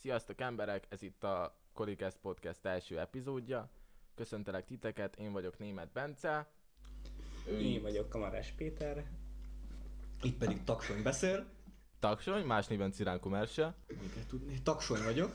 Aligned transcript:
Sziasztok 0.00 0.40
emberek, 0.40 0.86
ez 0.88 1.02
itt 1.02 1.24
a 1.24 1.56
Kolikest 1.72 2.16
Podcast 2.16 2.66
első 2.66 2.98
epizódja. 2.98 3.70
Köszöntelek 4.14 4.64
titeket, 4.64 5.16
én 5.16 5.32
vagyok 5.32 5.58
Német 5.58 5.92
Bence. 5.92 6.50
Én 7.60 7.82
vagyok 7.82 8.08
Kamarás 8.08 8.50
Péter. 8.52 9.06
Itt 10.22 10.38
pedig 10.38 10.64
Taksony 10.64 11.02
beszél. 11.02 11.46
Taksony, 11.98 12.44
más 12.44 12.66
néven 12.66 12.92
Ciránko 12.92 13.28
Merse. 13.28 13.74
Még 13.88 14.14
kell 14.14 14.26
tudni. 14.26 14.62
Taksony 14.62 15.02
vagyok. 15.02 15.34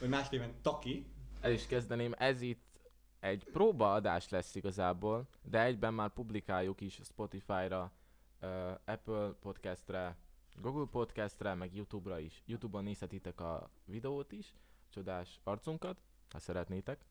Vagy 0.00 0.08
más 0.08 0.28
néven 0.28 0.54
Taki. 0.62 1.06
El 1.40 1.52
is 1.52 1.66
kezdeném, 1.66 2.14
ez 2.18 2.40
itt 2.40 2.80
egy 3.20 3.44
próbaadás 3.52 4.28
lesz 4.28 4.54
igazából, 4.54 5.28
de 5.42 5.62
egyben 5.62 5.94
már 5.94 6.10
publikáljuk 6.10 6.80
is 6.80 7.00
Spotify-ra, 7.04 7.92
Apple 8.84 9.32
Podcastre, 9.40 10.16
Google 10.60 10.86
Podcastre, 10.90 11.54
meg 11.54 11.74
YouTube-ra 11.74 12.18
is. 12.18 12.42
YouTube-on 12.46 12.84
nézhetitek 12.84 13.40
a 13.40 13.70
videót 13.84 14.32
is, 14.32 14.54
csodás 14.90 15.40
arcunkat, 15.44 15.96
ha 16.30 16.38
szeretnétek. 16.38 17.04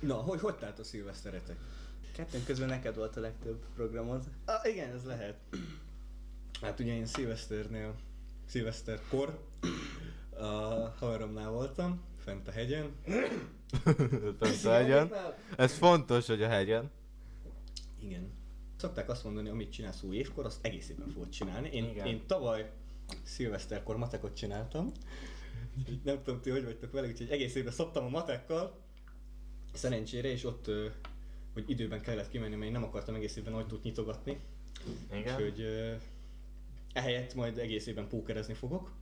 Na, 0.00 0.14
hogy 0.14 0.40
hogy 0.40 0.56
telt 0.56 0.78
a 0.78 0.84
szilveszteretek? 0.84 1.56
Kettőnk 2.14 2.44
közben 2.44 2.68
neked 2.68 2.96
volt 2.96 3.16
a 3.16 3.20
legtöbb 3.20 3.64
programod. 3.74 4.22
Ah, 4.44 4.68
igen, 4.68 4.94
ez 4.94 5.04
lehet. 5.04 5.40
Hát 6.60 6.80
ugye 6.80 6.94
én 6.94 7.06
szilveszternél, 7.06 7.94
szilveszterkor 8.46 9.48
a 10.30 10.44
haveromnál 10.98 11.50
voltam, 11.50 12.04
fent 12.18 12.48
a 12.48 12.50
hegyen. 12.50 12.96
Fent 14.38 14.64
a 14.64 14.70
hegyen. 14.70 15.12
Ez 15.56 15.72
fontos, 15.72 16.26
hogy 16.26 16.42
a 16.42 16.48
hegyen. 16.48 16.90
Igen. 18.00 18.41
Szokták 18.82 19.08
azt 19.08 19.24
mondani, 19.24 19.48
amit 19.48 19.72
csinálsz 19.72 20.02
új 20.02 20.16
évkor, 20.16 20.44
azt 20.44 20.64
egész 20.64 20.88
évben 20.88 21.08
fogod 21.08 21.28
csinálni. 21.28 21.68
Én, 21.72 21.84
Igen. 21.84 22.06
én 22.06 22.26
tavaly 22.26 22.70
szilveszterkor 23.22 23.96
matekot 23.96 24.36
csináltam. 24.36 24.92
Nem 26.04 26.22
tudom 26.22 26.40
ti, 26.40 26.50
hogy 26.50 26.64
vagytok 26.64 26.92
vele, 26.92 27.06
úgyhogy 27.06 27.30
egész 27.30 27.54
évben 27.54 27.72
szoptam 27.72 28.04
a 28.04 28.08
matekkal. 28.08 28.78
Szerencsére, 29.72 30.28
és 30.28 30.44
ott, 30.44 30.70
hogy 31.52 31.70
időben 31.70 32.00
kellett 32.00 32.28
kimenni, 32.28 32.54
mert 32.54 32.66
én 32.66 32.72
nem 32.72 32.84
akartam 32.84 33.14
egész 33.14 33.36
évben 33.36 33.54
ajtót 33.54 33.82
nyitogatni. 33.82 34.40
Igen. 35.12 35.34
Úgyhogy 35.34 35.66
ehelyett 36.92 37.34
majd 37.34 37.58
egész 37.58 37.86
évben 37.86 38.08
pókerezni 38.08 38.54
fogok. 38.54 38.92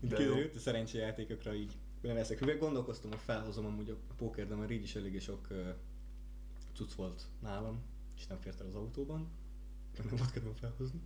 Mint 0.00 0.14
kiderült, 0.14 0.58
szerencséjátékokra 0.58 1.54
így 1.54 1.72
nem 2.00 2.14
leszek 2.14 2.38
hüveg. 2.38 2.58
Gondolkoztam, 2.58 3.10
hogy 3.10 3.20
felhozom 3.20 3.66
amúgy 3.66 3.90
a 3.90 3.96
póker, 4.16 4.46
de 4.48 4.54
már 4.54 4.70
így 4.70 4.82
is 4.82 4.94
eléggé 4.94 5.18
sok 5.18 5.48
cucc 6.74 6.92
volt 6.92 7.22
nálam, 7.40 7.90
és 8.22 8.28
nem 8.28 8.38
fért 8.38 8.60
el 8.60 8.66
az 8.66 8.74
autóban. 8.74 9.28
Nem 9.96 10.06
volt 10.16 10.30
kedvem 10.30 10.54
felhozni. 10.54 11.00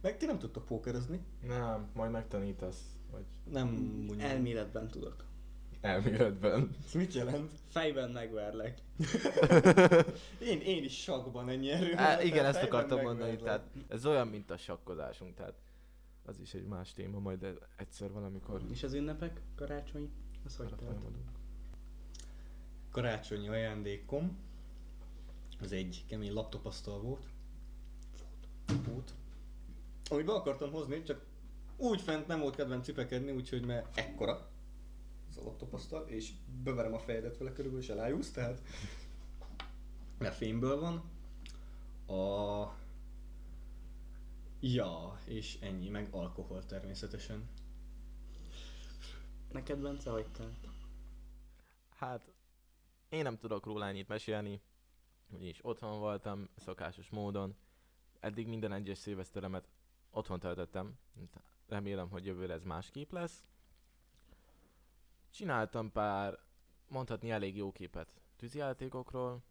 Meg 0.00 0.16
ti 0.16 0.26
nem 0.26 0.38
tudtok 0.38 0.64
pókerezni? 0.64 1.20
Nem, 1.46 1.90
majd 1.94 2.10
megtanítasz, 2.10 2.96
vagy 3.10 3.24
Nem 3.44 3.68
mondjuk. 3.68 4.20
Elméletben 4.20 4.88
tudok. 4.88 5.24
elméletben. 5.80 6.76
Ez 6.84 6.92
mit 6.92 7.14
jelent? 7.14 7.52
Fejben 7.68 8.10
megverlek. 8.10 8.82
Én, 10.50 10.60
én 10.60 10.84
is 10.84 11.02
sakban 11.02 11.48
ennyi 11.48 11.70
erő. 11.70 11.94
Á, 11.96 12.22
igen, 12.22 12.44
ezt 12.44 12.62
akartam 12.62 13.00
mondani, 13.00 13.30
megverlek. 13.30 13.62
tehát 13.62 13.88
ez 13.88 14.06
olyan, 14.06 14.28
mint 14.28 14.50
a 14.50 14.56
sakkozásunk, 14.56 15.34
tehát 15.34 15.54
az 16.24 16.40
is 16.40 16.54
egy 16.54 16.66
más 16.66 16.92
téma, 16.92 17.18
majd 17.18 17.58
egyszer 17.76 18.12
valamikor 18.12 18.62
És 18.70 18.82
az 18.82 18.92
ünnepek, 18.92 19.40
karácsony, 19.54 20.10
az 20.44 20.56
hogy 20.56 20.74
karácsonyi 22.90 23.48
ajándékom, 23.48 24.38
az 25.60 25.72
egy 25.72 26.04
kemény 26.06 26.32
laptopasztal 26.32 27.00
volt. 27.00 27.26
Volt. 28.86 29.14
Amit 30.10 30.26
be 30.26 30.32
akartam 30.32 30.70
hozni, 30.70 31.02
csak 31.02 31.24
úgy 31.76 32.00
fent 32.00 32.26
nem 32.26 32.40
volt 32.40 32.56
kedvem 32.56 32.82
cipekedni, 32.82 33.30
úgyhogy 33.30 33.64
mert 33.64 33.98
ekkora 33.98 34.48
ez 35.30 35.36
a 35.36 35.42
laptopasztal, 35.42 36.08
és 36.08 36.32
beverem 36.62 36.94
a 36.94 36.98
fejedet 36.98 37.38
vele 37.38 37.52
körülbelül, 37.52 37.84
és 37.84 37.90
elájulsz, 37.90 38.30
tehát 38.30 38.62
mert 40.18 40.34
fémből 40.34 40.80
van. 40.80 41.02
A... 42.18 42.72
Ja, 44.60 45.18
és 45.24 45.58
ennyi, 45.60 45.88
meg 45.88 46.08
alkohol 46.10 46.66
természetesen. 46.66 47.48
Neked, 49.52 49.78
Bence, 49.78 50.10
hogy 50.10 50.26
telt? 50.26 50.68
Hát, 51.88 52.32
én 53.08 53.22
nem 53.22 53.38
tudok 53.38 53.66
róla 53.66 53.86
ennyit 53.86 54.08
mesélni, 54.08 54.62
úgyis 55.36 55.64
otthon 55.64 55.98
voltam, 55.98 56.48
szokásos 56.56 57.10
módon. 57.10 57.56
Eddig 58.20 58.46
minden 58.46 58.72
egyes 58.72 58.98
szilveszteremet 58.98 59.68
otthon 60.10 60.38
töltöttem. 60.38 60.98
Remélem, 61.66 62.10
hogy 62.10 62.26
jövőre 62.26 62.52
ez 62.52 62.62
másképp 62.62 63.12
lesz. 63.12 63.44
Csináltam 65.30 65.92
pár, 65.92 66.38
mondhatni 66.88 67.30
elég 67.30 67.56
jó 67.56 67.72
képet 67.72 68.08
tűzijátékokról, 68.36 69.42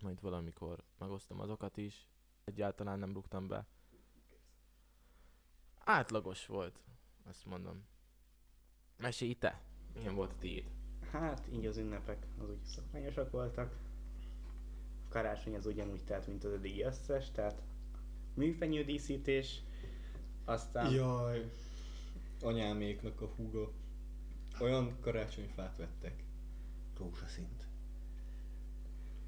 majd 0.00 0.20
valamikor 0.20 0.84
megosztom 0.98 1.40
azokat 1.40 1.76
is. 1.76 2.08
Egyáltalán 2.44 2.98
nem 2.98 3.12
rúgtam 3.12 3.48
be. 3.48 3.66
Átlagos 5.78 6.46
volt, 6.46 6.80
azt 7.24 7.44
mondom. 7.44 7.86
Mesélj 8.96 9.34
te! 9.34 9.62
Milyen 9.94 10.14
volt 10.14 10.32
a 10.32 10.38
tiéd? 10.38 10.70
Hát, 11.10 11.48
így 11.52 11.66
az 11.66 11.76
ünnepek 11.76 12.26
az 12.38 12.50
úgy 12.50 12.64
szokványosak 12.64 13.30
voltak. 13.30 13.89
Karácsony 15.10 15.54
az 15.54 15.66
ugyanúgy 15.66 16.04
telt, 16.04 16.26
mint 16.26 16.44
az 16.44 16.52
eddigi 16.52 16.82
összes, 16.82 17.30
tehát 17.30 17.62
műfenyő 18.34 18.84
díszítés, 18.84 19.62
aztán 20.44 20.92
Jaj, 20.92 21.50
anyáméknak 22.40 23.20
a 23.20 23.26
húga. 23.36 23.70
Olyan 24.60 24.96
karácsonyfát 25.00 25.76
vettek. 25.76 26.22
Rózsaszint. 26.98 27.66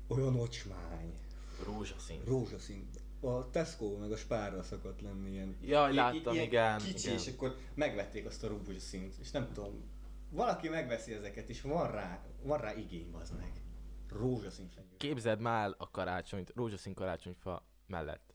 Olyan 0.07 0.35
ocsmány. 0.37 1.13
Rózsaszín. 1.65 2.21
Rózsaszint. 2.25 3.01
A 3.21 3.51
Tesco 3.51 3.97
meg 3.97 4.13
a 4.13 4.17
Spárra 4.17 4.63
szokott 4.63 5.01
lenni 5.01 5.31
ilyen. 5.31 5.57
Jaj, 5.61 5.95
láttam, 5.95 6.35
ilyen 6.35 6.47
igen, 6.47 6.79
Kicsi, 6.79 7.07
igen. 7.07 7.19
és 7.19 7.27
akkor 7.27 7.57
megvették 7.75 8.27
azt 8.27 8.45
a 8.45 8.49
rózsaszint. 8.49 9.15
És 9.21 9.31
nem 9.31 9.53
tudom, 9.53 9.83
valaki 10.31 10.69
megveszi 10.69 11.13
ezeket, 11.13 11.49
és 11.49 11.61
van 11.61 11.91
rá, 11.91 12.25
van 12.43 12.59
rá 12.59 12.75
igény, 12.75 13.13
az 13.13 13.31
meg. 13.31 13.53
Rózsaszín 14.17 14.69
fenyő. 14.69 14.97
Képzeld 14.97 15.41
már 15.41 15.75
a 15.79 15.91
karácsonyt, 15.91 16.53
rózsaszín 16.55 16.95
karácsonyfa 16.95 17.63
mellett. 17.87 18.35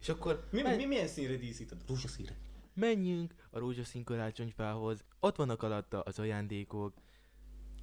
És 0.00 0.08
akkor 0.08 0.46
Mi, 0.50 0.62
men- 0.62 0.76
mi, 0.76 0.84
milyen 0.84 1.06
színre 1.06 1.36
díszíted? 1.36 1.82
Rózsaszínre. 1.86 2.36
menjünk 2.74 3.34
a 3.50 3.58
rózsaszín 3.58 4.04
karácsonyfához, 4.04 5.04
ott 5.20 5.36
vannak 5.36 5.62
alatta 5.62 6.00
az 6.00 6.18
ajándékok. 6.18 6.94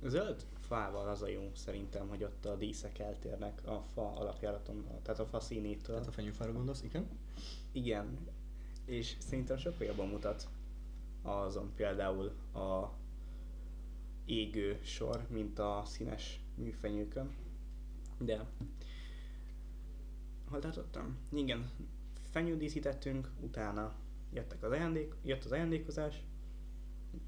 zöld 0.04 0.46
fával 0.60 1.08
az 1.08 1.22
a 1.22 1.28
jó 1.28 1.52
szerintem, 1.56 2.08
hogy 2.08 2.24
ott 2.24 2.46
a 2.46 2.56
díszek 2.56 3.00
eltérnek 3.00 3.68
a 3.68 3.84
fa 3.94 4.14
alapjáraton, 4.16 4.88
tehát 5.02 5.20
a 5.20 5.26
fa 5.26 5.40
színétől. 5.40 5.96
Tehát 5.96 6.08
a 6.08 6.12
fenyőfára 6.12 6.52
gondolsz, 6.52 6.84
igen? 6.84 7.08
Igen, 7.72 8.28
és 8.86 9.16
szerintem 9.20 9.58
sokkal 9.58 9.88
jobban 9.88 10.08
mutat 10.08 10.48
azon 11.22 11.74
például 11.76 12.28
a 12.54 12.92
égő 14.26 14.80
sor, 14.84 15.28
mint 15.30 15.60
a 15.60 15.84
színes 15.86 16.40
műfenyőkön. 16.56 17.32
De 18.20 18.46
hol 20.50 20.60
tartottam? 20.60 21.18
Igen, 21.32 21.70
fenyődíszítettünk, 22.32 23.32
utána 23.40 23.96
jöttek 24.34 24.64
az 24.64 24.72
ajándék, 24.72 25.14
jött 25.24 25.44
az 25.44 25.52
ajándékozás, 25.52 26.24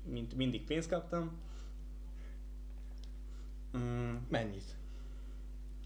mint 0.06 0.34
mindig 0.36 0.64
pénzt 0.66 0.90
kaptam. 0.90 1.32
Mm, 3.78 4.16
Mennyit? 4.30 4.76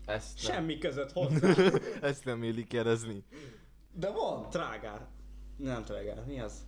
Ezt 0.06 0.44
nem, 0.44 0.54
semmi 0.54 0.78
között 0.78 1.12
hozzá. 1.18 1.54
ezt 2.02 2.26
nem 2.26 2.44
illik 2.44 2.68
kérdezni. 2.68 3.24
De 3.94 4.12
van! 4.12 4.50
Trágár. 4.50 5.08
Nem 5.56 5.84
trágár, 5.84 6.26
mi 6.26 6.40
az? 6.40 6.66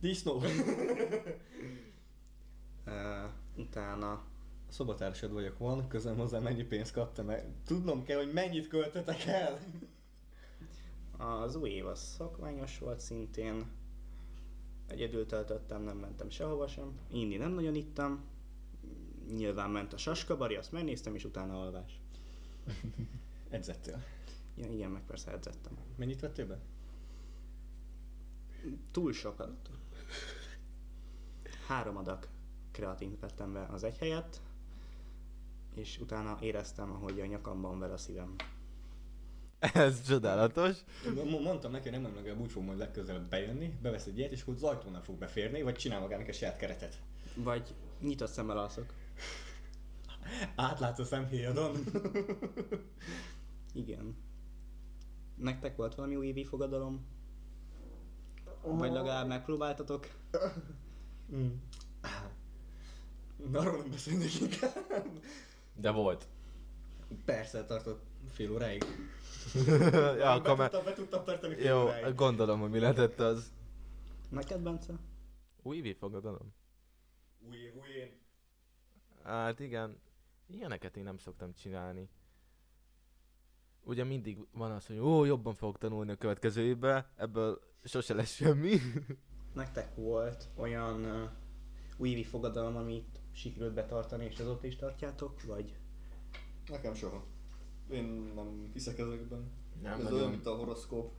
Disznó. 0.00 0.42
Uh, 2.86 3.30
utána 3.56 4.24
Szobatársad 4.72 5.32
vagyok, 5.32 5.58
van 5.58 5.88
közöm 5.88 6.16
hozzá, 6.16 6.38
mennyi 6.38 6.62
pénzt 6.62 6.92
kaptam 6.92 7.26
meg. 7.26 7.46
Tudnom 7.66 8.04
kell, 8.04 8.16
hogy 8.16 8.32
mennyit 8.32 8.68
költötek 8.68 9.24
el. 9.24 9.58
az 11.18 11.56
új 11.56 11.70
év 11.70 11.86
az 11.86 12.00
szokványos 12.00 12.78
volt 12.78 13.00
szintén. 13.00 13.66
Egyedül 14.86 15.26
töltöttem, 15.26 15.82
nem 15.82 15.96
mentem 15.96 16.30
sehova 16.30 16.68
sem. 16.68 16.98
Inni 17.10 17.36
nem 17.36 17.52
nagyon 17.52 17.74
ittam. 17.74 18.24
Nyilván 19.36 19.70
ment 19.70 19.92
a 19.92 19.96
saskabari, 19.96 20.54
azt 20.54 20.72
megnéztem, 20.72 21.14
és 21.14 21.24
utána 21.24 21.60
alvás. 21.60 22.00
Edzettél. 23.50 24.04
Ja, 24.54 24.70
igen, 24.70 24.90
meg 24.90 25.02
persze 25.06 25.30
edzettem. 25.30 25.72
Mennyit 25.96 26.20
vettél 26.20 26.46
be? 26.46 26.58
Túl 28.90 29.12
sokat. 29.12 29.70
Három 31.66 31.96
adag 31.96 32.28
kreatint 32.72 33.20
vettem 33.20 33.52
be 33.52 33.66
az 33.70 33.84
egy 33.84 33.98
helyet, 33.98 34.40
és 35.74 35.98
utána 35.98 36.38
éreztem, 36.40 36.90
ahogy 36.90 37.20
a 37.20 37.26
nyakamban 37.26 37.78
ver 37.78 37.90
a 37.90 37.96
szívem. 37.96 38.34
Ez 39.58 40.06
csodálatos. 40.06 40.76
Mondtam 41.42 41.70
neki, 41.70 41.88
hogy 41.88 42.00
nem 42.00 42.10
emlékszem, 42.10 42.40
úgy 42.40 42.50
fog 42.50 42.62
majd 42.62 42.78
legközelebb 42.78 43.28
bejönni, 43.28 43.78
bevesz 43.82 44.06
egy 44.06 44.18
ilyet, 44.18 44.32
és 44.32 44.42
akkor 44.42 44.54
az 44.54 44.62
ajtónál 44.62 45.02
fog 45.02 45.16
beférni, 45.16 45.62
vagy 45.62 45.74
csinál 45.74 46.00
magának 46.00 46.28
egy 46.28 46.34
saját 46.34 46.56
keretet. 46.56 47.00
Vagy 47.34 47.74
nyitott 48.00 48.30
szemmel 48.30 48.58
alszok. 48.58 48.94
Átlátsz 50.56 50.98
a 50.98 51.04
szemhéjadon. 51.04 51.76
Igen. 53.74 54.16
Nektek 55.34 55.76
volt 55.76 55.94
valami 55.94 56.16
új 56.16 56.44
fogadalom? 56.44 57.06
Vagy 58.62 58.92
legalább 58.92 59.26
megpróbáltatok? 59.26 60.08
mm. 61.34 61.50
Arról 63.52 63.76
nem 63.76 63.90
beszélnék 63.90 64.40
inkább. 64.40 64.72
De 65.74 65.90
volt. 65.90 66.26
Persze, 67.24 67.64
tartott 67.64 68.02
fél 68.32 68.52
óráig. 68.52 68.84
ja, 70.18 70.30
akkor 70.30 70.56
be, 70.56 70.68
tudtam, 70.68 70.84
be 70.84 70.92
tudtam 70.92 71.24
tartani 71.24 71.54
fél 71.54 71.64
Jó, 71.64 71.82
óráig. 71.82 72.14
gondolom, 72.14 72.60
hogy 72.60 72.70
mi 72.70 72.78
lehetett 72.78 73.20
az. 73.20 73.52
Neked, 74.28 74.60
Bence? 74.60 74.92
Új 75.62 75.92
fogadalom? 75.98 76.54
Új 77.48 77.56
év, 77.56 77.74
új 77.76 77.88
év. 77.88 78.08
Hát 79.22 79.60
igen, 79.60 80.00
ilyeneket 80.46 80.96
én 80.96 81.02
nem 81.02 81.18
szoktam 81.18 81.54
csinálni. 81.54 82.08
Ugye 83.84 84.04
mindig 84.04 84.38
van 84.52 84.70
az, 84.70 84.86
hogy 84.86 84.98
ó, 84.98 85.24
jobban 85.24 85.54
fogok 85.54 85.78
tanulni 85.78 86.10
a 86.10 86.16
következő 86.16 86.62
évben, 86.62 87.06
ebből 87.16 87.60
sose 87.84 88.14
lesz 88.14 88.34
semmi. 88.34 88.78
Nektek 89.54 89.94
volt 89.94 90.48
olyan 90.56 91.04
uh, 91.04 91.30
újévi 91.96 92.24
fogadalom, 92.24 92.76
amit 92.76 93.21
sikerült 93.32 93.74
betartani, 93.74 94.24
és 94.24 94.38
azóta 94.38 94.66
is 94.66 94.76
tartjátok? 94.76 95.42
Vagy 95.42 95.76
Nekem 96.66 96.94
soha. 96.94 97.24
Én 97.90 98.04
nem 98.34 98.70
hiszek 98.72 98.98
ezekben. 98.98 99.52
Nem 99.80 99.92
Ez 99.92 100.02
nagyon. 100.02 100.18
olyan, 100.18 100.30
mint 100.30 100.46
a 100.46 100.56
horoszkóp. 100.56 101.12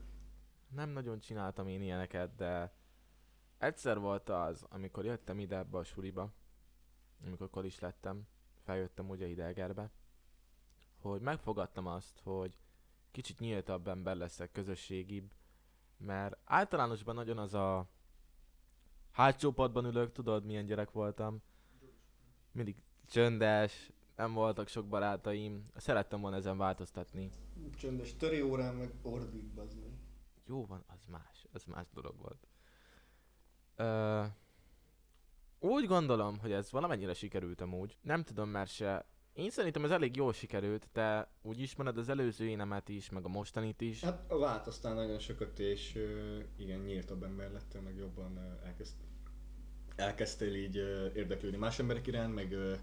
Nem 0.69 0.89
nagyon 0.89 1.19
csináltam 1.19 1.67
én 1.67 1.81
ilyeneket, 1.81 2.35
de 2.35 2.73
egyszer 3.57 3.99
volt 3.99 4.29
az, 4.29 4.65
amikor 4.69 5.05
jöttem 5.05 5.39
ide 5.39 5.57
ebbe 5.57 5.77
a 5.77 5.83
suliba, 5.83 6.33
amikor 7.25 7.45
akkor 7.45 7.65
is 7.65 7.79
lettem, 7.79 8.27
feljöttem 8.63 9.09
ugye 9.09 9.27
ide 9.27 9.43
Egerbe, 9.43 9.91
hogy 10.97 11.21
megfogadtam 11.21 11.87
azt, 11.87 12.19
hogy 12.23 12.57
kicsit 13.11 13.39
nyíltabb 13.39 13.87
ember 13.87 14.15
leszek, 14.15 14.51
közösségibb, 14.51 15.31
mert 15.97 16.37
általánosban 16.43 17.15
nagyon 17.15 17.37
az 17.37 17.53
a 17.53 17.89
hátsó 19.11 19.51
padban 19.51 19.85
ülök, 19.85 20.11
tudod 20.11 20.45
milyen 20.45 20.65
gyerek 20.65 20.91
voltam, 20.91 21.41
mindig 22.53 22.75
csöndes, 23.09 23.91
nem 24.15 24.33
voltak 24.33 24.67
sok 24.67 24.87
barátaim, 24.87 25.65
szerettem 25.75 26.21
volna 26.21 26.35
ezen 26.35 26.57
változtatni. 26.57 27.31
Csöndes 27.77 28.15
töri 28.15 28.41
órán 28.41 28.75
meg 28.75 28.93
ordít, 29.01 29.53
bazd 29.53 29.79
meg. 29.79 29.91
Jó 30.45 30.65
van, 30.65 30.83
az 30.87 31.05
más, 31.07 31.45
az 31.51 31.63
más 31.63 31.87
dolog 31.93 32.15
volt. 32.17 32.47
Ö, 33.75 34.23
úgy 35.59 35.85
gondolom, 35.85 36.39
hogy 36.39 36.51
ez 36.51 36.71
valamennyire 36.71 37.13
sikerült 37.13 37.61
amúgy. 37.61 37.97
Nem 38.01 38.23
tudom 38.23 38.49
már 38.49 38.67
se. 38.67 39.05
Én 39.33 39.49
szerintem 39.49 39.83
ez 39.83 39.91
elég 39.91 40.15
jól 40.15 40.33
sikerült, 40.33 40.89
te 40.91 41.31
úgy 41.41 41.59
ismered 41.59 41.97
az 41.97 42.09
előző 42.09 42.45
énemet 42.47 42.89
is, 42.89 43.09
meg 43.09 43.25
a 43.25 43.27
mostanit 43.27 43.81
is. 43.81 44.03
Hát 44.03 44.27
változtál 44.27 44.93
nagyon 44.93 45.19
sokat, 45.19 45.59
és 45.59 45.99
igen, 46.57 46.79
nyíltabb 46.79 47.23
ember 47.23 47.51
lettél, 47.51 47.81
meg 47.81 47.95
jobban 47.95 48.37
ö, 48.37 48.65
elkezd, 48.65 48.95
elkezdtél 49.95 50.55
így 50.55 50.77
ö, 50.77 51.07
érdeklődni 51.15 51.57
más 51.57 51.79
emberek 51.79 52.07
iránt, 52.07 52.33
meg 52.33 52.51
ö, 52.51 52.73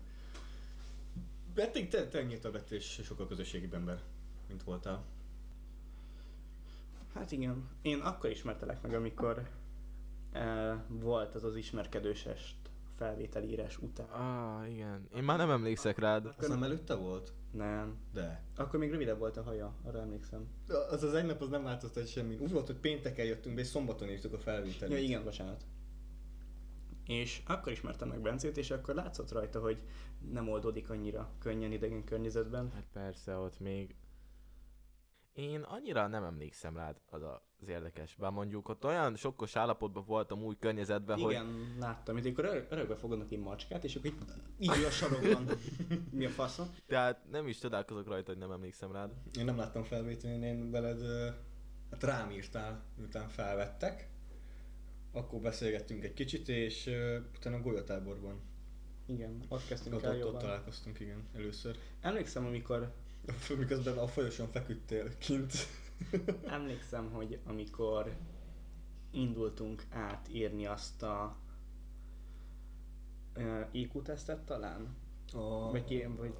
így 1.77 1.89
te, 1.89 2.07
te 2.07 2.23
nyíltabb 2.23 2.53
lettél, 2.53 2.79
és 2.79 3.01
sokkal 3.05 3.27
közösségibb 3.27 3.75
ember, 3.75 4.01
mint 4.49 4.63
voltál. 4.63 5.05
Hát 7.15 7.33
igen. 7.33 7.69
Én 7.83 7.99
akkor 7.99 8.31
ismertelek 8.31 8.83
meg, 8.83 8.95
amikor 8.95 9.49
uh, 10.35 10.75
volt 10.89 11.35
az 11.35 11.45
az 11.45 11.57
ismerkedős 11.57 12.27
est 12.27 12.57
felvételírás 12.97 13.79
után. 13.79 14.07
Ah, 14.07 14.71
igen. 14.71 15.09
Én 15.17 15.23
már 15.23 15.39
nem 15.39 15.51
emlékszek 15.51 15.99
rád. 15.99 16.35
Az 16.39 16.49
nem 16.49 16.63
előtte 16.63 16.95
volt? 16.95 17.33
Nem. 17.51 17.99
De. 18.13 18.43
Akkor 18.57 18.79
még 18.79 18.91
rövidebb 18.91 19.19
volt 19.19 19.37
a 19.37 19.43
haja, 19.43 19.75
arra 19.85 20.01
emlékszem. 20.01 20.49
Az 20.91 21.03
az 21.03 21.15
egy 21.15 21.25
nap 21.25 21.41
az 21.41 21.49
nem 21.49 21.63
változtat 21.63 22.09
semmi. 22.09 22.37
Úgy 22.41 22.51
volt, 22.51 22.67
hogy 22.67 22.77
pénteken 22.77 23.25
jöttünk 23.25 23.55
be, 23.55 23.61
és 23.61 23.67
szombaton 23.67 24.09
írtuk 24.09 24.33
a 24.33 24.39
felvételit. 24.39 24.97
Ja, 24.99 25.03
igen, 25.03 25.25
bocsánat. 25.25 25.65
És 27.11 27.43
akkor 27.47 27.73
ismertem 27.73 28.09
meg 28.09 28.21
Bencét, 28.21 28.57
és 28.57 28.71
akkor 28.71 28.95
látszott 28.95 29.33
rajta, 29.33 29.61
hogy 29.61 29.83
nem 30.33 30.49
oldódik 30.49 30.91
annyira 30.91 31.31
könnyen 31.39 31.73
idegen 31.73 32.05
környezetben. 32.05 32.71
Hát 32.75 32.87
persze, 32.93 33.37
ott 33.37 33.59
még... 33.61 33.95
Én 35.33 35.61
annyira 35.61 36.07
nem 36.07 36.25
emlékszem 36.25 36.77
rád, 36.77 37.01
az 37.07 37.23
a- 37.23 37.43
az 37.61 37.69
érdekes. 37.69 38.15
Bár 38.15 38.31
mondjuk 38.31 38.69
ott 38.69 38.85
olyan 38.85 39.17
sokkos 39.17 39.57
állapotban 39.57 40.05
voltam 40.07 40.43
új 40.43 40.57
környezetben, 40.59 41.19
hogy 41.19 41.33
Igen, 41.33 41.77
láttam, 41.79 42.15
hogy 42.15 42.27
akkor 42.27 42.45
örök, 42.45 42.67
örökbe 42.71 42.97
fogadnak 42.97 43.31
egy 43.33 43.39
macskát, 43.39 43.85
és 43.85 43.95
akkor 43.97 44.11
így, 44.11 44.23
így 44.59 44.85
a 44.85 44.91
sarokban. 44.91 45.49
Mi 46.19 46.25
a 46.25 46.29
faszom? 46.31 46.75
tehát 46.87 47.31
nem 47.31 47.47
is 47.47 47.59
csodálkozok 47.59 48.07
rajta, 48.07 48.31
hogy 48.31 48.41
nem 48.41 48.51
emlékszem 48.51 48.93
rád. 48.93 49.13
Én 49.39 49.45
nem 49.45 49.57
láttam 49.57 49.83
felvételni, 49.83 50.47
én 50.47 50.71
veled, 50.71 51.01
hát 51.91 52.03
rám 52.03 52.31
írtál, 52.31 52.85
miután 52.97 53.29
felvettek. 53.29 54.10
Akkor 55.13 55.41
beszélgettünk 55.41 56.05
egy 56.05 56.15
kicsit, 56.15 56.49
és 56.49 56.87
ö, 56.87 57.19
utána 57.37 57.61
golyatáborban. 57.61 58.41
Igen, 59.07 59.43
ott 59.49 59.67
kezdtünk 59.67 59.97
Ott, 59.97 60.03
el 60.03 60.23
ott, 60.23 60.35
ott 60.35 60.41
találkoztunk, 60.41 61.01
igen, 61.01 61.29
először. 61.35 61.79
Emlékszem, 62.01 62.47
amikor 62.47 62.93
Miközben 63.59 63.99
a 63.99 64.07
folyoson 64.07 64.49
feküdtél 64.49 65.19
kint. 65.19 65.53
Emlékszem, 66.47 67.11
hogy 67.11 67.39
amikor 67.45 68.17
indultunk 69.11 69.85
átírni 69.91 70.67
azt 70.67 71.03
a 71.03 71.37
uh, 73.37 73.67
IQ-tesztet 73.71 74.41
talán, 74.41 74.97
A... 75.33 75.71
vagy, 75.71 75.85
ki, 75.85 76.07
vagy. 76.17 76.33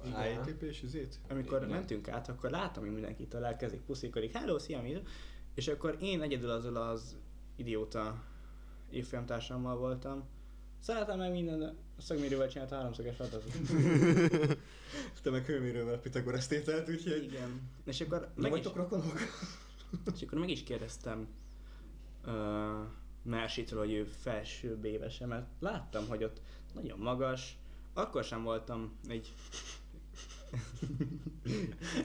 ITP 0.47 0.61
és 0.61 0.83
üzét? 0.83 1.19
amikor 1.29 1.57
Igen. 1.57 1.69
mentünk 1.69 2.07
át, 2.07 2.29
akkor 2.29 2.49
láttam, 2.49 2.83
hogy 2.83 2.93
mindenkitől 2.93 3.45
elkezdik 3.45 3.81
puszikodik, 3.81 4.31
hello, 4.31 4.59
szia, 4.59 4.81
mi? 4.81 5.01
És 5.53 5.67
akkor 5.67 5.97
én 6.01 6.21
egyedül 6.21 6.49
azzal 6.49 6.75
az 6.75 7.17
idióta 7.55 8.23
évfolyamtársammal 8.91 9.77
voltam. 9.77 10.23
Szeretem 10.79 11.17
meg 11.17 11.31
minden, 11.31 11.61
a 11.97 12.01
szögmérővel 12.01 12.47
csinált 12.49 12.69
háromszöges 12.69 13.19
adatot. 13.19 13.51
Te 15.21 15.29
meg 15.29 15.45
hőmérővel 15.45 15.99
Pitagoras 15.99 16.47
tételt, 16.47 16.89
úgyhogy... 16.89 17.23
Igen. 17.23 17.69
És 17.85 18.01
akkor 18.01 18.19
Nem 18.19 18.31
meg 18.35 18.45
is, 18.45 18.57
vagytok 18.57 18.75
rokonok? 18.75 19.19
és 20.15 20.21
akkor 20.21 20.39
meg 20.39 20.49
is 20.49 20.63
kérdeztem 20.63 21.27
uh, 22.25 22.33
Mersitről, 23.23 23.79
hogy 23.79 23.93
ő 23.93 24.03
felsőbb 24.03 24.85
évese, 24.85 25.25
mert 25.25 25.47
láttam, 25.59 26.07
hogy 26.07 26.23
ott 26.23 26.41
nagyon 26.73 26.99
magas, 26.99 27.57
akkor 27.93 28.23
sem 28.23 28.43
voltam 28.43 28.97
egy... 29.07 29.33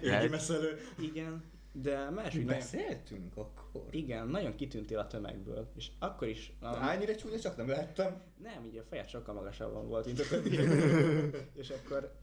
Őgi 0.03 0.29
messzelő. 0.29 0.79
Igen, 0.99 1.43
de 1.81 2.11
Mersi 2.11 2.39
nagyon... 2.43 2.59
Beszéltünk 2.59 3.37
akkor? 3.37 3.87
Igen, 3.91 4.29
nagyon 4.29 4.55
kitűntél 4.55 4.99
a 4.99 5.07
tömegből, 5.07 5.71
és 5.75 5.91
akkor 5.99 6.29
is... 6.29 6.53
A... 6.61 6.67
Hányire 6.67 7.15
csúnya 7.15 7.39
csak 7.39 7.57
nem 7.57 7.69
lehettem? 7.69 8.23
Nem, 8.43 8.65
így 8.65 8.77
a 8.77 8.83
fejed 8.83 9.09
sokkal 9.09 9.35
magasabban 9.35 9.89
volt, 9.89 10.07
mint 10.07 10.21
a 10.21 10.25
többi. 10.31 10.59
és 11.53 11.71
akkor 11.71 12.17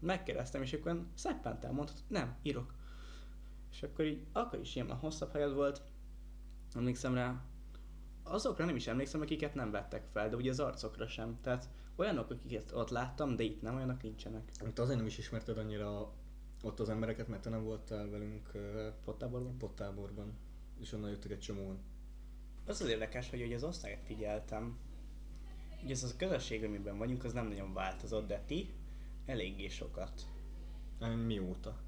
megkérdeztem, 0.00 0.62
és 0.62 0.72
akkor 0.72 1.06
szeppentál, 1.14 1.72
mondtad, 1.72 1.96
nem, 2.08 2.36
írok. 2.42 2.74
És 3.70 3.82
akkor 3.82 4.04
így, 4.04 4.26
akkor 4.32 4.60
is 4.60 4.74
ilyen 4.74 4.90
a 4.90 4.94
hosszabb 4.94 5.30
hajad 5.30 5.54
volt, 5.54 5.82
emlékszem 6.74 7.14
rá, 7.14 7.44
azokra 8.22 8.64
nem 8.64 8.76
is 8.76 8.86
emlékszem, 8.86 9.20
akiket 9.20 9.54
nem 9.54 9.70
vettek 9.70 10.06
fel, 10.12 10.28
de 10.28 10.36
ugye 10.36 10.50
az 10.50 10.60
arcokra 10.60 11.06
sem. 11.06 11.38
Tehát 11.42 11.68
olyanok, 11.96 12.30
akiket 12.30 12.72
ott 12.72 12.90
láttam, 12.90 13.36
de 13.36 13.42
itt 13.42 13.62
nem, 13.62 13.76
olyanok 13.76 14.02
nincsenek. 14.02 14.50
Te 14.74 14.82
azért 14.82 14.98
nem 14.98 15.06
is 15.06 15.18
ismerted 15.18 15.58
annyira 15.58 16.12
ott 16.64 16.80
az 16.80 16.88
embereket, 16.88 17.28
mert 17.28 17.42
te 17.42 17.50
nem 17.50 17.64
voltál 17.64 18.08
velünk 18.08 18.50
Pottáborban. 19.04 19.58
pottáborban. 19.58 20.32
És 20.80 20.92
onnan 20.92 21.10
jöttek 21.10 21.30
egy 21.30 21.40
csomóan. 21.40 21.78
Az 22.66 22.80
az 22.80 22.88
érdekes, 22.88 23.30
hogy 23.30 23.42
ugye 23.42 23.54
az 23.54 23.64
osztályt 23.64 24.02
figyeltem, 24.04 24.78
ugye 25.82 25.92
ez 25.92 26.02
a 26.02 26.16
közösség, 26.16 26.64
amiben 26.64 26.98
vagyunk, 26.98 27.24
az 27.24 27.32
nem 27.32 27.48
nagyon 27.48 27.72
változott, 27.72 28.26
de 28.26 28.42
ti 28.46 28.70
eléggé 29.26 29.68
sokat. 29.68 30.26
Mióta? 31.26 31.80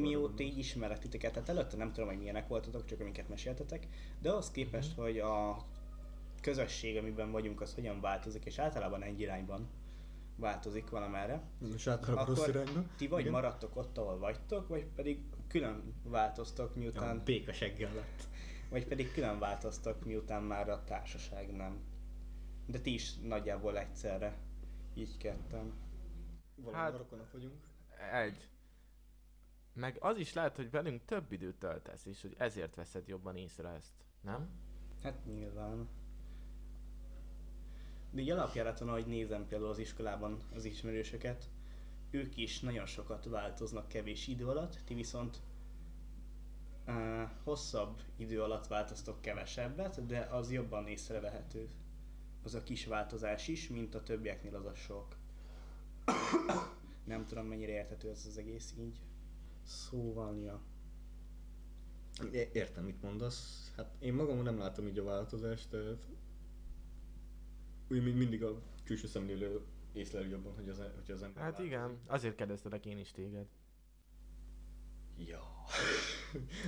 Mióta 0.00 0.42
így 0.42 0.58
ismerek 0.58 0.98
titeket, 0.98 1.32
tehát 1.32 1.48
előtte 1.48 1.76
nem 1.76 1.92
tudom, 1.92 2.08
hogy 2.08 2.18
milyenek 2.18 2.48
voltatok, 2.48 2.84
csak 2.84 3.00
amiket 3.00 3.28
meséltetek, 3.28 3.88
de 4.20 4.30
ahhoz 4.30 4.50
képest, 4.50 4.94
hogy 4.94 5.18
a 5.18 5.64
közösség, 6.40 6.96
amiben 6.96 7.30
vagyunk, 7.30 7.60
az 7.60 7.74
hogyan 7.74 8.00
változik, 8.00 8.44
és 8.44 8.58
általában 8.58 9.02
egy 9.02 9.20
irányban 9.20 9.68
változik 10.36 10.90
valamerre. 10.90 11.42
És 11.74 11.86
általában 11.86 12.24
rossz 12.26 12.38
Akkor 12.38 12.54
irányba. 12.54 12.82
ti 12.96 13.06
vagy 13.08 13.20
Igen. 13.20 13.32
maradtok 13.32 13.76
ott, 13.76 13.98
ahol 13.98 14.18
vagytok, 14.18 14.68
vagy 14.68 14.84
pedig 14.86 15.20
külön 15.48 15.94
változtok, 16.02 16.74
miután, 16.74 17.16
Ja, 17.16 17.22
békaseggel 17.22 17.94
lett. 17.94 18.28
vagy 18.70 18.86
pedig 18.86 19.12
külön 19.12 19.38
változtok, 19.38 20.04
miután 20.04 20.42
már 20.42 20.68
a 20.68 20.84
társaság 20.84 21.52
nem. 21.56 21.78
De 22.66 22.78
ti 22.78 22.92
is 22.94 23.14
nagyjából 23.16 23.78
egyszerre, 23.78 24.36
így 24.94 25.16
ketten. 25.16 25.72
Valami 26.56 26.76
Hát- 26.82 26.90
hát... 26.90 26.98
rokonok 26.98 27.32
vagyunk. 27.32 27.54
Egy. 28.12 28.48
Meg 29.72 29.96
az 30.00 30.16
is 30.18 30.32
lehet, 30.32 30.56
hogy 30.56 30.70
velünk 30.70 31.04
több 31.04 31.32
időt 31.32 31.58
töltesz, 31.58 32.06
és 32.06 32.22
hogy 32.22 32.34
ezért 32.38 32.74
veszed 32.74 33.08
jobban 33.08 33.36
észre 33.36 33.68
ezt, 33.68 33.92
nem? 34.20 34.48
Hát 35.02 35.24
nyilván. 35.26 35.88
De 38.14 38.20
így 38.20 38.30
alapjáraton, 38.30 38.88
ahogy 38.88 39.06
nézem 39.06 39.46
például 39.46 39.70
az 39.70 39.78
iskolában 39.78 40.38
az 40.54 40.64
ismerősöket, 40.64 41.48
ők 42.10 42.36
is 42.36 42.60
nagyon 42.60 42.86
sokat 42.86 43.24
változnak 43.24 43.88
kevés 43.88 44.26
idő 44.26 44.46
alatt, 44.46 44.78
ti 44.84 44.94
viszont 44.94 45.40
uh, 46.86 47.28
hosszabb 47.42 48.00
idő 48.16 48.42
alatt 48.42 48.66
változtok 48.66 49.20
kevesebbet, 49.20 50.06
de 50.06 50.18
az 50.20 50.52
jobban 50.52 50.86
észrevehető. 50.86 51.68
Az 52.42 52.54
a 52.54 52.62
kis 52.62 52.86
változás 52.86 53.48
is, 53.48 53.68
mint 53.68 53.94
a 53.94 54.02
többieknél 54.02 54.54
az 54.54 54.66
a 54.66 54.74
sok. 54.74 55.16
Nem 57.04 57.26
tudom 57.26 57.46
mennyire 57.46 57.72
érthető 57.72 58.10
ez 58.10 58.24
az 58.28 58.38
egész 58.38 58.74
így. 58.78 59.00
Szóval, 59.62 60.40
ja. 60.40 60.60
Értem, 62.52 62.84
mit 62.84 63.02
mondasz. 63.02 63.72
Hát 63.76 63.94
én 63.98 64.14
magam 64.14 64.42
nem 64.42 64.58
látom 64.58 64.86
így 64.86 64.98
a 64.98 65.04
változást, 65.04 65.76
úgy 67.90 68.02
mi- 68.02 68.10
mindig 68.12 68.42
a 68.44 68.60
külső 68.84 69.06
szemlélő 69.06 69.60
észleli 69.92 70.28
jobban, 70.28 70.54
hogy 70.54 70.68
az, 70.68 70.80
e- 70.80 70.92
hogy 71.04 71.10
az 71.14 71.22
ember 71.22 71.42
Hát 71.42 71.50
változik. 71.52 71.70
igen, 71.70 71.98
azért 72.06 72.34
kérdeztelek 72.34 72.86
én 72.86 72.98
is 72.98 73.10
téged. 73.12 73.46
Ja. 75.18 75.40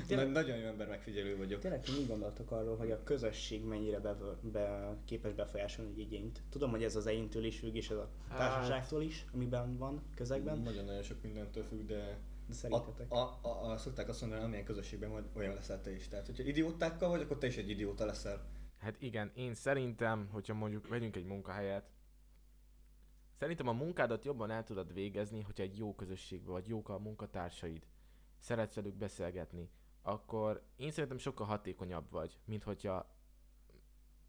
Tényleg- 0.06 0.26
Na, 0.32 0.32
nagyon 0.32 0.56
jó 0.56 0.66
ember 0.66 0.88
megfigyelő 0.88 1.36
vagyok. 1.36 1.60
Tényleg 1.60 1.82
ti 1.82 1.92
mit 1.92 2.06
gondoltok 2.06 2.50
arról, 2.50 2.76
hogy 2.76 2.90
a 2.90 3.02
közösség 3.02 3.64
mennyire 3.64 4.00
be, 4.00 4.16
be, 4.40 4.96
képes 5.04 5.32
befolyásolni 5.32 5.90
egy 5.90 5.98
igényt? 5.98 6.42
Tudom, 6.50 6.70
hogy 6.70 6.82
ez 6.84 6.96
az 6.96 7.06
egyéntől 7.06 7.44
is 7.44 7.58
függ, 7.58 7.74
és 7.74 7.90
ez 7.90 7.96
a 7.96 8.08
Hát- 8.28 8.38
társaságtól 8.38 9.02
is, 9.02 9.26
amiben 9.34 9.76
van, 9.76 10.02
közegben, 10.14 10.58
Nagyon-nagyon 10.58 11.02
sok 11.02 11.22
mindentől 11.22 11.62
függ, 11.64 11.86
de 11.86 11.94
de 12.46 12.52
a, 12.52 12.54
szerintetek? 12.54 13.12
a, 13.12 13.38
a, 13.42 13.70
a, 13.70 13.76
szokták 13.78 14.08
azt 14.08 14.20
mondani, 14.20 14.42
amilyen 14.42 14.64
közösségben 14.64 15.10
vagy, 15.10 15.24
olyan 15.34 15.54
leszel 15.54 15.80
te 15.80 15.92
is. 15.92 16.08
Tehát, 16.08 16.26
hogyha 16.26 16.42
idiótákkal 16.42 17.08
vagy, 17.08 17.20
akkor 17.20 17.38
te 17.38 17.46
is 17.46 17.56
egy 17.56 17.70
idióta 17.70 18.04
leszel. 18.06 18.44
Hát 18.78 19.02
igen, 19.02 19.30
én 19.34 19.54
szerintem, 19.54 20.28
hogyha 20.28 20.54
mondjuk 20.54 20.88
vegyünk 20.88 21.16
egy 21.16 21.24
munkahelyet, 21.24 21.90
szerintem 23.32 23.68
a 23.68 23.72
munkádat 23.72 24.24
jobban 24.24 24.50
el 24.50 24.64
tudod 24.64 24.92
végezni, 24.92 25.40
hogyha 25.40 25.62
egy 25.62 25.78
jó 25.78 25.94
közösségben 25.94 26.52
vagy 26.52 26.68
jók 26.68 26.88
a 26.88 26.98
munkatársaid, 26.98 27.86
szeretsz 28.38 28.74
velük 28.74 28.94
beszélgetni, 28.94 29.70
akkor 30.02 30.62
én 30.76 30.90
szerintem 30.90 31.18
sokkal 31.18 31.46
hatékonyabb 31.46 32.10
vagy, 32.10 32.38
mint 32.44 32.62
hogyha 32.62 33.14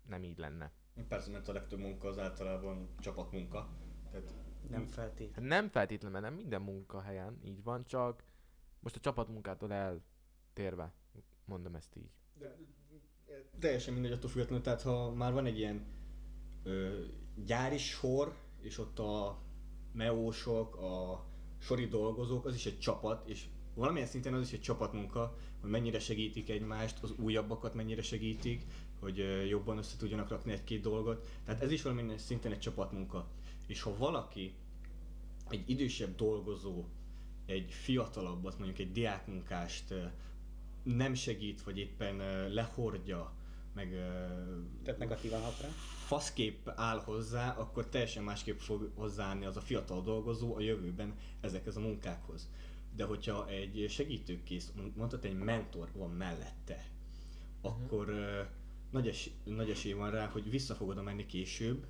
nem 0.07 0.23
így 0.23 0.37
lenne. 0.37 0.71
Persze, 1.07 1.31
mert 1.31 1.47
a 1.47 1.53
legtöbb 1.53 1.79
munka 1.79 2.07
az 2.07 2.19
általában 2.19 2.89
csapatmunka. 2.99 3.69
Tehát 4.11 4.35
Nem 4.69 4.85
feltétlenül. 4.85 5.33
Hát 5.33 5.59
nem 5.61 5.69
feltétlenül, 5.69 6.19
mert 6.19 6.31
nem 6.31 6.41
minden 6.41 6.61
munkahelyen 6.61 7.39
így 7.43 7.63
van, 7.63 7.85
csak 7.85 8.23
most 8.79 8.95
a 8.95 8.99
csapatmunkától 8.99 9.73
eltérve, 9.73 10.93
mondom 11.45 11.75
ezt 11.75 11.95
így. 11.95 12.11
Teljesen 13.59 13.93
mindegy 13.93 14.11
attól 14.11 14.29
függetlenül, 14.29 14.63
tehát 14.63 14.81
ha 14.81 15.11
már 15.11 15.33
van 15.33 15.45
egy 15.45 15.57
ilyen 15.57 15.85
ö, 16.63 17.01
gyári 17.45 17.77
sor, 17.77 18.35
és 18.61 18.77
ott 18.77 18.99
a 18.99 19.37
meósok, 19.91 20.75
a 20.75 21.25
sori 21.59 21.87
dolgozók, 21.87 22.45
az 22.45 22.55
is 22.55 22.65
egy 22.65 22.79
csapat, 22.79 23.29
és 23.29 23.45
valamilyen 23.73 24.07
szinten 24.07 24.33
az 24.33 24.41
is 24.41 24.53
egy 24.53 24.61
csapatmunka, 24.61 25.37
hogy 25.61 25.69
mennyire 25.69 25.99
segítik 25.99 26.49
egymást, 26.49 27.03
az 27.03 27.13
újabbakat 27.17 27.73
mennyire 27.73 28.01
segítik, 28.01 28.65
hogy 28.99 29.47
jobban 29.49 29.77
össze 29.77 29.97
tudjanak 29.97 30.29
rakni 30.29 30.51
egy-két 30.51 30.81
dolgot. 30.81 31.27
Tehát 31.45 31.61
ez 31.61 31.71
is 31.71 31.81
valamilyen 31.81 32.17
szinten 32.17 32.51
egy 32.51 32.59
csapatmunka. 32.59 33.27
És 33.67 33.81
ha 33.81 33.97
valaki, 33.97 34.53
egy 35.49 35.69
idősebb 35.69 36.15
dolgozó, 36.15 36.85
egy 37.45 37.71
fiatalabbat, 37.71 38.57
mondjuk 38.57 38.79
egy 38.79 38.91
diákmunkást 38.91 39.93
nem 40.95 41.13
segít, 41.13 41.61
vagy 41.61 41.77
éppen 41.77 42.17
lehordja, 42.53 43.33
meg 43.73 43.89
Tehát 44.83 44.99
negatívan 44.99 45.41
hat 45.41 45.61
rá. 45.61 45.67
faszkép 46.05 46.69
áll 46.75 46.99
hozzá, 46.99 47.49
akkor 47.57 47.87
teljesen 47.87 48.23
másképp 48.23 48.57
fog 48.57 48.91
hozzáállni 48.95 49.45
az 49.45 49.57
a 49.57 49.61
fiatal 49.61 50.01
dolgozó 50.01 50.55
a 50.55 50.59
jövőben 50.59 51.13
ezekhez 51.41 51.77
a 51.77 51.79
munkákhoz. 51.79 52.49
De 52.95 53.03
hogyha 53.03 53.49
egy 53.49 53.85
segítőkész, 53.89 54.71
mondhatod 54.75 55.25
egy 55.25 55.37
mentor 55.37 55.89
van 55.93 56.11
mellette, 56.11 56.85
akkor 57.61 58.09
ö, 58.09 58.41
nagy, 58.91 59.07
es- 59.07 59.31
nagy 59.43 59.69
esély 59.69 59.93
van 59.93 60.11
rá, 60.11 60.25
hogy 60.27 60.49
vissza 60.49 60.75
fog 60.75 61.01
menni 61.03 61.25
később, 61.25 61.85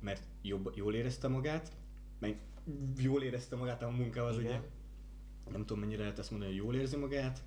mert 0.00 0.22
jobb, 0.42 0.72
jól 0.74 0.94
érezte 0.94 1.28
magát, 1.28 1.72
meg 2.18 2.40
jól 2.96 3.22
érezte 3.22 3.56
magát 3.56 3.82
a 3.82 3.90
munkával, 3.90 4.34
ugye, 4.34 4.60
nem 5.50 5.60
tudom 5.66 5.78
mennyire 5.78 6.02
lehet 6.02 6.18
ezt 6.18 6.30
mondani, 6.30 6.50
hogy 6.52 6.60
jól 6.60 6.74
érzi 6.74 6.96
magát, 6.96 7.42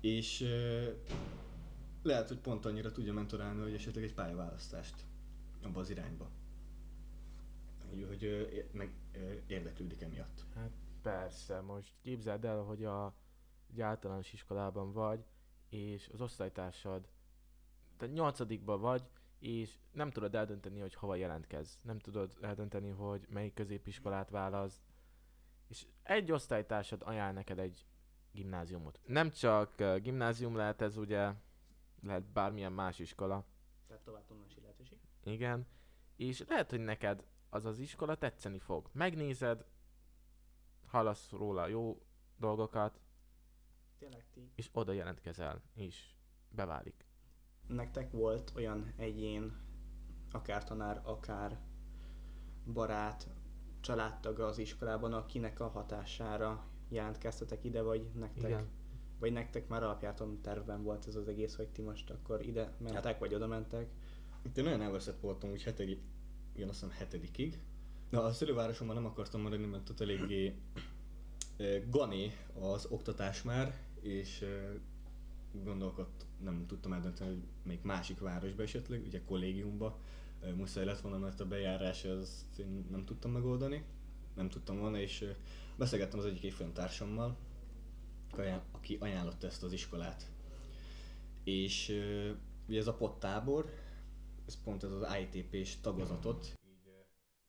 és 0.00 0.44
lehet, 2.02 2.28
hogy 2.28 2.38
pont 2.38 2.64
annyira 2.64 2.92
tudja 2.92 3.12
mentorálni, 3.12 3.60
hogy 3.60 3.74
esetleg 3.74 4.04
egy 4.04 4.14
pályaválasztást 4.14 4.94
abba 5.62 5.80
az 5.80 5.90
irányba. 5.90 6.30
Hogy, 7.88 8.04
hogy 8.08 8.24
ö, 8.24 8.40
é- 8.40 8.72
meg 8.72 8.90
érdeklődik 9.46 10.02
emiatt. 10.02 10.44
Hát 10.54 10.70
persze, 11.02 11.60
most 11.60 11.94
képzeld 12.02 12.44
el, 12.44 12.62
hogy 12.62 12.84
a, 12.84 13.14
egy 13.70 13.80
általános 13.80 14.32
iskolában 14.32 14.92
vagy, 14.92 15.24
és 15.68 16.08
az 16.12 16.20
osztálytársad, 16.20 17.08
tehát 17.96 18.14
nyolcadikban 18.14 18.80
vagy, 18.80 19.02
és 19.38 19.78
nem 19.92 20.10
tudod 20.10 20.34
eldönteni, 20.34 20.80
hogy 20.80 20.94
hova 20.94 21.14
jelentkezz. 21.14 21.74
Nem 21.82 21.98
tudod 21.98 22.36
eldönteni, 22.40 22.88
hogy 22.88 23.26
melyik 23.28 23.54
középiskolát 23.54 24.30
választ. 24.30 24.82
És 25.68 25.86
egy 26.02 26.32
osztálytársad 26.32 27.02
ajánl 27.04 27.32
neked 27.32 27.58
egy 27.58 27.86
gimnáziumot. 28.38 29.00
Nem 29.06 29.30
csak 29.30 29.82
gimnázium 30.02 30.56
lehet 30.56 30.80
ez, 30.80 30.96
ugye, 30.96 31.32
lehet 32.02 32.24
bármilyen 32.24 32.72
más 32.72 32.98
iskola. 32.98 33.44
Tehát 33.86 34.02
tovább 34.02 34.24
tanulási 34.26 34.60
lehetőség. 34.60 34.98
Igen. 35.24 35.66
És 36.16 36.44
lehet, 36.48 36.70
hogy 36.70 36.80
neked 36.80 37.26
az 37.50 37.64
az 37.64 37.78
iskola 37.78 38.14
tetszeni 38.14 38.58
fog. 38.58 38.90
Megnézed, 38.92 39.64
hallasz 40.86 41.30
róla 41.30 41.66
jó 41.66 42.02
dolgokat, 42.36 43.00
Tényleg 43.98 44.24
ti. 44.32 44.52
és 44.54 44.68
oda 44.72 44.92
jelentkezel, 44.92 45.62
és 45.74 46.14
beválik. 46.48 47.06
Nektek 47.66 48.10
volt 48.10 48.52
olyan 48.56 48.92
egyén, 48.96 49.56
akár 50.32 50.64
tanár, 50.64 51.00
akár 51.04 51.60
barát, 52.72 53.28
családtaga 53.80 54.46
az 54.46 54.58
iskolában, 54.58 55.12
akinek 55.12 55.60
a 55.60 55.68
hatására 55.68 56.66
jelentkeztetek 56.88 57.64
ide, 57.64 57.82
vagy 57.82 58.06
nektek, 58.18 58.50
Igen. 58.50 58.66
vagy 59.18 59.32
nektek 59.32 59.68
már 59.68 59.82
alapjáton 59.82 60.40
tervben 60.42 60.82
volt 60.82 61.06
ez 61.06 61.16
az 61.16 61.28
egész, 61.28 61.54
hogy 61.54 61.68
ti 61.68 61.82
most 61.82 62.10
akkor 62.10 62.46
ide 62.46 62.72
mentek, 62.78 63.04
Hát- 63.04 63.18
vagy 63.18 63.34
oda 63.34 63.46
mentek. 63.46 63.88
Itt 64.42 64.56
én 64.58 64.64
nagyon 64.64 64.82
elveszett 64.82 65.20
voltam, 65.20 65.50
úgy 65.50 65.62
hetedik, 65.62 66.00
igen, 66.54 66.68
azt 66.68 66.80
hiszem 66.80 66.96
hetedikig. 66.98 67.60
De 68.10 68.18
a 68.18 68.32
szülővárosomban 68.32 68.96
nem 68.96 69.06
akartam 69.06 69.40
maradni, 69.40 69.66
mert 69.66 69.88
ott 69.88 70.00
eléggé 70.00 70.54
gani 71.90 72.32
az 72.60 72.86
oktatás 72.86 73.42
már, 73.42 73.74
és 74.00 74.42
ö, 74.42 74.74
gondolkodt, 75.64 76.26
nem 76.40 76.64
tudtam 76.66 76.92
eldönteni, 76.92 77.30
hogy 77.30 77.42
még 77.62 77.78
másik 77.82 78.18
városba 78.18 78.62
esetleg, 78.62 79.02
ugye 79.06 79.20
kollégiumba 79.24 79.98
muszáj 80.56 80.84
lett 80.84 81.00
volna, 81.00 81.18
mert 81.18 81.40
a 81.40 81.46
bejárás 81.46 82.04
az 82.04 82.46
én 82.58 82.86
nem 82.90 83.04
tudtam 83.04 83.30
megoldani, 83.30 83.84
nem 84.38 84.48
tudtam 84.48 84.78
volna, 84.78 84.98
és 84.98 85.24
beszélgettem 85.76 86.18
az 86.18 86.24
egyik 86.24 86.42
évfolyamtársammal, 86.42 87.36
aki 88.30 88.40
ajánl- 88.40 88.64
aki 88.70 88.96
ajánlotta 89.00 89.46
ezt 89.46 89.62
az 89.62 89.72
iskolát. 89.72 90.30
És 91.44 91.88
ugye 92.68 92.78
ez 92.78 92.86
a 92.86 92.94
pottábor, 92.94 93.70
ez 94.46 94.62
pont 94.62 94.84
ez 94.84 94.90
az 94.90 95.06
ITP-s 95.20 95.80
tagozatot 95.80 96.52
így 96.68 96.92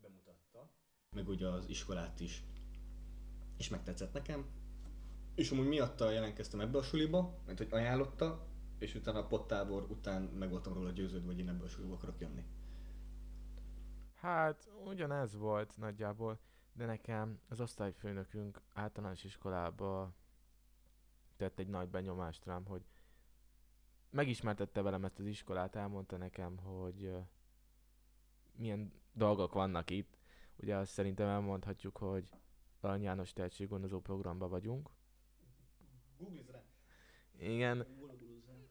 bemutatta, 0.01 0.69
meg 1.15 1.27
ugye 1.27 1.47
az 1.47 1.69
iskolát 1.69 2.19
is. 2.19 2.43
És 3.57 3.69
megtetszett 3.69 4.13
nekem. 4.13 4.45
És 5.35 5.51
amúgy 5.51 5.67
miatta 5.67 6.09
jelentkeztem 6.09 6.59
ebbe 6.59 6.77
a 6.77 6.83
suliba, 6.83 7.37
mert 7.45 7.57
hogy 7.57 7.67
ajánlotta, 7.71 8.47
és 8.79 8.95
utána 8.95 9.19
a 9.19 9.27
pottábor 9.27 9.85
után 9.89 10.21
meg 10.21 10.49
voltam 10.49 10.73
róla 10.73 10.91
győződve, 10.91 11.27
hogy 11.27 11.39
én 11.39 11.49
ebbe 11.49 11.63
a 11.63 11.67
suliba 11.67 11.93
akarok 11.93 12.19
jönni. 12.19 12.43
Hát, 14.15 14.69
ugyanez 14.85 15.35
volt 15.35 15.77
nagyjából, 15.77 16.39
de 16.79 16.85
nekem 16.85 17.39
az 17.47 17.61
osztályfőnökünk 17.61 18.61
általános 18.73 19.23
iskolába 19.23 20.13
tett 21.37 21.59
egy 21.59 21.67
nagy 21.67 21.89
benyomást 21.89 22.45
rám, 22.45 22.65
hogy 22.65 22.85
megismertette 24.09 24.81
velem 24.81 25.05
ezt 25.05 25.19
az 25.19 25.25
iskolát, 25.25 25.75
elmondta 25.75 26.17
nekem, 26.17 26.57
hogy 26.57 27.11
milyen 28.55 28.93
dolgok 29.11 29.53
vannak 29.53 29.89
itt. 29.89 30.17
Ugye 30.55 30.75
azt 30.75 30.91
szerintem 30.91 31.27
elmondhatjuk, 31.27 31.97
hogy 31.97 32.29
Arany 32.79 33.01
János 33.01 33.33
tehetséggondozó 33.33 33.99
programban 33.99 34.49
vagyunk. 34.49 34.89
Googliz 36.17 36.49
rá! 36.49 36.63
Igen, 37.37 37.85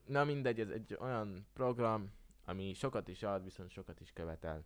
na 0.04 0.24
mindegy, 0.24 0.60
ez 0.60 0.68
egy 0.68 0.96
olyan 1.00 1.46
program, 1.52 2.12
ami 2.44 2.72
sokat 2.72 3.08
is 3.08 3.22
ad, 3.22 3.44
viszont 3.44 3.70
sokat 3.70 4.00
is 4.00 4.12
követel. 4.12 4.64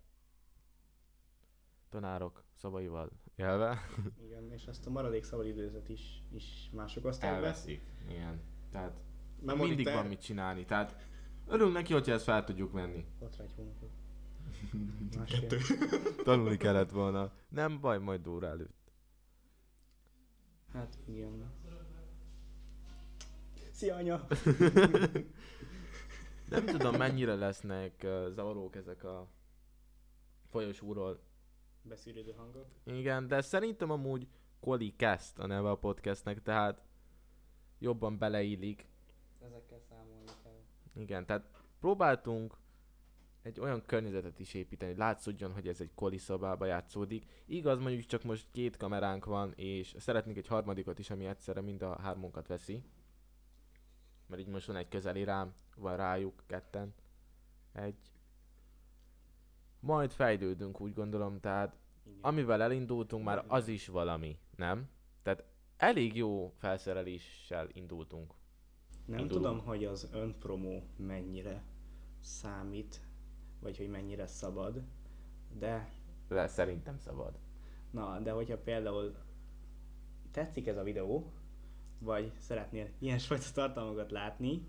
Tanárok 1.93 2.45
szavaival 2.55 3.11
élve 3.37 3.79
Igen, 4.27 4.53
és 4.53 4.65
ezt 4.67 4.87
a 4.87 4.91
maradék 4.91 5.23
szabadidőzet 5.25 5.89
is, 5.89 6.23
is 6.31 6.71
mások 6.73 7.05
osztálják 7.05 7.41
be. 7.41 7.47
elveszik. 7.47 7.83
Igen. 8.09 8.41
Tehát 8.71 9.01
Már 9.41 9.57
mindig 9.57 9.85
te- 9.87 9.95
van 9.95 10.07
mit 10.07 10.21
csinálni. 10.23 10.65
Tehát 10.65 11.07
örülünk 11.47 11.75
neki, 11.75 11.93
hogyha 11.93 12.13
ezt 12.13 12.25
fel 12.25 12.45
tudjuk 12.45 12.73
venni. 12.73 13.07
Volt 13.19 13.37
rá 13.37 13.45
egy 13.45 13.53
hónapot. 13.57 13.91
Tanulni 16.25 16.57
kellett 16.57 16.91
volna. 16.91 17.33
Nem 17.49 17.81
baj, 17.81 17.99
majd 17.99 18.23
Dóra 18.23 18.47
előtt. 18.47 18.93
Hát 20.73 20.99
igen. 21.07 21.53
Szia 23.73 23.95
anya! 23.95 24.27
Nem 26.49 26.67
tudom, 26.67 26.97
mennyire 26.97 27.35
lesznek 27.35 28.07
zavarók 28.31 28.77
ezek 28.77 29.05
a 29.05 29.29
folyosóról. 30.51 31.21
Beszűrődő 31.83 32.33
hangok. 32.33 32.67
Igen, 32.85 33.29
de 33.29 33.41
szerintem 33.41 33.91
amúgy 33.91 34.29
Koli 34.61 34.95
Cast 34.97 35.39
a 35.39 35.47
neve 35.47 35.71
a 35.71 35.79
podcastnek, 35.79 36.43
tehát 36.43 36.83
jobban 37.79 38.19
beleillik. 38.19 38.87
Ezekkel 39.41 39.81
számolni 39.89 40.31
kell. 40.43 40.61
Igen, 40.95 41.27
tehát 41.27 41.51
próbáltunk 41.81 42.57
egy 43.43 43.61
olyan 43.61 43.83
környezetet 43.87 44.39
is 44.39 44.55
építeni, 44.55 44.91
hogy 44.91 45.01
látszódjon, 45.01 45.53
hogy 45.53 45.69
ez 45.69 45.81
egy 45.81 45.95
koli 45.95 46.19
szobába 46.19 46.65
játszódik. 46.65 47.27
Igaz, 47.47 47.79
mondjuk 47.79 48.07
csak 48.07 48.23
most 48.23 48.47
két 48.51 48.77
kameránk 48.77 49.25
van, 49.25 49.53
és 49.57 49.95
szeretnénk 49.99 50.37
egy 50.37 50.47
harmadikat 50.47 50.99
is, 50.99 51.11
ami 51.11 51.27
egyszerre 51.27 51.61
mind 51.61 51.83
a 51.83 52.01
hármunkat 52.01 52.47
veszi. 52.47 52.83
Mert 54.27 54.41
így 54.41 54.49
most 54.49 54.67
van 54.67 54.77
egy 54.77 54.89
közeli 54.89 55.25
rám, 55.25 55.55
van 55.77 55.97
rájuk 55.97 56.43
ketten. 56.47 56.95
Egy. 57.73 57.97
Majd 59.83 60.11
fejlődünk, 60.13 60.81
úgy 60.81 60.95
gondolom, 60.95 61.41
tehát 61.41 61.77
Igen. 62.07 62.19
amivel 62.21 62.63
elindultunk 62.63 63.25
már 63.25 63.45
az 63.47 63.69
is 63.69 63.89
valami, 63.89 64.39
nem? 64.57 64.89
Tehát 65.23 65.45
elég 65.77 66.17
jó 66.17 66.53
felszereléssel 66.57 67.69
indultunk. 67.73 68.35
Nem 69.07 69.19
indulunk. 69.19 69.31
tudom, 69.45 69.65
hogy 69.67 69.85
az 69.85 70.09
önpromó 70.13 70.83
mennyire 70.97 71.63
számít, 72.21 73.01
vagy 73.61 73.77
hogy 73.77 73.89
mennyire 73.89 74.27
szabad, 74.27 74.83
de 75.59 75.93
De 76.29 76.47
szerintem 76.47 76.99
szabad. 76.99 77.39
na, 77.91 78.19
de 78.21 78.31
hogyha 78.31 78.59
például 78.59 79.17
tetszik 80.31 80.67
ez 80.67 80.77
a 80.77 80.83
videó, 80.83 81.33
vagy 81.99 82.33
szeretnél 82.39 82.89
ilyesfajta 82.99 83.47
tartalmakat 83.55 84.11
látni, 84.11 84.67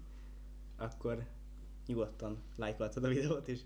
akkor 0.78 1.26
nyugodtan 1.86 2.44
lájkolhatod 2.56 3.04
a 3.04 3.08
videót, 3.08 3.48
és 3.48 3.62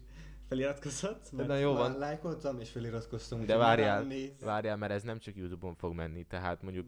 feliratkozhatsz, 0.48 1.30
mert 1.30 1.48
Na 1.48 1.56
jó 1.56 1.74
van. 1.74 1.98
lájkoltam 1.98 2.60
és 2.60 2.70
feliratkoztam. 2.70 3.46
De 3.46 3.58
várjál, 3.58 4.08
várjál, 4.42 4.77
mert 4.77 4.92
ez 4.92 5.04
nem 5.04 5.20
csak 5.20 5.36
Youtube-on 5.36 5.75
fog 5.75 5.94
menni, 5.94 6.24
tehát 6.24 6.62
mondjuk 6.62 6.86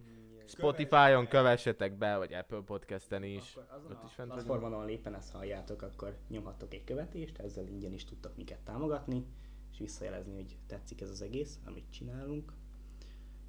Spotify 0.49 0.85
Spotify-on 0.85 1.27
kövessetek 1.27 1.97
be, 1.97 2.17
vagy 2.17 2.33
Apple 2.33 2.61
Podcast-en 2.65 3.23
is. 3.23 3.55
Akkor 3.55 3.77
azon 3.77 3.91
Ott 3.91 4.03
a 4.03 4.05
is 4.05 4.13
fent 4.13 4.31
platformon, 4.31 4.73
ahol 4.73 4.89
éppen 4.89 5.15
ezt 5.15 5.31
halljátok, 5.31 5.81
akkor 5.81 6.17
nyomhattok 6.27 6.73
egy 6.73 6.83
követést, 6.83 7.37
ezzel 7.37 7.67
ingyen 7.67 7.93
is 7.93 8.05
tudtok 8.05 8.35
minket 8.35 8.59
támogatni, 8.59 9.25
és 9.71 9.77
visszajelezni, 9.77 10.33
hogy 10.33 10.57
tetszik 10.67 11.01
ez 11.01 11.09
az 11.09 11.21
egész, 11.21 11.59
amit 11.65 11.89
csinálunk. 11.89 12.53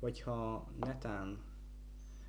Hogyha 0.01 0.69
netán 0.81 1.39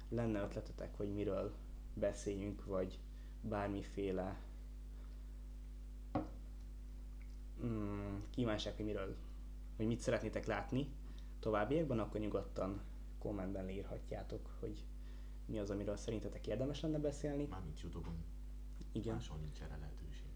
lenne 0.10 0.42
ötletetek, 0.42 0.96
hogy 0.96 1.14
miről 1.14 1.56
beszéljünk, 1.94 2.66
vagy 2.66 3.00
bármiféle 3.42 4.40
mm, 7.65 8.18
kívánság, 8.30 8.75
hogy 8.75 8.86
miről, 8.86 9.15
hogy 9.75 9.88
mit 9.88 10.00
szeretnétek 10.00 10.46
látni 10.46 10.91
továbbiakban, 11.39 12.00
akkor 12.00 12.20
nyugodtan 12.20 12.82
kommentben 13.20 13.65
leírhatjátok, 13.65 14.50
hogy 14.60 14.86
mi 15.46 15.60
az, 15.60 15.70
amiről 15.70 15.96
szerintetek 15.96 16.48
érdemes 16.48 16.80
lenne 16.82 17.00
beszélni. 17.00 17.46
Mármint 17.46 17.82
Youtube-on. 17.82 18.24
Igen. 18.91 19.13
Máshol 19.13 19.38
nincs 19.38 19.62
erre 19.62 19.77
lehetőség. 19.77 20.30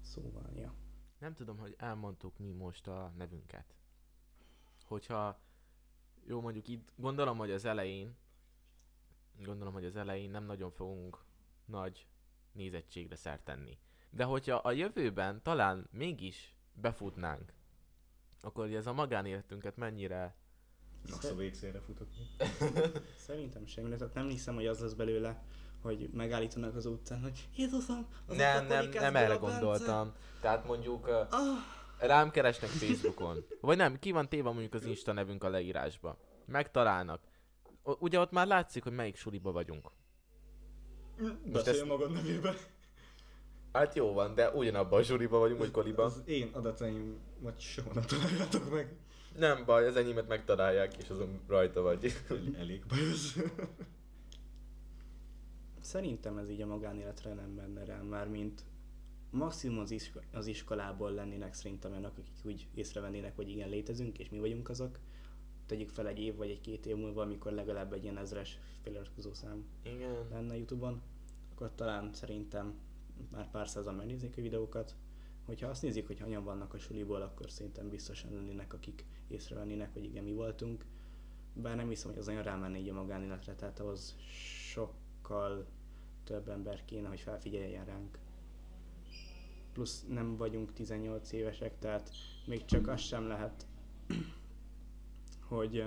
Szóval, 0.00 0.50
ja. 0.54 0.74
Nem 1.18 1.34
tudom, 1.34 1.58
hogy 1.58 1.74
elmondtuk 1.78 2.38
mi 2.38 2.52
most 2.52 2.86
a 2.86 3.12
nevünket. 3.16 3.74
Hogyha, 4.84 5.40
jó 6.24 6.40
mondjuk 6.40 6.68
itt, 6.68 6.92
gondolom, 6.96 7.38
hogy 7.38 7.50
az 7.50 7.64
elején, 7.64 8.16
gondolom, 9.44 9.72
hogy 9.72 9.84
az 9.84 9.96
elején 9.96 10.30
nem 10.30 10.44
nagyon 10.44 10.70
fogunk 10.70 11.24
nagy 11.64 12.06
nézettségre 12.52 13.16
szert 13.16 13.44
tenni. 13.44 13.78
De 14.16 14.24
hogyha 14.24 14.54
a 14.56 14.72
jövőben 14.72 15.42
talán 15.42 15.88
mégis 15.90 16.56
befutnánk, 16.72 17.52
akkor 18.40 18.66
ugye 18.66 18.76
ez 18.76 18.86
a 18.86 18.92
magánéletünket 18.92 19.76
mennyire 19.76 20.36
Max 21.10 21.24
a 21.24 21.34
végszélre 21.34 21.80
futok. 21.80 22.08
Szerintem 23.26 23.66
semmi, 23.66 23.96
tehát 23.96 24.14
nem 24.14 24.28
hiszem, 24.28 24.54
hogy 24.54 24.66
az 24.66 24.78
lesz 24.80 24.92
belőle, 24.92 25.42
hogy 25.82 26.10
megállítanak 26.12 26.74
az 26.76 26.86
utcán, 26.86 27.20
hogy 27.22 27.48
Jézusom, 27.56 28.06
az 28.26 28.36
nem, 28.36 28.66
nem, 28.66 28.88
nem 28.88 29.16
erre 29.16 29.38
Bence!" 29.38 29.58
gondoltam. 29.58 30.12
Tehát 30.40 30.66
mondjuk 30.66 31.06
uh, 31.06 31.14
Ah, 31.30 31.58
rám 31.98 32.30
keresnek 32.30 32.70
Facebookon. 32.70 33.44
Vagy 33.60 33.76
nem, 33.76 33.98
ki 33.98 34.10
van 34.10 34.28
téve 34.28 34.50
mondjuk 34.50 34.74
az 34.74 34.84
Insta 34.84 35.12
nevünk 35.12 35.44
a 35.44 35.48
leírásba. 35.48 36.18
Megtalálnak. 36.46 37.20
O- 37.82 38.00
ugye 38.00 38.20
ott 38.20 38.30
már 38.30 38.46
látszik, 38.46 38.82
hogy 38.82 38.92
melyik 38.92 39.16
suliba 39.16 39.52
vagyunk. 39.52 39.90
Beszélj 41.44 41.78
ezt- 41.78 41.86
magad 41.86 42.10
nevében. 42.12 42.54
Hát 43.76 43.94
jó 43.94 44.12
van, 44.12 44.34
de 44.34 44.50
ugyanabban 44.50 45.00
a 45.00 45.02
suliba 45.02 45.38
vagyunk, 45.38 45.60
vagy 45.60 45.70
koliba. 45.70 46.02
Az 46.02 46.22
én 46.26 46.50
adataim, 46.52 47.18
vagy 47.38 47.60
soha 47.60 47.94
nem 47.94 48.02
találjátok 48.02 48.70
meg. 48.70 48.96
Nem 49.38 49.64
baj, 49.64 49.86
az 49.86 49.96
enyémet 49.96 50.28
megtalálják, 50.28 50.96
és 50.96 51.10
azon 51.10 51.40
rajta 51.46 51.82
vagy. 51.82 52.12
Elég 52.58 52.86
baj 52.86 52.98
ez. 52.98 53.32
Szerintem 55.80 56.38
ez 56.38 56.50
így 56.50 56.60
a 56.60 56.66
magánéletre 56.66 57.34
nem 57.34 57.50
menne 57.50 57.84
rá, 57.84 58.00
már 58.00 58.28
mint 58.28 58.64
maximum 59.30 59.78
az, 59.78 59.90
isko- 59.90 60.24
az 60.32 60.46
iskolából 60.46 61.10
lennének 61.10 61.54
szerintem 61.54 61.90
olyanok, 61.90 62.18
akik 62.18 62.34
úgy 62.44 62.66
észrevennének, 62.74 63.36
hogy 63.36 63.48
igen, 63.48 63.68
létezünk, 63.68 64.18
és 64.18 64.28
mi 64.28 64.38
vagyunk 64.38 64.68
azok. 64.68 64.98
Tegyük 65.66 65.90
fel 65.90 66.06
egy 66.06 66.18
év 66.18 66.36
vagy 66.36 66.50
egy 66.50 66.60
két 66.60 66.86
év 66.86 66.96
múlva, 66.96 67.22
amikor 67.22 67.52
legalább 67.52 67.92
egy 67.92 68.02
ilyen 68.02 68.18
ezres 68.18 68.58
feliratkozó 68.82 69.34
szám 69.34 69.64
Igen. 69.82 70.28
lenne 70.30 70.56
Youtube-on, 70.56 71.02
akkor 71.52 71.70
talán 71.74 72.12
szerintem 72.12 72.74
már 73.30 73.50
pár 73.50 73.68
százan 73.68 73.94
megnézik 73.94 74.34
a 74.36 74.40
videókat. 74.40 74.94
Hogyha 75.44 75.68
azt 75.68 75.82
nézik, 75.82 76.06
hogy 76.06 76.20
hanyan 76.20 76.44
vannak 76.44 76.74
a 76.74 76.78
suliból, 76.78 77.22
akkor 77.22 77.50
szerintem 77.50 77.88
biztosan 77.88 78.34
lennének, 78.34 78.72
akik 78.72 79.04
észrevennének, 79.28 79.92
hogy 79.92 80.04
igen, 80.04 80.24
mi 80.24 80.32
voltunk. 80.32 80.84
Bár 81.52 81.76
nem 81.76 81.88
hiszem, 81.88 82.10
hogy 82.10 82.18
az 82.18 82.28
olyan 82.28 82.42
rámenne 82.42 82.78
így 82.78 82.88
a 82.88 82.92
magánéletre, 82.92 83.54
tehát 83.54 83.80
ahhoz 83.80 84.16
sokkal 84.70 85.66
több 86.24 86.48
ember 86.48 86.84
kéne, 86.84 87.08
hogy 87.08 87.20
felfigyeljen 87.20 87.84
ránk. 87.84 88.18
Plusz 89.72 90.04
nem 90.08 90.36
vagyunk 90.36 90.72
18 90.72 91.32
évesek, 91.32 91.78
tehát 91.78 92.10
még 92.46 92.64
csak 92.64 92.88
az 92.88 93.00
sem 93.00 93.26
lehet, 93.26 93.66
hogy 95.48 95.84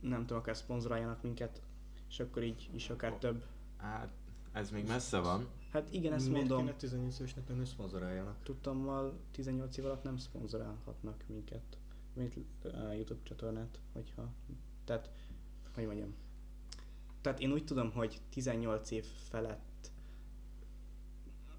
nem 0.00 0.20
tudom, 0.20 0.38
akár 0.38 0.56
szponzoráljanak 0.56 1.22
minket, 1.22 1.62
és 2.08 2.20
akkor 2.20 2.42
így 2.42 2.70
is 2.72 2.90
akár 2.90 3.14
több. 3.14 3.44
Hát, 3.76 4.12
ez 4.52 4.70
még 4.70 4.86
messze 4.86 5.18
van. 5.18 5.48
Hát 5.70 5.92
igen, 5.92 6.12
ezt 6.12 6.28
Miért 6.28 6.48
mondom. 6.48 6.58
kéne 6.66 6.76
18 6.76 7.18
évesnek 7.18 7.46
hogy 7.56 7.64
szponzoráljanak? 7.64 8.42
Tudtommal 8.42 9.18
18 9.30 9.76
év 9.76 9.84
alatt 9.84 10.02
nem 10.02 10.16
szponzorálhatnak 10.16 11.24
minket, 11.26 11.78
mint 12.12 12.34
uh, 12.64 12.72
YouTube 12.94 13.20
csatornát, 13.22 13.80
hogyha, 13.92 14.32
tehát, 14.84 15.10
hogy 15.74 15.86
mondjam. 15.86 16.14
Tehát 17.20 17.40
én 17.40 17.52
úgy 17.52 17.64
tudom, 17.64 17.92
hogy 17.92 18.20
18 18.28 18.90
év 18.90 19.04
felett 19.04 19.90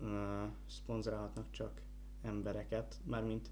uh, 0.01 0.07
szponzorálhatnak 0.67 1.51
csak 1.51 1.81
embereket, 2.21 2.99
mármint 3.03 3.51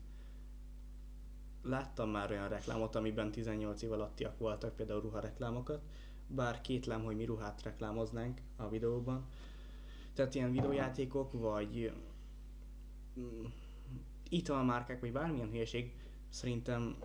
láttam 1.62 2.10
már 2.10 2.32
olyan 2.32 2.50
reklámot, 2.50 2.95
amiben 2.95 3.32
18 3.32 3.82
év 3.82 3.91
alattiak 3.91 4.38
voltak, 4.38 4.76
például 4.76 5.02
ruhareklámokat, 5.02 5.82
bár 6.28 6.62
kétlem, 6.62 7.04
hogy 7.04 7.15
mi 7.15 7.26
ruhát 7.26 7.63
reklámoznánk 7.63 8.41
a 8.56 8.69
videóban. 8.69 9.28
Tehát 10.19 10.36
ilyen 10.36 10.51
videójátékok, 10.51 11.32
vagy 11.32 11.93
mm, 13.19 13.45
italmárkák, 14.29 14.99
vagy 14.99 15.12
bármilyen 15.12 15.49
hülyeség, 15.49 15.93
szerintem 16.29 16.97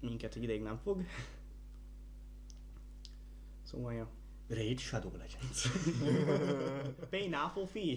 minket 0.00 0.34
egy 0.34 0.42
ideig 0.42 0.62
nem 0.62 0.76
fog. 0.76 1.02
Szóval, 3.62 3.92
ja. 3.92 4.08
Raid 4.48 4.78
Shadow 4.78 5.16
Legends. 5.16 5.68
Pay 7.10 7.28
now 7.28 7.48
for 7.48 7.66
fee. 7.66 7.96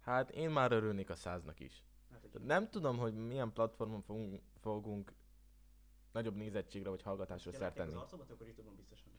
Hát 0.00 0.30
én 0.30 0.50
már 0.50 0.72
örülnék 0.72 1.10
a 1.10 1.14
száznak 1.16 1.60
is. 1.60 1.84
Tehát 2.08 2.46
Nem 2.46 2.70
tudom, 2.70 2.98
hogy 2.98 3.14
milyen 3.14 3.52
platformon 3.52 4.02
fogunk, 4.02 4.40
fogunk 4.60 5.12
nagyobb 6.12 6.34
nézettségre 6.34 6.88
vagy 6.88 7.02
hallgatásra 7.02 7.52
szert 7.52 7.74
tenni. 7.74 7.94
akkor 7.94 8.46
YouTube-on 8.46 8.76
biztosan. 8.76 9.13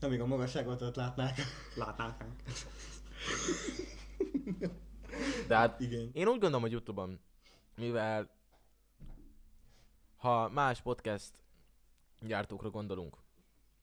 Amíg 0.00 0.20
a 0.20 0.26
magasságot 0.26 0.82
ott 0.82 0.94
látnák. 0.94 1.40
Látnánk 1.76 2.20
ránk. 2.20 2.42
De 5.48 5.56
hát 5.56 5.80
Igen. 5.80 6.10
én 6.12 6.26
úgy 6.26 6.38
gondolom, 6.38 6.60
hogy 6.60 6.70
Youtube-on, 6.70 7.20
mivel 7.76 8.30
ha 10.16 10.48
más 10.48 10.80
podcast 10.80 11.32
gyártókra 12.20 12.70
gondolunk, 12.70 13.16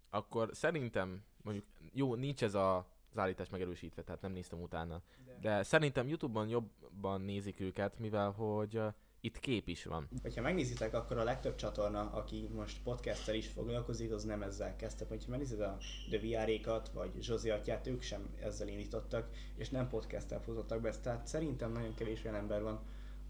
akkor 0.09 0.49
szerintem, 0.53 1.23
mondjuk, 1.41 1.65
jó, 1.93 2.15
nincs 2.15 2.43
ez 2.43 2.53
a, 2.53 2.77
az 3.11 3.17
állítás 3.17 3.49
megerősítve, 3.49 4.03
tehát 4.03 4.21
nem 4.21 4.31
néztem 4.31 4.61
utána, 4.61 5.01
de 5.41 5.63
szerintem 5.63 6.07
Youtube-on 6.07 6.47
jobban 6.47 7.21
nézik 7.21 7.59
őket, 7.59 7.99
mivel 7.99 8.31
hogy 8.31 8.77
uh, 8.77 8.93
itt 9.21 9.39
kép 9.39 9.67
is 9.67 9.85
van. 9.85 10.09
Hogyha 10.21 10.41
megnézitek, 10.41 10.93
akkor 10.93 11.17
a 11.17 11.23
legtöbb 11.23 11.55
csatorna, 11.55 12.11
aki 12.11 12.49
most 12.55 12.81
podcasttel 12.83 13.35
is 13.35 13.47
foglalkozik, 13.47 14.11
az 14.11 14.23
nem 14.23 14.41
ezzel 14.41 14.75
kezdte. 14.75 15.05
Hogyha 15.07 15.29
megnézed 15.29 15.61
a 15.61 15.77
The 16.09 16.17
VR-ékat, 16.17 16.89
vagy 16.93 17.11
Zsozi 17.19 17.49
atyát, 17.49 17.87
ők 17.87 18.01
sem 18.01 18.29
ezzel 18.41 18.67
indítottak, 18.67 19.29
és 19.55 19.69
nem 19.69 19.89
podcasttel 19.89 20.41
futottak 20.41 20.81
be. 20.81 20.91
Tehát 20.91 21.27
szerintem 21.27 21.71
nagyon 21.71 21.93
kevés 21.93 22.23
olyan 22.23 22.35
ember 22.35 22.61
van, 22.61 22.79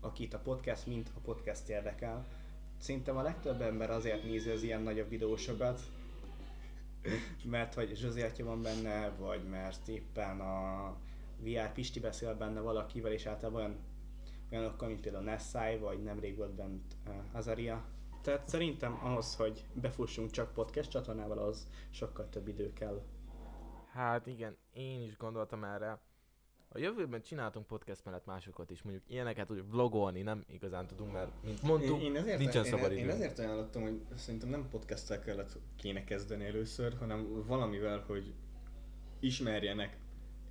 akit 0.02 0.34
a 0.34 0.40
podcast, 0.40 0.86
mint 0.86 1.12
a 1.16 1.20
podcast 1.20 1.70
érdekel. 1.70 2.26
Szerintem 2.78 3.18
a 3.18 3.22
legtöbb 3.22 3.62
ember 3.62 3.92
azért 3.92 4.24
nézi 4.24 4.50
az 4.50 4.64
ilyen 4.64 4.82
nagyobb 4.82 5.10
videósokat, 5.10 5.82
mert 7.44 7.74
hogy 7.74 7.96
Zsozi 7.96 8.22
atya 8.22 8.44
van 8.46 8.62
benne, 8.62 9.10
vagy 9.10 9.44
mert 9.50 9.88
éppen 9.88 10.40
a 10.40 10.96
VR 11.40 11.72
Pisti 11.74 12.00
beszél 12.00 12.36
benne 12.36 12.60
valakivel, 12.60 13.12
és 13.12 13.26
általában 13.26 13.62
olyan 13.62 13.78
olyanokkal, 14.52 14.88
mint 14.88 15.02
például 15.02 15.24
Nessai, 15.24 15.78
vagy 15.78 16.04
nemrég 16.04 16.38
volt 16.38 16.54
bent 16.54 16.96
uh, 17.08 17.14
Azaria. 17.32 17.86
Tehát 18.22 18.48
szerintem 18.48 19.00
ahhoz, 19.04 19.36
hogy 19.36 19.66
befussunk 19.74 20.32
csak 20.32 20.54
podcast 20.54 20.90
csatornával, 20.90 21.38
az 21.38 21.68
sokkal 21.90 22.30
több 22.30 22.48
idő 22.48 22.74
kell. 22.74 23.02
Hát 23.92 24.28
igen, 24.28 24.58
én 24.74 25.02
is 25.02 25.18
gondoltam 25.18 25.64
erre. 25.64 26.00
A 26.70 26.78
jövőben 26.78 27.22
csináltunk 27.22 27.68
podcast 27.68 28.06
mellett 28.06 28.26
másokat 28.26 28.70
is, 28.70 28.82
mondjuk 28.82 29.10
ilyeneket, 29.10 29.48
hogy 29.48 29.64
vlogolni 29.70 30.22
nem 30.22 30.44
igazán 30.48 30.88
tudunk, 30.88 31.12
mert 31.12 31.32
mint 31.44 31.62
mondtuk, 31.62 32.00
én, 32.00 32.06
én 32.06 32.16
ezért, 32.16 32.40
nincsen 32.40 32.64
én, 32.64 32.72
szabad 32.72 32.92
én, 32.92 32.98
én 32.98 33.10
ezért 33.10 33.40
ajánlottam, 33.40 33.82
hogy 33.82 34.02
szerintem 34.16 34.50
nem 34.50 34.70
podcasttel 34.70 35.20
kellett 35.20 35.60
kéne 35.76 36.04
kezdeni 36.04 36.46
először, 36.46 36.98
hanem 37.00 37.46
valamivel, 37.46 38.04
hogy 38.08 38.34
ismerjenek, 39.20 39.98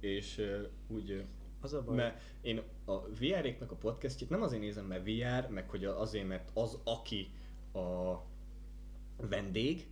és 0.00 0.38
uh, 0.38 0.96
úgy 0.96 1.10
uh, 1.10 1.22
Az 1.66 1.72
a 1.72 1.82
baj. 1.82 1.96
Mert 1.96 2.22
én 2.40 2.62
a 2.84 2.98
VR-éknek 3.00 3.70
a 3.70 3.76
podcastjét 3.76 4.30
nem 4.30 4.42
azért 4.42 4.62
nézem, 4.62 4.84
mert 4.84 5.04
VR, 5.04 5.50
meg 5.50 5.70
hogy 5.70 5.84
azért, 5.84 6.28
mert 6.28 6.50
az, 6.54 6.78
aki 6.84 7.30
a 7.72 8.16
vendég, 9.28 9.86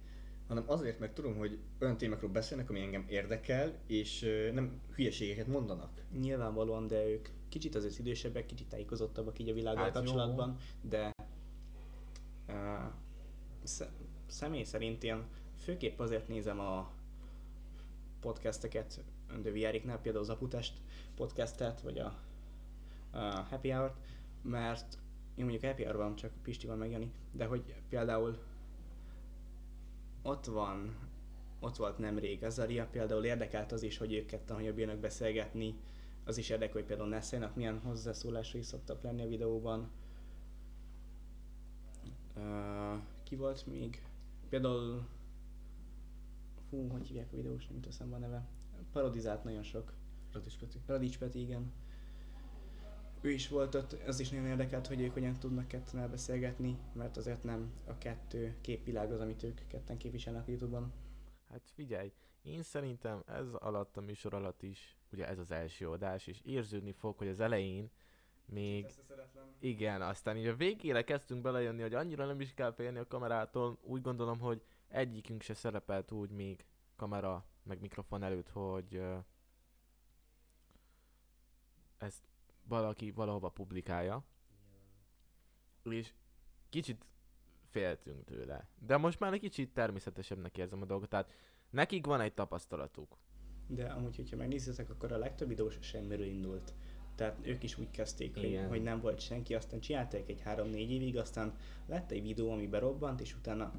hanem 0.49 0.65
azért, 0.67 0.99
mert 0.99 1.15
tudom, 1.15 1.37
hogy 1.37 1.59
olyan 1.81 1.97
témákról 1.97 2.31
beszélnek, 2.31 2.71
ami 2.71 2.81
engem 2.81 3.05
érdekel, 3.09 3.75
és 3.87 4.21
nem 4.53 4.81
hülyeségeket 4.95 5.47
mondanak. 5.47 5.91
Nyilvánvalóan, 6.21 6.87
de 6.87 7.07
ők 7.07 7.29
kicsit 7.49 7.75
azért 7.75 7.99
idősebbek, 7.99 8.47
kicsit 8.47 8.69
tájékozottabbak 8.69 9.39
így 9.39 9.49
a 9.49 9.55
világgal 9.55 9.85
Hát 9.85 9.95
jó. 9.95 10.01
kapcsolatban, 10.01 10.57
de 10.81 11.11
uh, 12.49 12.55
sz- 13.65 13.91
személy 14.27 14.65
szerint 14.65 15.05
én 15.05 15.25
főképp 15.57 15.99
azért 15.99 16.29
nézem 16.29 16.61
a 16.61 16.91
podcasteket 18.21 19.05
de 19.43 19.51
VR-iknál, 19.51 20.01
például 20.01 20.25
az 20.25 20.31
Aputest 20.31 20.73
podcastet, 21.15 21.81
vagy 21.81 21.99
a, 21.99 22.19
a 23.11 23.19
Happy 23.19 23.71
Hour-t, 23.71 23.97
mert 24.43 24.99
én 25.35 25.45
mondjuk 25.45 25.65
Happy 25.65 25.83
Hour 25.85 25.97
van, 25.97 26.15
csak 26.15 26.31
Pisti 26.43 26.67
van 26.67 26.79
meg 26.79 26.91
Jani, 26.91 27.13
de 27.33 27.45
hogy 27.45 27.75
például 27.89 28.39
ott 30.23 30.45
van, 30.45 30.97
ott 31.61 31.77
volt 31.77 31.99
nemrég 31.99 32.45
Azaria, 32.45 32.87
például 32.87 33.25
érdekelt 33.25 33.73
az 33.73 33.83
is, 33.83 33.99
hogy 33.99 34.13
ők 34.13 34.27
ketten 34.27 34.57
hogyan 34.57 34.75
bírnak 34.75 34.99
beszélgetni, 34.99 35.75
az 36.25 36.39
is 36.39 36.49
érdekel, 36.49 36.75
hogy 36.75 36.85
például 36.85 37.09
Nessének 37.09 37.55
milyen 37.55 37.79
hozzászólásai 37.79 38.63
szoktak 38.63 39.03
lenni 39.03 39.23
a 39.23 39.29
videóban. 39.29 39.91
Uh, 42.37 43.01
ki 43.23 43.37
volt 43.37 43.67
még? 43.67 44.07
Például... 44.49 45.07
Fú, 46.69 46.89
hogy 46.89 47.07
hívják 47.07 47.33
a 47.33 47.37
videós, 47.37 47.67
nem 47.67 47.77
jut 47.77 47.87
eszembe 47.87 48.17
a 48.17 48.19
neve. 48.19 48.47
Parodizált 48.93 49.45
nagyon 49.45 49.63
sok. 49.63 49.93
Radics 50.33 50.59
Peti. 50.59 50.79
Radics 50.87 51.19
Peti, 51.19 51.41
igen. 51.41 51.73
Ő 53.21 53.31
is 53.31 53.49
volt 53.49 53.75
ott, 53.75 53.93
az 53.93 54.21
is 54.21 54.31
nagyon 54.31 54.47
érdekelt, 54.47 54.87
hogy 54.87 55.01
ők 55.01 55.13
hogyan 55.13 55.39
tudnak 55.39 55.69
ketten 55.69 56.01
elbeszélgetni, 56.01 56.79
mert 56.93 57.17
azért 57.17 57.43
nem 57.43 57.73
a 57.87 57.99
kettő 57.99 58.57
képvilág 58.61 59.13
az, 59.13 59.21
amit 59.21 59.43
ők 59.43 59.67
ketten 59.67 59.97
képviselnek 59.97 60.47
a 60.47 60.51
Youtube-on. 60.51 60.93
Hát 61.49 61.71
figyelj, 61.75 62.13
én 62.43 62.63
szerintem 62.63 63.23
ez 63.27 63.47
alatt 63.55 63.97
a 63.97 64.01
műsor 64.01 64.35
alatt 64.35 64.63
is, 64.63 64.99
ugye 65.13 65.29
ez 65.29 65.39
az 65.39 65.51
első 65.51 65.91
adás, 65.91 66.27
és 66.27 66.41
érződni 66.45 66.93
fog, 66.93 67.17
hogy 67.17 67.29
az 67.29 67.41
elején 67.41 67.91
még 68.47 68.87
igen, 69.59 70.03
aztán 70.03 70.37
így 70.37 70.47
a 70.47 70.57
végére 70.57 71.05
kezdtünk 71.05 71.43
belejönni, 71.43 71.83
hogy 71.83 71.95
annyira 71.95 72.27
nem 72.27 72.41
is 72.41 72.55
kell 72.55 72.73
félni 72.73 72.99
a 72.99 73.07
kamerától. 73.07 73.79
Úgy 73.83 74.03
gondolom, 74.03 74.39
hogy 74.39 74.63
egyikünk 74.89 75.43
se 75.43 75.55
szerepelt 75.55 76.13
úgy 76.13 76.31
még 76.31 76.65
kamera 76.97 77.47
meg 77.65 77.81
mikrofon 77.81 78.23
előtt, 78.23 78.49
hogy 78.49 79.03
ezt 81.99 82.29
valaki 82.69 83.11
valahova 83.11 83.49
publikálja. 83.49 84.25
És 85.83 86.13
kicsit 86.69 87.05
féltünk 87.71 88.25
tőle. 88.25 88.69
De 88.79 88.97
most 88.97 89.21
már 89.21 89.33
egy 89.33 89.41
kicsit 89.41 89.73
természetesebbnek 89.73 90.59
érzem 90.59 90.83
a 90.83 90.85
dolgot. 90.85 91.09
Tehát 91.09 91.33
nekik 91.71 92.07
van 92.07 92.21
egy 92.21 92.35
tapasztalatuk. 92.35 93.17
De 93.67 93.87
amúgy, 93.87 94.17
hogyha 94.17 94.37
megnézitek, 94.37 94.91
akkor 94.91 95.13
a 95.13 95.19
legtöbb 95.19 95.49
videós 95.49 95.79
semmiről 95.81 96.27
indult. 96.27 96.75
Tehát 97.15 97.47
ők 97.47 97.63
is 97.63 97.79
úgy 97.79 97.91
kezdték, 97.91 98.35
hogy, 98.35 98.45
Igen. 98.45 98.69
hogy 98.69 98.83
nem 98.83 99.01
volt 99.01 99.21
senki, 99.21 99.55
aztán 99.55 99.81
csinálták 99.81 100.29
egy 100.29 100.43
3-4 100.45 100.75
évig, 100.75 101.17
aztán 101.17 101.57
lett 101.87 102.11
egy 102.11 102.23
videó, 102.23 102.51
ami 102.51 102.67
berobbant, 102.67 103.21
és 103.21 103.35
utána 103.35 103.73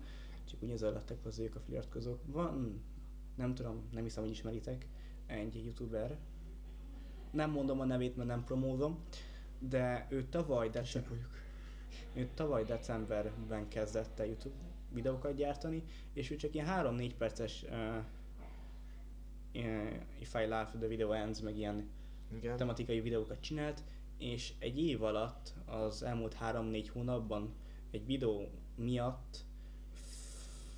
csak 0.45 0.63
úgy 0.63 0.77
zajlottak 0.77 1.23
hozzá 1.23 1.43
ők 1.43 1.55
a 1.55 1.59
fliratkozók. 1.59 2.21
Van, 2.25 2.83
nem 3.35 3.55
tudom, 3.55 3.89
nem 3.91 4.03
hiszem, 4.03 4.23
hogy 4.23 4.31
ismeritek, 4.31 4.87
egy 5.25 5.65
youtuber. 5.65 6.17
Nem 7.31 7.51
mondom 7.51 7.79
a 7.79 7.85
nevét, 7.85 8.15
mert 8.15 8.29
nem 8.29 8.43
promózom, 8.43 8.99
de 9.59 10.07
ő 10.09 10.23
tavaly, 10.29 10.69
december, 10.69 11.17
ő 12.13 12.29
tavaly 12.33 12.63
decemberben 12.63 13.67
kezdett 13.67 14.19
el 14.19 14.25
YouTube 14.25 14.55
videókat 14.89 15.35
gyártani, 15.35 15.83
és 16.13 16.31
ő 16.31 16.35
csak 16.35 16.53
ilyen 16.53 16.67
3-4 16.69 17.11
perces 17.17 17.63
uh, 17.63 18.03
If 20.19 20.33
I 20.33 20.45
Laugh, 20.47 20.77
The 20.77 20.87
Video 20.87 21.11
Ends, 21.11 21.41
meg 21.41 21.57
ilyen 21.57 21.89
Igen. 22.35 22.57
tematikai 22.57 22.99
videókat 23.01 23.39
csinált, 23.39 23.83
és 24.17 24.53
egy 24.59 24.79
év 24.79 25.03
alatt, 25.03 25.53
az 25.65 26.03
elmúlt 26.03 26.37
3-4 26.41 26.87
hónapban 26.93 27.53
egy 27.91 28.05
videó 28.05 28.49
miatt 28.75 29.45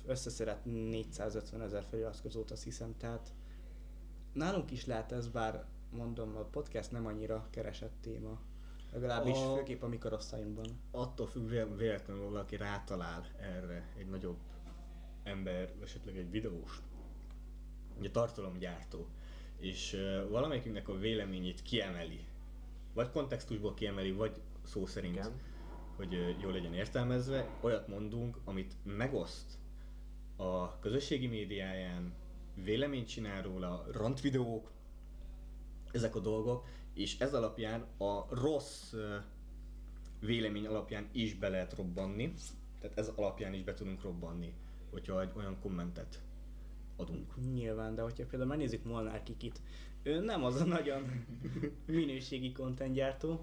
összeszedett 0.08 0.64
450 0.64 1.60
ezer 1.60 1.84
feliratkozót, 1.90 2.50
azt 2.50 2.64
hiszem, 2.64 2.96
tehát 2.96 3.32
nálunk 4.32 4.70
is 4.70 4.86
lehet 4.86 5.12
ez, 5.12 5.28
bár 5.28 5.64
mondom, 5.90 6.36
a 6.36 6.42
podcast 6.44 6.90
nem 6.90 7.06
annyira 7.06 7.46
keresett 7.50 7.94
téma. 8.00 8.40
Legalábbis 8.92 9.36
A- 9.36 9.54
főképp 9.56 9.82
a 9.82 9.88
mi 9.88 9.98
korosztályunkban. 9.98 10.66
Attól 10.90 11.26
függ, 11.26 11.48
vé- 11.48 11.76
véletlenül 11.76 12.24
valaki 12.24 12.56
rátalál 12.56 13.26
erre 13.40 13.88
egy 13.98 14.06
nagyobb 14.08 14.38
ember, 15.22 15.72
esetleg 15.82 16.16
egy 16.16 16.30
videós, 16.30 16.82
egy 18.00 18.12
tartalomgyártó, 18.12 19.06
és 19.58 19.92
uh, 19.92 20.28
valamelyikünknek 20.30 20.88
a 20.88 20.98
véleményét 20.98 21.62
kiemeli, 21.62 22.26
vagy 22.94 23.10
kontextusból 23.10 23.74
kiemeli, 23.74 24.12
vagy 24.12 24.40
szó 24.62 24.86
szerint, 24.86 25.14
Igen. 25.14 25.40
hogy 25.96 26.14
uh, 26.14 26.40
jól 26.42 26.52
legyen 26.52 26.74
értelmezve, 26.74 27.48
olyat 27.60 27.88
mondunk, 27.88 28.38
amit 28.44 28.74
megoszt 28.84 29.58
a 30.38 30.78
közösségi 30.78 31.26
médiáján, 31.26 32.12
véleményt 32.54 33.08
csinál 33.08 33.42
róla, 33.42 33.86
rant 33.92 34.20
videók, 34.20 34.70
ezek 35.92 36.16
a 36.16 36.20
dolgok, 36.20 36.66
és 36.94 37.18
ez 37.18 37.34
alapján 37.34 37.86
a 37.98 38.34
rossz 38.34 38.94
vélemény 40.20 40.66
alapján 40.66 41.08
is 41.12 41.34
be 41.34 41.48
lehet 41.48 41.74
robbanni, 41.74 42.34
tehát 42.80 42.98
ez 42.98 43.12
alapján 43.16 43.54
is 43.54 43.62
be 43.62 43.74
tudunk 43.74 44.02
robbanni, 44.02 44.52
hogyha 44.90 45.20
egy 45.20 45.32
olyan 45.36 45.58
kommentet 45.60 46.22
adunk. 46.96 47.34
Nyilván, 47.52 47.94
de 47.94 48.02
hogyha 48.02 48.26
például 48.26 48.50
megnézzük 48.50 48.84
Molnár 48.84 49.22
Kikit, 49.22 49.60
ő 50.02 50.20
nem 50.20 50.44
az 50.44 50.60
a 50.60 50.64
nagyon 50.64 51.26
minőségi 51.86 52.52
content 52.52 52.94
gyártó, 52.94 53.40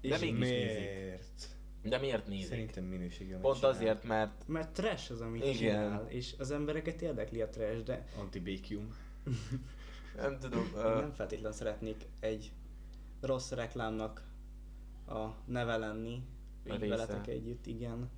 De 0.00 0.08
és 0.08 0.20
mégis 0.20 0.38
nézik. 0.38 0.90
De 1.82 1.98
miért 1.98 2.26
nézik? 2.26 2.46
Szerintem 2.48 2.84
minőségi. 2.84 3.30
amit 3.30 3.42
Pont 3.42 3.56
csinál. 3.56 3.70
azért, 3.70 4.04
mert 4.04 4.48
mert 4.48 4.72
trash 4.72 5.10
az, 5.12 5.20
amit 5.20 5.42
Igen. 5.44 5.54
csinál, 5.56 6.06
és 6.08 6.34
az 6.38 6.50
embereket 6.50 7.02
érdekli 7.02 7.40
a 7.40 7.48
trash, 7.48 7.82
de 7.82 8.06
Antibékium. 8.18 8.94
nem 10.16 10.38
tudom, 10.38 10.64
Én 10.64 10.84
uh, 10.84 11.00
nem 11.00 11.12
feltétlenül 11.12 11.56
szeretnék 11.56 12.06
egy 12.20 12.52
rossz 13.20 13.50
reklámnak 13.50 14.22
a 15.06 15.26
neve 15.44 15.76
lenni, 15.76 16.22
A 16.68 16.72
így 16.72 16.80
része. 16.80 16.96
veletek 16.96 17.26
együtt, 17.26 17.66
igen. 17.66 18.10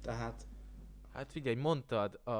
Tehát 0.00 0.46
hát 1.12 1.32
figyelj, 1.32 1.56
mondtad, 1.56 2.14
a... 2.26 2.30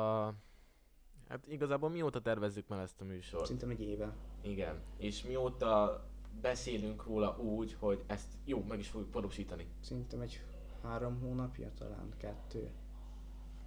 hát 1.29 1.47
igazából 1.49 1.91
mióta 1.91 2.21
tervezzük 2.21 2.69
már 2.69 2.81
ezt 2.83 3.01
a 3.01 3.05
műsort? 3.05 3.43
szerintem 3.45 3.71
egy 3.71 3.81
éve. 3.81 4.15
Igen. 4.43 4.81
És 4.97 5.23
mióta 5.23 6.03
beszélünk 6.41 7.05
róla 7.05 7.39
úgy, 7.39 7.77
hogy 7.79 8.03
ezt 8.07 8.29
jó, 8.45 8.65
meg 8.69 8.79
is 8.79 8.89
fogjuk 8.89 9.13
valósítani. 9.13 9.67
Szerintem 9.81 10.21
egy 10.21 10.43
három 10.83 11.21
hónapja 11.21 11.71
talán, 11.79 12.13
kettő. 12.17 12.71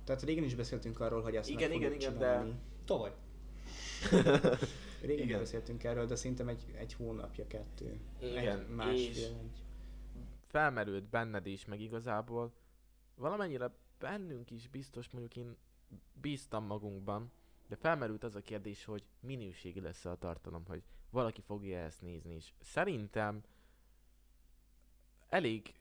Tehát 0.04 0.22
régen 0.22 0.44
is 0.44 0.56
beszéltünk 0.56 1.00
arról, 1.00 1.22
hogy 1.22 1.36
ezt 1.36 1.50
Igen, 1.50 1.70
meg 1.70 1.78
igen, 1.78 1.94
igen, 1.94 2.18
de- 2.18 2.28
csinálni. 2.30 2.54
Tavaly. 2.86 3.12
Régen 5.02 5.26
Igen. 5.26 5.40
beszéltünk 5.40 5.84
erről, 5.84 6.06
de 6.06 6.16
szerintem 6.16 6.48
egy, 6.48 6.66
egy 6.76 6.94
hónapja, 6.94 7.48
kettő. 7.48 8.00
Igen, 8.20 8.60
egy, 8.60 8.68
másfél, 8.68 9.10
és- 9.10 9.24
egy. 9.26 9.64
felmerült 10.48 11.04
benned 11.04 11.46
is, 11.46 11.66
meg 11.66 11.82
igazából 11.82 12.54
valamennyire 13.16 13.72
bennünk 14.00 14.52
is 14.52 14.68
biztos, 14.68 15.10
mondjuk 15.10 15.36
én 15.36 15.56
bíztam 16.22 16.66
magunkban, 16.66 17.32
de 17.68 17.76
felmerült 17.76 18.24
az 18.24 18.36
a 18.36 18.42
kérdés, 18.42 18.86
hogy 18.86 19.04
minőségi 19.20 19.80
lesz 19.80 20.06
a 20.06 20.16
tartalom, 20.18 20.64
hogy 20.68 20.84
valaki 21.12 21.42
fogja 21.42 21.78
ezt 21.78 22.02
nézni, 22.02 22.34
és 22.34 22.54
szerintem 22.60 23.44
elég 25.30 25.74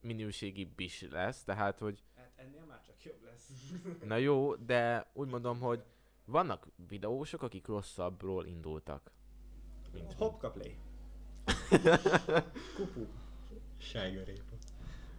minőségibb 0.00 0.80
is 0.80 1.02
lesz, 1.10 1.44
tehát, 1.44 1.78
hogy 1.78 2.02
Hát 2.16 2.32
ennél 2.36 2.64
már 2.64 2.80
csak 2.86 3.02
jobb 3.02 3.22
lesz. 3.24 3.50
na 4.10 4.16
jó, 4.16 4.54
de 4.54 5.10
úgy 5.12 5.28
mondom, 5.28 5.60
hogy 5.60 5.84
vannak 6.24 6.66
videósok, 6.88 7.42
akik 7.42 7.66
rosszabbról 7.66 8.46
indultak. 8.46 9.10
Mint 9.92 10.12
Hopka 10.12 10.50
play. 10.50 10.76
Kupu. 12.76 13.06
Sájgarépa. 13.76 14.56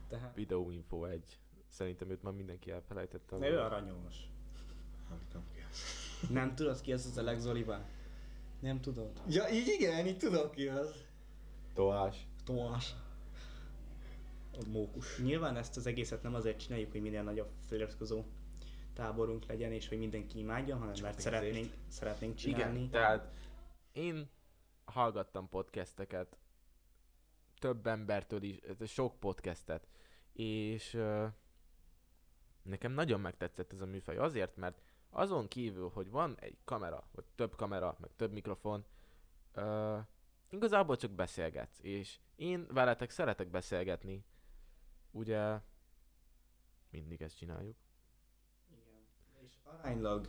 Tehát. 0.07 0.35
Videóinfo 0.35 1.05
egy. 1.05 1.39
Szerintem 1.67 2.09
őt 2.09 2.23
már 2.23 2.33
mindenki 2.33 2.71
elfelejtette. 2.71 3.37
Ne, 3.37 3.49
ő 3.49 3.59
aranyos. 3.59 4.15
Nem 5.09 5.19
tudom 5.29 5.45
ki 5.53 5.59
az. 5.71 6.29
Nem 6.29 6.55
tudod 6.55 6.81
ki 6.81 6.91
ez 6.91 7.05
az 7.05 7.17
Alex 7.17 7.41
Zoliba? 7.41 7.85
Nem 8.65 8.81
tudod? 8.81 9.21
Ja, 9.27 9.49
így 9.49 9.67
igen, 9.67 10.05
így 10.05 10.17
tudom 10.17 10.51
ki 10.51 10.67
az. 10.67 11.03
Toás. 11.73 12.27
Tomás. 12.43 12.95
A 14.51 14.67
mókus. 14.67 15.19
Nyilván 15.19 15.57
ezt 15.57 15.77
az 15.77 15.85
egészet 15.85 16.23
nem 16.23 16.33
azért 16.33 16.59
csináljuk, 16.59 16.91
hogy 16.91 17.01
minél 17.01 17.23
nagyobb 17.23 17.49
feliratkozó 17.67 18.23
táborunk 18.93 19.45
legyen, 19.45 19.71
és 19.71 19.87
hogy 19.87 19.97
mindenki 19.97 20.39
imádjon, 20.39 20.79
hanem 20.79 20.93
mert 21.01 21.15
pénzért. 21.15 21.35
szeretnénk, 21.35 21.73
szeretnénk 21.87 22.35
csinálni. 22.35 22.77
Igen, 22.77 22.89
tehát 22.89 23.33
én 23.91 24.29
hallgattam 24.85 25.49
podcasteket, 25.49 26.37
több 27.59 27.87
embertől 27.87 28.43
is, 28.43 28.59
sok 28.85 29.19
podcastet, 29.19 29.87
és 30.33 30.93
uh, 30.93 31.25
nekem 32.61 32.91
nagyon 32.91 33.19
megtetszett 33.19 33.73
ez 33.73 33.81
a 33.81 33.85
műfaj 33.85 34.17
azért, 34.17 34.55
mert 34.55 34.81
azon 35.15 35.47
kívül, 35.47 35.89
hogy 35.89 36.09
van 36.09 36.35
egy 36.39 36.57
kamera, 36.63 37.07
vagy 37.11 37.25
több 37.35 37.55
kamera, 37.55 37.97
meg 37.99 38.09
több 38.15 38.31
mikrofon, 38.31 38.85
uh, 39.55 39.97
igazából 40.49 40.95
csak 40.95 41.11
beszélgetsz, 41.11 41.79
és 41.81 42.19
én 42.35 42.67
veletek 42.69 43.09
szeretek 43.09 43.49
beszélgetni, 43.49 44.25
ugye 45.11 45.59
mindig 46.89 47.21
ezt 47.21 47.37
csináljuk. 47.37 47.75
Igen. 48.71 49.07
És 49.45 49.57
aránylag, 49.63 50.27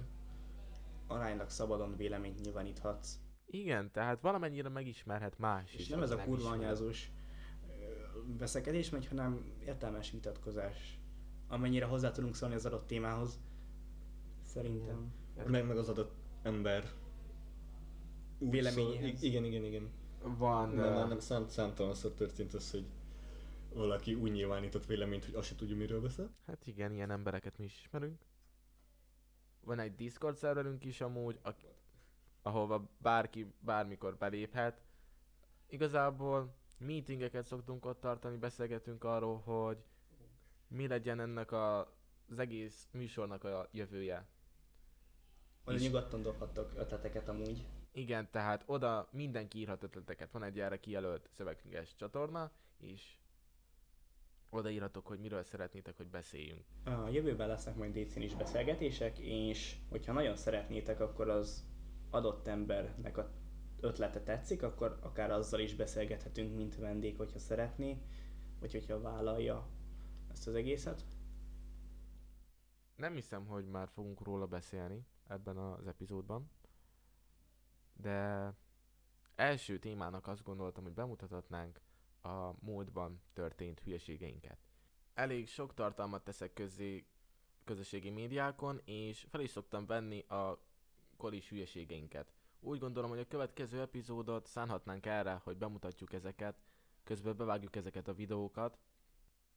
aránylag 1.06 1.50
szabadon 1.50 1.96
véleményt 1.96 2.40
nyilváníthatsz. 2.40 3.18
Igen, 3.46 3.90
tehát 3.90 4.20
valamennyire 4.20 4.68
megismerhet 4.68 5.38
más 5.38 5.74
És 5.74 5.80
is. 5.80 5.88
nem 5.88 6.02
ez 6.02 6.10
a 6.10 6.24
kurva 6.24 6.50
anyázós 6.50 7.10
veszekedés 8.38 8.90
megy, 8.90 9.06
hanem 9.06 9.54
értelmes 9.64 10.10
vitatkozás. 10.10 11.00
Amennyire 11.48 11.84
hozzá 11.84 12.10
tudunk 12.10 12.34
szólni 12.34 12.54
az 12.54 12.66
adott 12.66 12.86
témához. 12.86 13.40
Szerintem. 14.56 15.12
Meg, 15.46 15.66
meg 15.66 15.76
az 15.76 15.88
adott 15.88 16.14
ember. 16.42 16.84
Véleményéhez. 18.38 19.18
szól- 19.18 19.28
igen, 19.28 19.44
igen, 19.44 19.64
igen. 19.64 19.90
Van... 20.22 20.70
Nem, 20.70 20.92
már 20.92 21.08
nem 21.08 21.18
szám, 21.18 21.48
számtalanszor 21.48 22.12
történt 22.12 22.54
az, 22.54 22.70
hogy 22.70 22.86
valaki 23.74 24.14
úgy 24.14 24.32
nyilvánított 24.32 24.86
véleményt, 24.86 25.24
hogy 25.24 25.34
azt 25.34 25.48
se 25.48 25.54
tudja, 25.54 25.76
miről 25.76 26.00
beszél. 26.00 26.30
Hát 26.46 26.66
igen, 26.66 26.92
ilyen 26.92 27.10
embereket 27.10 27.58
mi 27.58 27.64
is 27.64 27.78
ismerünk. 27.84 28.20
Van 29.60 29.78
egy 29.78 29.94
Discord 29.94 30.36
szerverünk 30.36 30.84
is 30.84 31.00
amúgy, 31.00 31.38
a, 31.42 31.50
ahova 32.42 32.88
bárki 32.98 33.52
bármikor 33.60 34.16
beléphet. 34.16 34.82
Igazából 35.68 36.54
meetingeket 36.78 37.44
szoktunk 37.44 37.84
ott 37.84 38.00
tartani, 38.00 38.36
beszélgetünk 38.36 39.04
arról, 39.04 39.38
hogy 39.38 39.78
mi 40.68 40.86
legyen 40.86 41.20
ennek 41.20 41.52
a, 41.52 41.78
az 42.28 42.38
egész 42.38 42.88
műsornak 42.92 43.44
a 43.44 43.68
jövője. 43.72 44.26
Oda 45.66 45.78
nyugodtan 45.78 46.22
dobhattok 46.22 46.72
ötleteket 46.76 47.28
amúgy. 47.28 47.66
Igen, 47.92 48.28
tehát 48.30 48.62
oda 48.66 49.08
mindenki 49.10 49.58
írhat 49.58 49.82
ötleteket. 49.82 50.30
Van 50.30 50.42
egy 50.42 50.60
erre 50.60 50.80
kijelölt 50.80 51.28
szövegkönyves 51.32 51.94
csatorna, 51.96 52.50
és 52.78 53.16
oda 54.50 54.70
írhatok, 54.70 55.06
hogy 55.06 55.18
miről 55.18 55.42
szeretnétek, 55.42 55.96
hogy 55.96 56.06
beszéljünk. 56.08 56.64
A 56.84 57.08
jövőben 57.08 57.48
lesznek 57.48 57.76
majd 57.76 57.98
DC-n 57.98 58.20
is 58.20 58.34
beszélgetések, 58.34 59.18
és 59.18 59.76
hogyha 59.88 60.12
nagyon 60.12 60.36
szeretnétek, 60.36 61.00
akkor 61.00 61.28
az 61.28 61.64
adott 62.10 62.46
embernek 62.46 63.16
a 63.16 63.30
ötlete 63.80 64.22
tetszik, 64.22 64.62
akkor 64.62 64.98
akár 65.02 65.30
azzal 65.30 65.60
is 65.60 65.74
beszélgethetünk, 65.74 66.56
mint 66.56 66.76
vendég, 66.76 67.16
hogyha 67.16 67.38
szeretné, 67.38 68.02
vagy 68.60 68.72
hogyha 68.72 69.00
vállalja 69.00 69.68
ezt 70.30 70.46
az 70.46 70.54
egészet. 70.54 71.04
Nem 72.96 73.14
hiszem, 73.14 73.46
hogy 73.46 73.66
már 73.66 73.88
fogunk 73.88 74.22
róla 74.22 74.46
beszélni 74.46 75.06
ebben 75.28 75.56
az 75.56 75.86
epizódban, 75.86 76.50
de 77.92 78.52
első 79.34 79.78
témának 79.78 80.26
azt 80.26 80.42
gondoltam, 80.42 80.84
hogy 80.84 80.92
bemutathatnánk 80.94 81.80
a 82.22 82.64
múltban 82.64 83.22
történt 83.32 83.80
hülyeségeinket. 83.80 84.58
Elég 85.14 85.48
sok 85.48 85.74
tartalmat 85.74 86.24
teszek 86.24 86.52
közzé 86.52 87.06
közösségi 87.64 88.10
médiákon, 88.10 88.80
és 88.84 89.26
fel 89.30 89.40
is 89.40 89.50
szoktam 89.50 89.86
venni 89.86 90.20
a 90.20 90.60
kolis 91.16 91.48
hülyeségeinket. 91.48 92.32
Úgy 92.60 92.78
gondolom, 92.78 93.10
hogy 93.10 93.18
a 93.18 93.26
következő 93.26 93.80
epizódot 93.80 94.46
szánhatnánk 94.46 95.06
erre, 95.06 95.40
hogy 95.44 95.56
bemutatjuk 95.56 96.12
ezeket, 96.12 96.60
közben 97.04 97.36
bevágjuk 97.36 97.76
ezeket 97.76 98.08
a 98.08 98.14
videókat. 98.14 98.78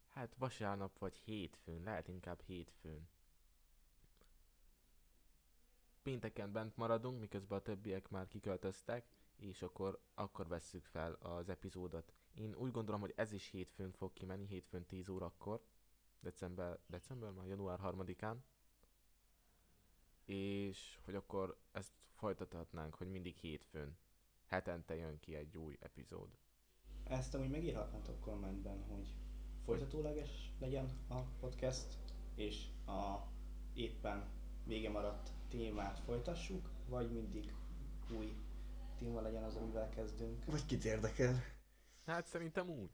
Hát 0.08 0.36
vasárnap 0.38 0.97
vagy 0.97 1.15
hétfőn, 1.17 1.84
lehet 1.84 2.08
inkább 2.08 2.41
hétfőn. 2.41 3.10
Pénteken 6.10 6.52
bent 6.52 6.78
maradunk, 6.78 7.19
miközben 7.19 7.58
a 7.58 7.62
többiek 7.62 8.10
már 8.10 8.28
kiköltöztek, 8.28 9.06
és 9.36 9.62
akkor, 9.62 10.00
akkor 10.13 10.48
vesszük 10.48 10.86
fel 10.86 11.13
az 11.13 11.50
epizódot. 11.50 12.13
Én 12.36 12.56
úgy 12.56 12.72
gondolom, 12.72 13.02
hogy 13.02 13.13
ez 13.15 13.32
is 13.32 13.50
hétfőn 13.50 13.91
fog 13.91 14.13
kimenni, 14.13 14.45
hétfőn 14.45 14.86
10 14.86 15.10
órakor, 15.10 15.62
december, 16.19 16.80
december 16.88 17.32
már, 17.32 17.48
január 17.48 17.80
3-án. 17.84 18.36
És 20.26 21.00
hogy 21.04 21.15
akkor 21.15 21.60
ezt 21.72 21.93
folytathatnánk, 22.13 22.93
hogy 22.95 23.10
mindig 23.10 23.36
hétfőn, 23.36 23.98
hetente 24.45 24.95
jön 24.95 25.19
ki 25.19 25.36
egy 25.36 25.58
új 25.58 25.78
epizód. 25.80 26.30
Ezt 27.04 27.34
amúgy 27.34 27.50
megírhatnátok 27.50 28.19
kommentben, 28.19 28.84
hogy 28.84 29.15
folytatóleges 29.65 30.52
legyen 30.60 30.89
a 31.08 31.22
podcast, 31.22 31.98
és 32.36 32.67
a 32.86 33.17
éppen 33.74 34.38
vége 34.69 34.89
maradt 34.89 35.29
témát 35.47 35.99
folytassuk, 35.99 36.69
vagy 36.88 37.12
mindig 37.12 37.53
új 38.17 38.34
téma 38.97 39.21
legyen 39.21 39.43
az, 39.43 39.55
amivel 39.55 39.89
kezdünk. 39.89 40.45
Vagy 40.45 40.65
kit 40.65 40.86
érdekel? 40.86 41.43
Hát 42.05 42.27
szerintem 42.27 42.69
úgy. 42.69 42.89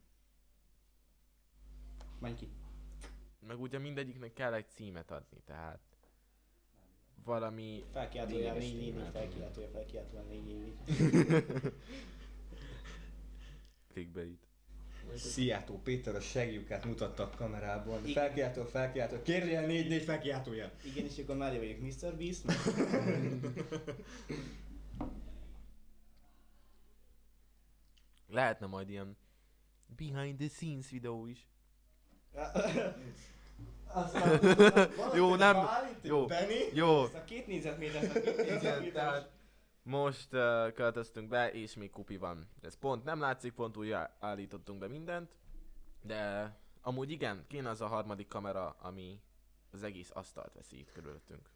Menj 2.18 2.34
ki. 2.34 2.48
Meg 3.46 3.60
ugye 3.60 3.78
mindegyiknek 3.78 4.32
kell 4.32 4.54
egy 4.54 4.68
címet 4.68 5.10
adni, 5.10 5.40
tehát 5.44 5.80
valami 7.24 7.84
Felkiáltója 7.92 8.52
Lényeges 8.52 8.70
4 8.70 8.80
4 8.80 8.92
témát. 8.94 9.10
felkiáltója 9.10 9.68
felkiáltója 9.68 10.22
4 10.22 10.44
4 10.44 11.72
clickbait. 13.92 14.45
Szijjátó 15.14 15.80
Péter 15.82 16.14
a 16.14 16.20
segjukát 16.20 16.84
mutatta 16.84 17.22
a 17.22 17.30
kamerában. 17.30 18.00
Igen. 18.06 18.12
Felkiáltó, 18.12 18.64
felkiáltó. 18.64 19.22
Kérjél 19.22 19.60
négy, 19.66 19.88
négy 19.88 20.02
felkiáltójel. 20.02 20.72
Igen, 20.84 21.04
és 21.04 21.18
akkor 21.18 21.36
mellé 21.36 21.58
vagyok 21.58 21.78
Mr. 21.80 22.16
Beast. 22.16 22.42
Lehetne 28.28 28.66
majd 28.66 28.88
ilyen 28.90 29.16
behind 29.96 30.38
the 30.38 30.48
scenes 30.48 30.90
videó 30.90 31.26
is. 31.26 31.46
Aztán 33.86 34.40
Jó, 35.14 35.34
nem- 35.34 35.56
jó. 36.02 36.26
Benny? 36.26 36.70
Jó, 36.72 37.04
Ezt 37.04 37.14
a 37.14 37.24
két 37.24 37.46
négyzetmétert, 37.46 38.16
a 38.16 38.20
két 38.20 38.92
tehát 38.92 39.30
most 39.86 40.32
uh, 40.32 40.72
költöztünk 40.72 41.28
be, 41.28 41.52
és 41.52 41.74
még 41.74 41.90
kupi 41.90 42.16
van. 42.16 42.48
Ez 42.60 42.78
pont 42.78 43.04
nem 43.04 43.20
látszik, 43.20 43.52
pont 43.52 43.76
úgy 43.76 43.90
á- 43.90 44.16
állítottunk 44.20 44.78
be 44.78 44.88
mindent, 44.88 45.36
de 46.02 46.52
amúgy 46.80 47.10
igen, 47.10 47.44
kéne 47.46 47.68
az 47.68 47.80
a 47.80 47.86
harmadik 47.86 48.28
kamera, 48.28 48.76
ami 48.80 49.20
az 49.70 49.82
egész 49.82 50.10
asztalt 50.14 50.54
veszi 50.54 50.78
itt 50.78 50.92
körülöttünk. 50.92 51.50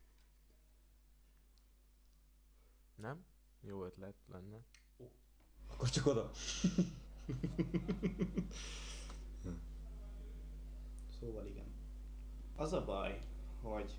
Nem? 2.94 3.24
Jó 3.60 3.84
ötlet 3.84 4.14
lenne. 4.32 4.58
Akkor 5.66 5.88
csak 5.88 6.06
oda. 6.06 6.30
Szóval 11.20 11.46
igen. 11.46 11.74
Az 12.56 12.72
a 12.72 12.84
baj, 12.84 13.22
hogy 13.62 13.98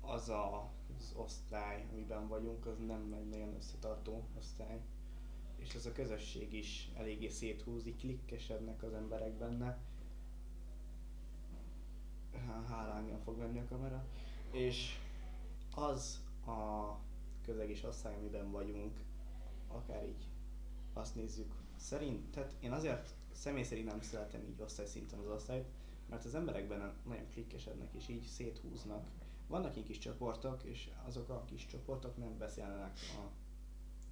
az 0.00 0.28
a, 0.28 0.70
az 1.04 1.12
osztály, 1.16 1.86
amiben 1.92 2.28
vagyunk, 2.28 2.66
az 2.66 2.78
nem 2.86 3.12
egy 3.12 3.28
nagyon 3.28 3.54
összetartó 3.54 4.22
osztály. 4.38 4.80
És 5.56 5.74
ez 5.74 5.86
a 5.86 5.92
közösség 5.92 6.52
is 6.52 6.90
eléggé 6.96 7.28
széthúzik, 7.28 7.96
klikkesednek 7.96 8.82
az 8.82 8.92
emberek 8.92 9.32
benne. 9.32 9.78
Há- 12.46 12.66
Hálányan 12.68 13.20
fog 13.20 13.38
venni 13.38 13.58
a 13.58 13.64
kamera. 13.68 14.04
És 14.50 14.98
az 15.74 16.20
a 16.46 16.92
közeg 17.44 17.70
és 17.70 17.82
osztály, 17.82 18.14
amiben 18.16 18.50
vagyunk, 18.50 19.00
akár 19.68 20.04
így 20.04 20.26
azt 20.92 21.14
nézzük, 21.14 21.54
szerint, 21.76 22.30
tehát 22.30 22.54
én 22.60 22.72
azért 22.72 23.14
személy 23.32 23.62
szerint 23.62 23.86
nem 23.88 24.00
szeretem 24.00 24.40
így 24.48 24.60
osztályszinten 24.62 25.18
az 25.18 25.28
osztályt, 25.28 25.66
mert 26.08 26.24
az 26.24 26.34
emberek 26.34 26.68
benne 26.68 26.92
nagyon 27.06 27.28
klikkesednek 27.30 27.92
és 27.92 28.08
így 28.08 28.24
széthúznak. 28.24 29.06
Vannak 29.46 29.74
ilyen 29.74 29.86
kis 29.86 29.98
csoportok, 29.98 30.62
és 30.62 30.90
azok 31.06 31.28
a 31.28 31.44
kis 31.44 31.66
csoportok 31.66 32.16
nem 32.16 32.38
beszélnek 32.38 32.98
a 33.16 33.30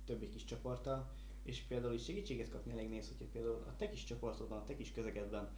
többi 0.05 0.29
kis 0.29 0.45
csoporttal, 0.45 1.11
és 1.43 1.63
például 1.63 1.95
is 1.95 2.05
segítséget 2.05 2.51
kapni 2.51 2.73
elég 2.73 2.89
néz, 2.89 3.09
hogyha 3.09 3.33
például 3.33 3.65
a 3.69 3.77
te 3.77 3.89
kis 3.89 4.05
csoportodban, 4.05 4.59
a 4.59 4.65
te 4.65 4.77
kis 4.77 4.93
közegedben 4.93 5.51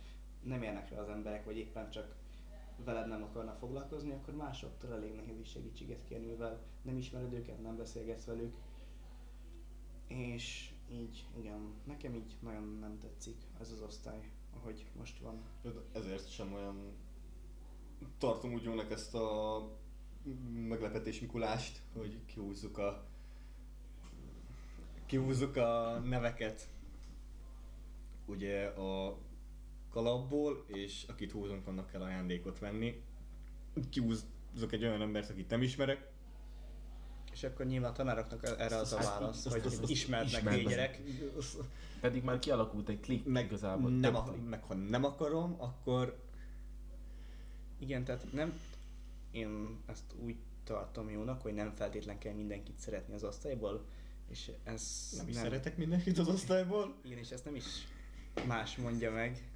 nem 0.43 0.63
érnek 0.63 0.91
rá 0.91 1.01
az 1.01 1.09
emberek, 1.09 1.45
vagy 1.45 1.57
éppen 1.57 1.91
csak 1.91 2.17
veled 2.85 3.09
nem 3.09 3.23
akarnak 3.23 3.59
foglalkozni, 3.59 4.11
akkor 4.11 4.35
másoktól 4.35 4.93
elég 4.93 5.15
nehéz 5.15 5.39
is 5.39 5.49
segítséget 5.51 6.05
kérni, 6.05 6.27
mivel 6.27 6.63
nem 6.83 6.97
ismered 6.97 7.33
őket, 7.33 7.63
nem 7.63 7.77
beszélgetsz 7.77 8.25
velük. 8.25 8.57
És 10.07 10.73
így, 10.91 11.27
igen, 11.37 11.75
nekem 11.85 12.15
így 12.15 12.37
nagyon 12.41 12.79
nem 12.81 12.99
tetszik 12.99 13.37
ez 13.61 13.71
az 13.71 13.81
osztály, 13.81 14.31
ahogy 14.57 14.87
most 14.97 15.19
van. 15.19 15.43
Ezért 15.93 16.31
sem 16.31 16.53
olyan 16.53 16.97
tartom 18.19 18.53
úgy 18.53 18.63
jónak 18.63 18.91
ezt 18.91 19.15
a 19.15 19.59
meglepetés 20.69 21.21
Mikulást, 21.21 21.81
hogy 21.97 22.19
kihúzzuk 22.27 22.79
a 22.79 23.05
kihúzzuk 25.07 25.57
a 25.57 25.99
neveket 26.05 26.69
ugye 28.27 28.67
a 28.67 29.17
kalapból, 29.91 30.65
és 30.67 31.05
akit 31.09 31.33
húzunk, 31.33 31.67
annak 31.67 31.91
kell 31.91 32.03
ajándékot 32.03 32.59
venni. 32.59 33.03
Kihúzzuk 33.91 34.73
egy 34.73 34.85
olyan 34.85 35.01
embert, 35.01 35.31
akit 35.31 35.51
nem 35.51 35.63
ismerek, 35.63 36.13
És 37.33 37.45
akkor 37.45 37.67
nyilván 37.67 37.91
a 37.91 37.95
tanároknak 37.95 38.45
erre 38.59 38.77
az 38.77 38.93
a 38.93 38.97
válasz, 38.97 39.47
azt- 39.47 39.57
hogy 39.57 39.67
azt- 39.67 39.83
azt 39.83 39.91
ismernek 39.91 40.27
ismernek. 40.29 40.55
négy 40.55 40.67
gyerek. 40.67 41.01
Pedig 42.01 42.23
már 42.23 42.39
kialakult 42.39 42.89
egy 42.89 43.01
klik 43.01 43.25
meg, 43.25 43.45
igazából. 43.45 43.91
nem, 43.91 44.15
a, 44.15 44.35
meg 44.49 44.63
ha 44.65 44.75
nem 44.75 45.05
akarom, 45.05 45.55
akkor 45.59 46.19
Igen, 47.85 48.05
tehát 48.05 48.33
nem, 48.33 48.61
én 49.31 49.79
ezt 49.87 50.15
úgy 50.23 50.37
tartom 50.65 51.11
jónak, 51.11 51.43
hogy 51.43 51.55
nem 51.55 51.75
feltétlen 51.75 52.19
kell 52.19 52.33
mindenkit 52.33 52.79
szeretni 52.79 53.15
az 53.15 53.25
osztályból, 53.25 53.85
és 54.29 54.51
ez 54.65 55.13
nem 55.17 55.29
is 55.29 55.35
szeretek 55.35 55.77
mindenkit 55.77 56.19
az 56.19 56.29
osztályból. 56.29 56.95
Igen, 57.05 57.19
és 57.19 57.31
ezt 57.31 57.45
nem 57.45 57.55
is 57.55 57.65
más 58.47 58.77
mondja 58.77 59.11
meg. 59.11 59.51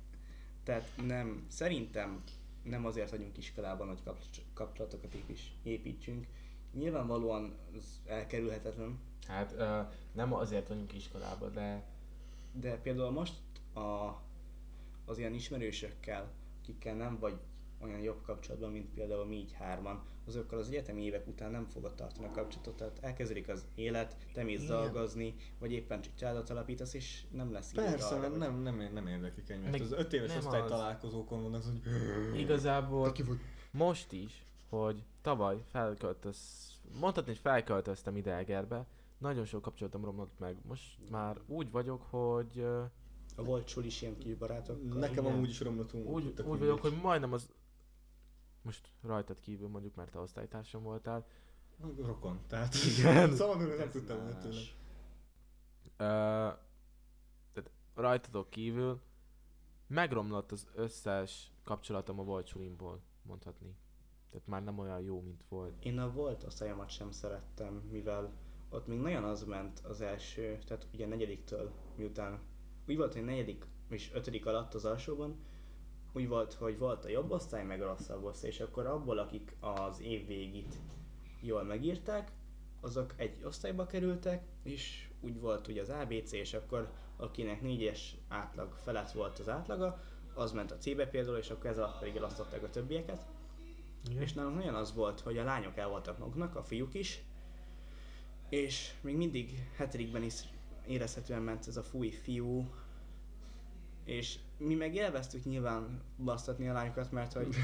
Tehát 0.64 0.90
nem, 1.06 1.46
szerintem 1.48 2.22
nem 2.62 2.86
azért 2.86 3.10
vagyunk 3.10 3.38
iskolában, 3.38 3.88
hogy 3.88 4.02
kapcs- 4.04 4.42
kapcsolatokat 4.54 5.14
építs, 5.14 5.42
építsünk. 5.62 6.26
Nyilvánvalóan 6.72 7.56
az 7.76 8.00
elkerülhetetlen, 8.06 8.98
Hát 9.26 9.52
ö, 9.52 9.80
nem 10.12 10.34
azért 10.34 10.68
vagyunk 10.68 10.94
iskolában, 10.94 11.52
de 11.52 11.86
de 12.52 12.76
például 12.76 13.10
most 13.10 13.34
a, 13.72 14.20
az 15.04 15.18
ilyen 15.18 15.34
ismerősökkel, 15.34 16.30
akikkel 16.62 16.94
nem 16.94 17.18
vagy 17.18 17.38
olyan 17.80 18.00
jobb 18.00 18.22
kapcsolatban, 18.22 18.70
mint 18.70 18.94
például 18.94 19.24
mi 19.26 19.36
így 19.36 19.52
hárman, 19.52 20.02
azokkal 20.26 20.58
az 20.58 20.68
egyetemi 20.68 21.02
évek 21.04 21.26
után 21.26 21.50
nem 21.50 21.66
fogod 21.66 21.94
tartani 21.94 22.26
a 22.26 22.30
kapcsolatot, 22.30 22.76
tehát 22.76 22.98
elkezdődik 23.00 23.48
az 23.48 23.64
élet, 23.74 24.16
te 24.32 24.42
mész 24.42 24.64
dolgozni, 24.66 25.34
vagy 25.58 25.72
éppen 25.72 26.00
csak 26.00 26.14
családot 26.14 26.50
alapítasz, 26.50 26.94
és 26.94 27.22
nem 27.30 27.52
lesz 27.52 27.72
időd 27.72 27.84
Persze, 27.84 28.14
arra, 28.14 28.28
hogy- 28.28 28.38
nem, 28.38 28.62
nem, 28.62 28.90
nem 28.92 29.06
érdeklik 29.06 29.48
egymást. 29.50 29.70
Meg 29.70 29.80
Az 29.80 29.92
öt 29.92 30.12
éves 30.12 30.36
osztály 30.36 30.60
az. 30.60 30.70
találkozókon 30.70 31.42
van 31.42 31.54
az, 31.54 31.64
hogy... 31.64 31.80
igazából 32.40 33.12
most 33.70 34.12
is, 34.12 34.44
hogy 34.68 35.04
tavaly 35.22 35.62
felköltöz, 35.70 36.38
mondhatni, 37.00 37.30
hogy 37.30 37.40
felköltöztem 37.40 38.16
ide 38.16 38.34
Egerbe, 38.34 38.86
nagyon 39.18 39.44
sok 39.44 39.62
kapcsolatom 39.62 40.04
romlott 40.04 40.38
meg. 40.38 40.56
Most 40.66 40.98
már 41.10 41.40
úgy 41.46 41.70
vagyok, 41.70 42.02
hogy 42.10 42.64
A 43.36 43.42
volt 43.42 43.68
sulis 43.68 44.02
ilyen 44.02 44.18
kis 44.18 44.34
barátokkal. 44.34 44.98
Nekem 44.98 45.24
igen. 45.24 45.36
amúgy 45.36 45.48
is 45.48 45.60
romlatunk. 45.60 46.08
úgy, 46.08 46.34
úgy 46.44 46.58
vagyok, 46.58 46.80
hogy 46.80 46.98
majdnem 47.02 47.32
az 47.32 47.50
most 48.62 48.88
rajtad 49.02 49.40
kívül 49.40 49.68
mondjuk, 49.68 49.94
mert 49.94 50.10
te 50.10 50.18
osztálytársam 50.18 50.82
voltál. 50.82 51.26
Rokon, 51.96 52.40
tehát... 52.46 52.74
Igen. 52.98 53.34
Szabadul 53.36 53.76
nem 53.76 53.90
tudtam 53.90 54.16
volna 54.16 54.38
tőle. 54.38 54.60
Ö, 55.96 56.04
tehát 57.52 57.70
rajtatok 57.94 58.50
kívül 58.50 59.00
megromlott 59.86 60.52
az 60.52 60.66
összes 60.74 61.52
kapcsolatom 61.64 62.18
a 62.18 62.22
volt 62.22 62.46
sulimból, 62.46 63.00
mondhatni. 63.22 63.76
Tehát 64.30 64.46
már 64.46 64.64
nem 64.64 64.78
olyan 64.78 65.00
jó, 65.00 65.20
mint 65.20 65.44
volt. 65.48 65.84
Én 65.84 65.98
a 65.98 66.12
volt 66.12 66.44
osztályomat 66.44 66.90
sem 66.90 67.10
szerettem, 67.10 67.74
mivel 67.74 68.32
ott 68.70 68.86
még 68.86 68.98
nagyon 68.98 69.24
az 69.24 69.44
ment 69.44 69.78
az 69.78 70.00
első, 70.00 70.58
tehát 70.66 70.86
ugye 70.92 71.06
negyediktől 71.06 71.72
miután 71.96 72.40
úgy 72.86 72.96
volt, 72.96 73.12
hogy 73.12 73.24
negyedik 73.24 73.66
és 73.88 74.10
ötödik 74.14 74.46
alatt 74.46 74.74
az 74.74 74.84
alsóban, 74.84 75.36
úgy 76.18 76.28
volt, 76.28 76.52
hogy 76.52 76.78
volt 76.78 77.04
a 77.04 77.08
jobb 77.08 77.30
osztály, 77.30 77.64
meg 77.64 77.82
a 77.82 77.86
rosszabb 77.86 78.24
osztály, 78.24 78.50
és 78.50 78.60
akkor 78.60 78.86
abból, 78.86 79.18
akik 79.18 79.56
az 79.60 80.00
év 80.00 80.26
végét 80.26 80.74
jól 81.40 81.62
megírták, 81.62 82.32
azok 82.80 83.14
egy 83.16 83.44
osztályba 83.44 83.86
kerültek, 83.86 84.44
és 84.62 85.08
úgy 85.20 85.40
volt 85.40 85.68
ugye 85.68 85.80
az 85.80 85.88
ABC, 85.88 86.32
és 86.32 86.54
akkor 86.54 86.90
akinek 87.16 87.62
négyes 87.62 88.16
átlag 88.28 88.72
felett 88.84 89.12
volt 89.12 89.38
az 89.38 89.48
átlaga, 89.48 90.00
az 90.34 90.52
ment 90.52 90.70
a 90.70 90.76
C-be 90.76 91.06
például, 91.06 91.36
és 91.36 91.50
akkor 91.50 91.70
ez 91.70 91.78
alatt 91.78 91.98
pedig 91.98 92.16
elosztották 92.16 92.62
a 92.62 92.70
többieket. 92.70 93.26
És 94.18 94.32
nálunk 94.32 94.56
nagyon 94.56 94.74
az 94.74 94.94
volt, 94.94 95.20
hogy 95.20 95.38
a 95.38 95.44
lányok 95.44 95.76
el 95.76 95.88
voltak 95.88 96.18
maguknak, 96.18 96.56
a 96.56 96.62
fiúk 96.62 96.94
is, 96.94 97.22
és 98.48 98.92
még 99.00 99.16
mindig 99.16 99.68
hetedikben 99.76 100.22
is 100.22 100.42
érezhetően 100.86 101.42
ment 101.42 101.66
ez 101.66 101.76
a 101.76 101.82
fúj 101.82 102.10
fiú, 102.10 102.70
és 104.08 104.38
mi 104.56 104.74
meg 104.74 104.94
élveztük 104.94 105.44
nyilván 105.44 106.02
basztatni 106.24 106.68
a 106.68 106.72
lányokat, 106.72 107.12
mert 107.12 107.32
hogy 107.32 107.54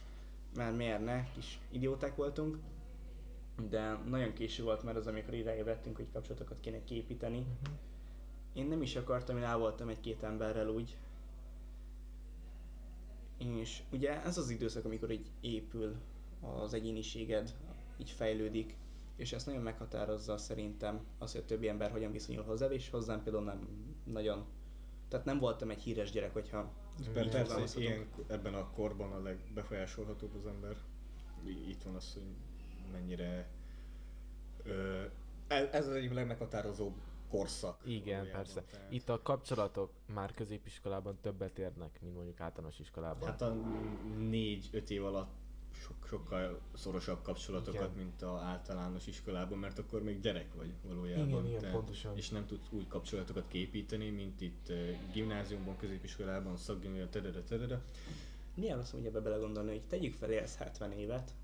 mert 0.56 0.76
miért 0.76 1.04
ne, 1.04 1.30
kis 1.32 1.58
idióták 1.70 2.16
voltunk, 2.16 2.58
de 3.68 3.92
nagyon 4.08 4.32
késő 4.32 4.62
volt 4.62 4.82
már 4.82 4.96
az, 4.96 5.06
amikor 5.06 5.34
ide 5.34 5.56
ébredtünk, 5.56 5.96
hogy 5.96 6.06
kapcsolatokat 6.12 6.60
kéne 6.60 6.84
képíteni. 6.84 7.46
Én 8.52 8.66
nem 8.66 8.82
is 8.82 8.96
akartam, 8.96 9.36
én 9.36 9.42
el 9.42 9.58
voltam 9.58 9.88
egy-két 9.88 10.22
emberrel 10.22 10.68
úgy. 10.68 10.96
És 13.38 13.82
ugye 13.92 14.22
ez 14.22 14.38
az 14.38 14.50
időszak, 14.50 14.84
amikor 14.84 15.10
így 15.10 15.30
épül 15.40 15.96
az 16.40 16.74
egyéniséged, 16.74 17.54
így 17.96 18.10
fejlődik, 18.10 18.76
és 19.16 19.32
ezt 19.32 19.46
nagyon 19.46 19.62
meghatározza 19.62 20.38
szerintem 20.38 21.00
az, 21.18 21.32
hogy 21.32 21.40
a 21.40 21.44
többi 21.44 21.68
ember 21.68 21.90
hogyan 21.90 22.12
viszonyul 22.12 22.44
hozzá, 22.44 22.66
és 22.66 22.90
hozzám 22.90 23.22
például 23.22 23.44
nem 23.44 23.68
nagyon. 24.04 24.44
Tehát 25.10 25.26
nem 25.26 25.38
voltam 25.38 25.70
egy 25.70 25.82
híres 25.82 26.10
gyerek, 26.10 26.32
hogyha 26.32 26.72
Persze, 27.12 27.38
fogalmazhatunk. 27.44 27.86
ilyen, 27.88 28.06
ebben 28.26 28.54
a 28.54 28.70
korban 28.70 29.12
a 29.12 29.22
legbefolyásolhatóbb 29.22 30.34
az 30.34 30.46
ember. 30.46 30.76
Itt 31.68 31.82
van 31.82 31.94
az, 31.94 32.12
hogy 32.12 32.22
mennyire... 32.92 33.48
Ö, 34.64 35.02
ez 35.48 35.68
ez 35.72 35.86
az 35.86 35.94
egyik 35.94 36.12
legmeghatározóbb 36.12 36.94
korszak. 37.28 37.80
Igen, 37.84 38.30
persze. 38.30 38.62
tehát- 38.62 38.92
Itt 38.92 39.08
a 39.08 39.22
kapcsolatok 39.22 39.90
már 40.14 40.34
középiskolában 40.34 41.18
többet 41.20 41.58
érnek, 41.58 41.98
mint 42.02 42.14
mondjuk 42.14 42.40
általános 42.40 42.78
iskolában. 42.78 43.28
Hát 43.28 43.42
a 43.42 43.54
négy-öt 44.18 44.90
év 44.90 45.04
alatt 45.04 45.30
sok, 45.80 46.06
sokkal 46.06 46.60
szorosabb 46.74 47.22
kapcsolatokat, 47.22 47.90
Igen. 47.92 48.04
mint 48.04 48.22
a 48.22 48.38
általános 48.38 49.06
iskolában, 49.06 49.58
mert 49.58 49.78
akkor 49.78 50.02
még 50.02 50.20
gyerek 50.20 50.54
vagy 50.54 50.72
valójában. 50.82 51.28
Igen, 51.28 51.46
igen, 51.46 51.60
te- 51.60 51.70
pontosan. 51.70 52.16
És 52.16 52.28
nem 52.28 52.46
tudsz 52.46 52.66
úgy 52.70 52.86
kapcsolatokat 52.88 53.44
képíteni, 53.48 54.10
mint 54.10 54.40
itt 54.40 54.68
eh, 54.68 54.98
gimnáziumban, 55.12 55.76
középiskolában, 55.76 56.56
szakgimnáziumban, 56.56 57.22
tedede, 57.22 57.42
tedede. 57.42 57.82
Milyen 58.54 58.76
rossz, 58.76 58.90
hogy 58.90 59.06
ebbe 59.06 59.20
belegondolni, 59.20 59.70
hogy 59.70 59.86
tegyük 59.86 60.14
fel, 60.14 60.30
élsz 60.30 60.56
70 60.56 60.92
évet, 60.92 61.34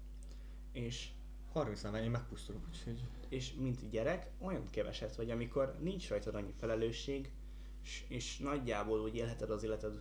és 0.73 1.09
30 1.53 1.83
nál 1.83 2.03
én 2.03 2.11
megpusztulok, 2.11 2.63
úgyhogy... 2.69 3.01
és 3.29 3.55
mint 3.55 3.91
gyerek 3.91 4.31
olyan 4.39 4.71
keveset 4.71 5.17
vagy, 5.17 5.31
amikor 5.31 5.77
nincs 5.81 6.09
rajtad 6.09 6.35
annyi 6.35 6.53
felelősség, 6.59 7.31
és, 7.83 8.05
és 8.09 8.39
nagyjából 8.39 9.01
úgy 9.01 9.15
élheted 9.15 9.51
az 9.51 9.63
életed 9.63 10.01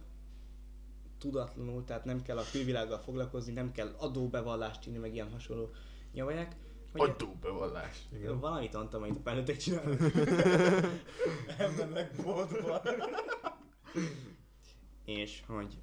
tudatlanul, 1.17 1.83
tehát 1.83 2.05
nem 2.05 2.21
kell 2.21 2.37
a 2.37 2.43
külvilággal 2.51 2.99
foglalkozni, 2.99 3.53
nem 3.53 3.71
kell 3.71 3.95
adóbevallást 3.97 4.87
írni, 4.87 4.99
meg 4.99 5.13
ilyen 5.13 5.31
hasonló 5.31 5.69
nyavaják, 6.13 6.55
Adóbevallás. 6.97 8.07
Igen. 8.13 8.39
Valamit 8.39 8.73
mondtam, 8.73 9.01
amit 9.01 9.17
a 9.17 9.21
felnőttek 9.21 9.57
csinálnak. 9.57 9.99
Elmennek 11.57 12.15
boltba. 12.23 12.81
és 15.05 15.43
hogy 15.47 15.77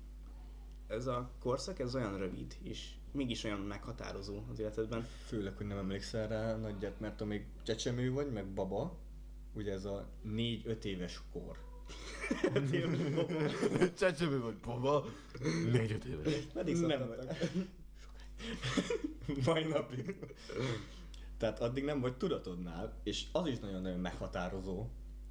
ez 0.87 1.07
a 1.07 1.31
korszak, 1.41 1.79
ez 1.79 1.95
olyan 1.95 2.19
rövid, 2.19 2.57
és 2.63 2.95
mégis 3.13 3.45
olyan 3.45 3.61
meghatározó 3.61 4.43
az 4.51 4.59
életedben. 4.59 5.07
Főleg, 5.27 5.57
hogy 5.57 5.67
nem 5.67 5.79
emlékszel 5.79 6.29
rá 6.29 6.57
nagyját, 6.57 7.01
mert 7.01 7.21
amíg 7.21 7.47
csecsemő 7.63 8.13
vagy, 8.13 8.33
meg 8.33 8.47
baba, 8.47 8.99
ugye 9.55 9.73
ez 9.73 9.85
a 9.85 10.09
4-5 10.27 10.85
éves 10.85 11.21
kor. 11.33 11.59
Csecsemő 13.99 14.41
vagy 14.41 14.57
baba, 14.57 15.05
négy-öt 15.73 16.05
éves. 16.05 16.47
Meddig 16.55 16.77
Nem 16.77 16.99
szoktattak? 16.99 17.51
Mai 19.45 19.65
napig. 19.65 20.17
Tehát 21.39 21.61
addig 21.61 21.85
nem 21.85 22.01
vagy 22.01 22.17
tudatodnál, 22.17 23.01
és 23.03 23.27
az 23.33 23.47
is 23.47 23.59
nagyon-nagyon 23.59 24.01
meghatározó. 24.01 24.87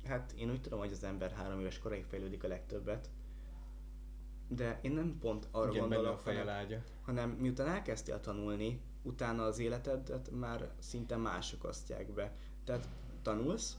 Hát 0.05 0.33
én 0.37 0.49
úgy 0.49 0.61
tudom, 0.61 0.79
hogy 0.79 0.91
az 0.91 1.03
ember 1.03 1.31
három 1.31 1.59
éves 1.59 1.79
koráig 1.79 2.03
fejlődik 2.03 2.43
a 2.43 2.47
legtöbbet. 2.47 3.09
De 4.47 4.79
én 4.81 4.91
nem 4.91 5.17
pont 5.19 5.47
arra 5.51 5.71
Igen, 5.71 5.89
benne 5.89 6.01
a 6.01 6.03
gondolok, 6.03 6.19
hanem, 6.19 6.83
hanem 7.01 7.29
miután 7.29 7.67
elkezdtél 7.67 8.19
tanulni, 8.19 8.81
utána 9.01 9.43
az 9.43 9.59
életedet 9.59 10.31
már 10.31 10.71
szinte 10.79 11.17
mások 11.17 11.63
osztják 11.63 12.13
be. 12.13 12.35
Tehát 12.63 12.87
tanulsz, 13.21 13.77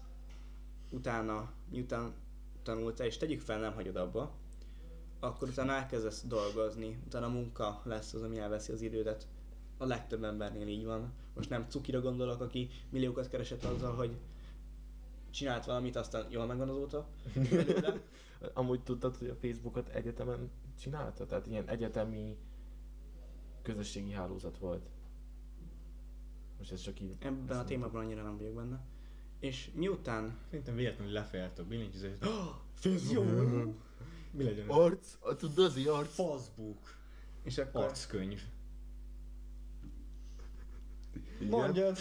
utána, 0.90 1.52
miután 1.70 2.14
tanultál, 2.62 3.06
és 3.06 3.16
tegyük 3.16 3.40
fel, 3.40 3.60
nem 3.60 3.72
hagyod 3.72 3.96
abba, 3.96 4.34
akkor 5.20 5.48
utána 5.48 5.72
elkezdesz 5.72 6.24
dolgozni, 6.26 6.98
utána 7.06 7.26
a 7.26 7.30
munka 7.30 7.80
lesz 7.84 8.12
az, 8.12 8.22
ami 8.22 8.38
elveszi 8.38 8.72
az 8.72 8.80
idődet. 8.80 9.26
A 9.78 9.84
legtöbb 9.84 10.24
embernél 10.24 10.68
így 10.68 10.84
van. 10.84 11.12
Most 11.34 11.50
nem 11.50 11.68
cukira 11.68 12.00
gondolok, 12.00 12.40
aki 12.40 12.70
milliókat 12.90 13.28
keresett 13.28 13.64
azzal, 13.64 13.94
hogy 13.94 14.16
csinált 15.30 15.64
valamit, 15.64 15.96
aztán 15.96 16.26
jól 16.28 16.46
megvan 16.46 16.68
azóta. 16.68 17.08
Amúgy 18.54 18.82
tudtad, 18.82 19.16
hogy 19.16 19.28
a 19.28 19.34
Facebookot 19.34 19.88
egyetemen 19.88 20.50
csinálta? 20.78 21.26
Tehát 21.26 21.46
ilyen 21.46 21.68
egyetemi 21.68 22.36
közösségi 23.62 24.10
hálózat 24.10 24.58
volt. 24.58 24.88
Most 26.58 26.72
ez 26.72 26.80
csak 26.80 27.00
így... 27.00 27.16
Ebben 27.18 27.58
a 27.58 27.64
témában 27.64 28.04
annyira 28.04 28.22
nem 28.22 28.36
vagyok 28.36 28.54
benne. 28.54 28.80
És 29.42 29.70
miután 29.74 30.38
Szerintem 30.50 30.76
véletlenül 30.76 31.12
lefejelt 31.12 31.58
a 31.58 31.64
billentyűzet, 31.64 32.24
oh, 32.24 32.54
Facebook! 32.74 33.74
Mi 34.36 34.44
legyen? 34.44 34.68
Arc, 34.68 35.16
a 35.20 35.36
tudazi 35.36 35.86
arc. 35.86 36.14
Facebook. 36.14 36.96
és 37.42 37.58
akkor 37.58 37.84
Arckönyv. 37.84 38.42
Mondjad! 41.40 41.96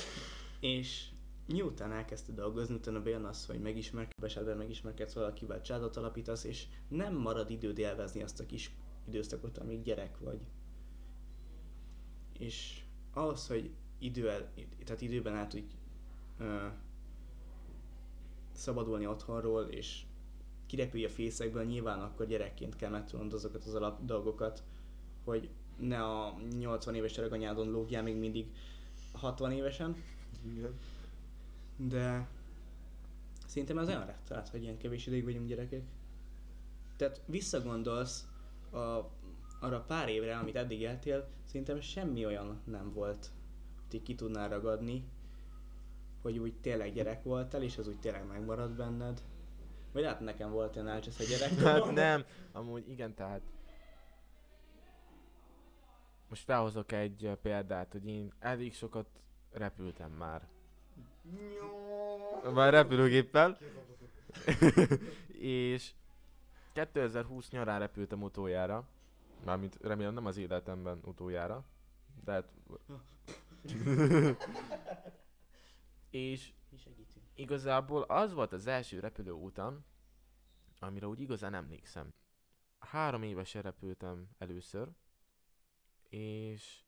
És 0.60 1.10
miután 1.48 1.92
elkezdted 1.92 2.36
dolgozni, 2.36 2.76
utána 2.76 3.02
bejön 3.02 3.24
az, 3.24 3.46
hogy 3.46 3.62
megismerkedsz, 3.62 4.24
esetben 4.24 4.58
megismerkedsz 4.58 5.14
valakivel, 5.14 5.62
családot 5.62 5.98
alapítasz, 5.98 6.44
és 6.44 6.66
nem 6.88 7.16
marad 7.16 7.50
időd 7.50 7.78
élvezni 7.78 8.24
azt 8.24 8.40
a 8.40 8.46
kis 8.46 8.76
időszakot, 9.08 9.58
amíg 9.58 9.82
gyerek 9.82 10.18
vagy. 10.18 10.40
És 12.40 12.84
ahhoz, 13.14 13.48
hogy 13.48 13.72
idő 14.00 14.30
el, 14.30 14.54
tehát 14.84 15.02
időben 15.02 15.36
át 15.36 15.50
tudj 15.50 15.74
szabadulni 18.52 19.08
otthonról, 19.08 19.64
és 19.64 20.04
kirepülj 20.66 21.06
a 21.06 21.10
fészekből, 21.10 21.64
nyilván 21.64 22.00
akkor 22.00 22.28
gyerekként 22.28 22.76
kell 22.76 22.90
megtudnod 22.90 23.34
azokat 23.34 23.66
az 23.66 23.76
alap 23.76 24.06
dolgokat, 24.06 24.64
hogy 25.24 25.50
ne 25.78 26.04
a 26.04 26.38
80 26.60 26.96
éves 26.96 27.18
anyádon 27.18 27.72
lógjál 27.72 28.04
még 28.04 28.16
mindig 28.16 28.52
60 29.12 29.52
évesen, 29.52 30.04
Igen. 30.46 30.74
de 31.76 32.28
szerintem 33.46 33.78
ez 33.78 33.88
olyan 33.88 34.06
rettenet, 34.06 34.50
hogy 34.50 34.62
ilyen 34.64 34.78
kevés 34.78 35.08
ideig 35.08 35.24
vagyunk 35.24 35.48
gyerekek. 35.48 35.84
Tehát 36.96 37.22
visszagondolsz 37.26 38.28
a, 38.72 38.78
arra 39.60 39.84
pár 39.88 40.10
évre, 40.10 40.38
amit 40.38 40.56
eddig 40.56 40.80
éltél, 40.80 41.28
szerintem 41.46 41.82
semmi 41.82 42.26
olyan 42.26 42.62
nem 42.64 42.94
volt, 42.94 43.30
hogy 43.90 44.02
ki 44.02 44.16
tudnál 44.16 44.50
ragadni, 44.50 45.04
hogy 46.22 46.38
úgy 46.38 46.54
tényleg 46.62 46.94
gyerek 46.94 47.24
voltál, 47.24 47.64
és 47.64 47.78
az 47.78 47.88
úgy 47.88 48.00
tényleg 48.00 48.28
megmaradt 48.28 48.76
benned. 48.76 49.22
Vagy 49.92 50.06
hát 50.06 50.20
nekem 50.20 50.52
volt 50.52 50.76
olyan 50.76 50.88
álcsasz 50.88 51.20
a 51.20 51.24
gyerek. 51.24 51.60
Hát 51.68 51.92
nem, 51.92 52.26
amúgy 52.52 52.90
igen, 52.90 53.14
tehát 53.14 53.42
most 56.32 56.44
felhozok 56.44 56.92
egy 56.92 57.38
példát, 57.42 57.92
hogy 57.92 58.08
én 58.08 58.34
elég 58.40 58.74
sokat 58.74 59.08
repültem 59.52 60.12
már. 60.12 60.48
Már 62.54 62.74
repülőgéppel. 62.74 63.58
és 65.40 65.92
2020 66.74 67.50
nyarán 67.50 67.80
repültem 67.80 68.22
utoljára. 68.22 68.88
Mármint 69.46 69.78
remélem 69.82 70.14
nem 70.14 70.26
az 70.26 70.38
életemben 70.38 71.00
utoljára. 71.06 71.64
De 72.24 72.32
hát... 72.32 72.48
és 76.12 76.54
Mi 76.70 76.78
segítünk? 76.78 77.26
igazából 77.34 78.02
az 78.02 78.34
volt 78.34 78.54
az 78.54 78.68
első 78.68 79.00
repülő 79.00 79.32
utam, 79.32 79.86
amire 80.80 81.08
úgy 81.08 81.20
igazán 81.20 81.54
emlékszem. 81.54 82.14
Három 82.80 83.24
évesen 83.24 83.62
repültem 83.62 84.30
először, 84.38 84.90
és 86.10 86.84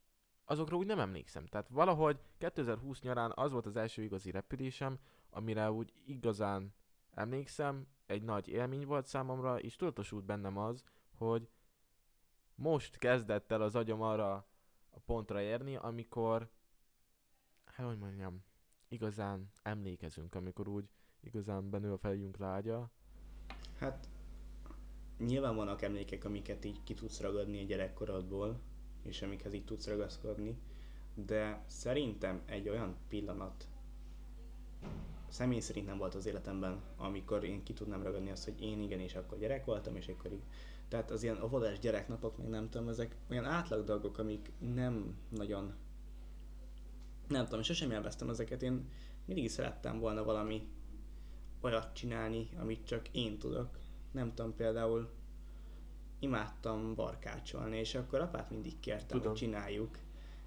azokra 0.46 0.76
úgy 0.78 0.86
nem 0.86 1.00
emlékszem. 1.00 1.46
Tehát 1.46 1.68
valahogy 1.70 2.20
2020 2.38 3.02
nyarán 3.02 3.32
az 3.36 3.52
volt 3.52 3.66
az 3.66 3.76
első 3.76 4.02
igazi 4.02 4.32
repülésem, 4.32 5.00
amire 5.30 5.72
úgy 5.72 5.94
igazán 6.06 6.74
emlékszem, 7.12 7.88
egy 8.06 8.24
nagy 8.24 8.48
élmény 8.48 8.86
volt 8.86 9.06
számomra, 9.06 9.60
és 9.60 9.76
tudatosult 9.76 10.26
bennem 10.26 10.58
az, 10.58 10.84
hogy 11.18 11.50
most 12.56 12.98
kezdett 12.98 13.52
el 13.52 13.62
az 13.62 13.76
agyam 13.76 14.02
arra 14.02 14.48
a 14.90 15.00
pontra 15.00 15.42
érni, 15.42 15.76
amikor, 15.76 16.50
hát 17.66 17.86
hogy 17.86 17.98
mondjam, 17.98 18.44
igazán 18.94 19.52
emlékezünk, 19.62 20.36
amikor 20.36 20.68
úgy 20.68 20.86
igazán 21.20 21.70
benő 21.70 21.92
a 21.92 21.98
fejünk 21.98 22.38
lágya. 22.38 22.92
Hát 23.78 24.10
nyilván 25.18 25.56
vannak 25.56 25.82
emlékek, 25.82 26.26
amiket 26.26 26.66
így 26.66 26.84
ki 26.84 26.94
tudsz 26.94 27.22
ragadni 27.22 27.62
a 27.62 27.66
gyerekkorodból, 27.66 28.60
és 29.02 29.22
amikhez 29.22 29.54
így 29.54 29.66
tudsz 29.66 29.88
ragaszkodni, 29.88 30.58
de 31.14 31.64
szerintem 31.68 32.42
egy 32.46 32.70
olyan 32.70 32.96
pillanat 33.08 33.68
személy 35.28 35.60
szerint 35.60 35.86
nem 35.86 35.98
volt 35.98 36.16
az 36.16 36.26
életemben, 36.26 36.82
amikor 36.98 37.44
én 37.44 37.64
ki 37.64 37.74
tudnám 37.74 38.04
ragadni 38.04 38.32
azt, 38.32 38.44
hogy 38.44 38.62
én 38.62 38.82
igenis 38.82 39.16
akkor 39.16 39.38
gyerek 39.38 39.66
voltam, 39.66 39.96
és 39.96 40.08
akkor 40.08 40.32
így. 40.32 40.44
Tehát 40.88 41.12
az 41.12 41.24
ilyen 41.24 41.44
óvodás 41.44 41.80
gyereknapok, 41.80 42.38
meg 42.38 42.50
nem 42.50 42.70
tudom, 42.70 42.88
ezek 42.88 43.16
olyan 43.30 43.46
átlag 43.46 43.84
dolgok, 43.86 44.18
amik 44.18 44.52
nem 44.60 45.18
nagyon 45.30 45.74
nem 47.34 47.46
tudom, 47.46 47.62
sosem 47.62 47.92
élveztem 47.92 48.30
ezeket. 48.30 48.64
Én 48.64 48.90
mindig 49.26 49.50
szerettem 49.50 50.00
volna 50.00 50.24
valami 50.24 50.68
olyat 51.62 51.94
csinálni, 51.94 52.50
amit 52.60 52.86
csak 52.86 53.08
én 53.12 53.38
tudok. 53.38 53.80
Nem 54.12 54.34
tudom, 54.34 54.56
például 54.56 55.10
imádtam 56.20 56.96
barkácsolni, 56.96 57.78
és 57.78 57.96
akkor 57.96 58.20
apát 58.20 58.50
mindig 58.50 58.80
kértem, 58.80 59.08
Tudom. 59.08 59.28
hogy 59.28 59.38
csináljuk. 59.38 59.98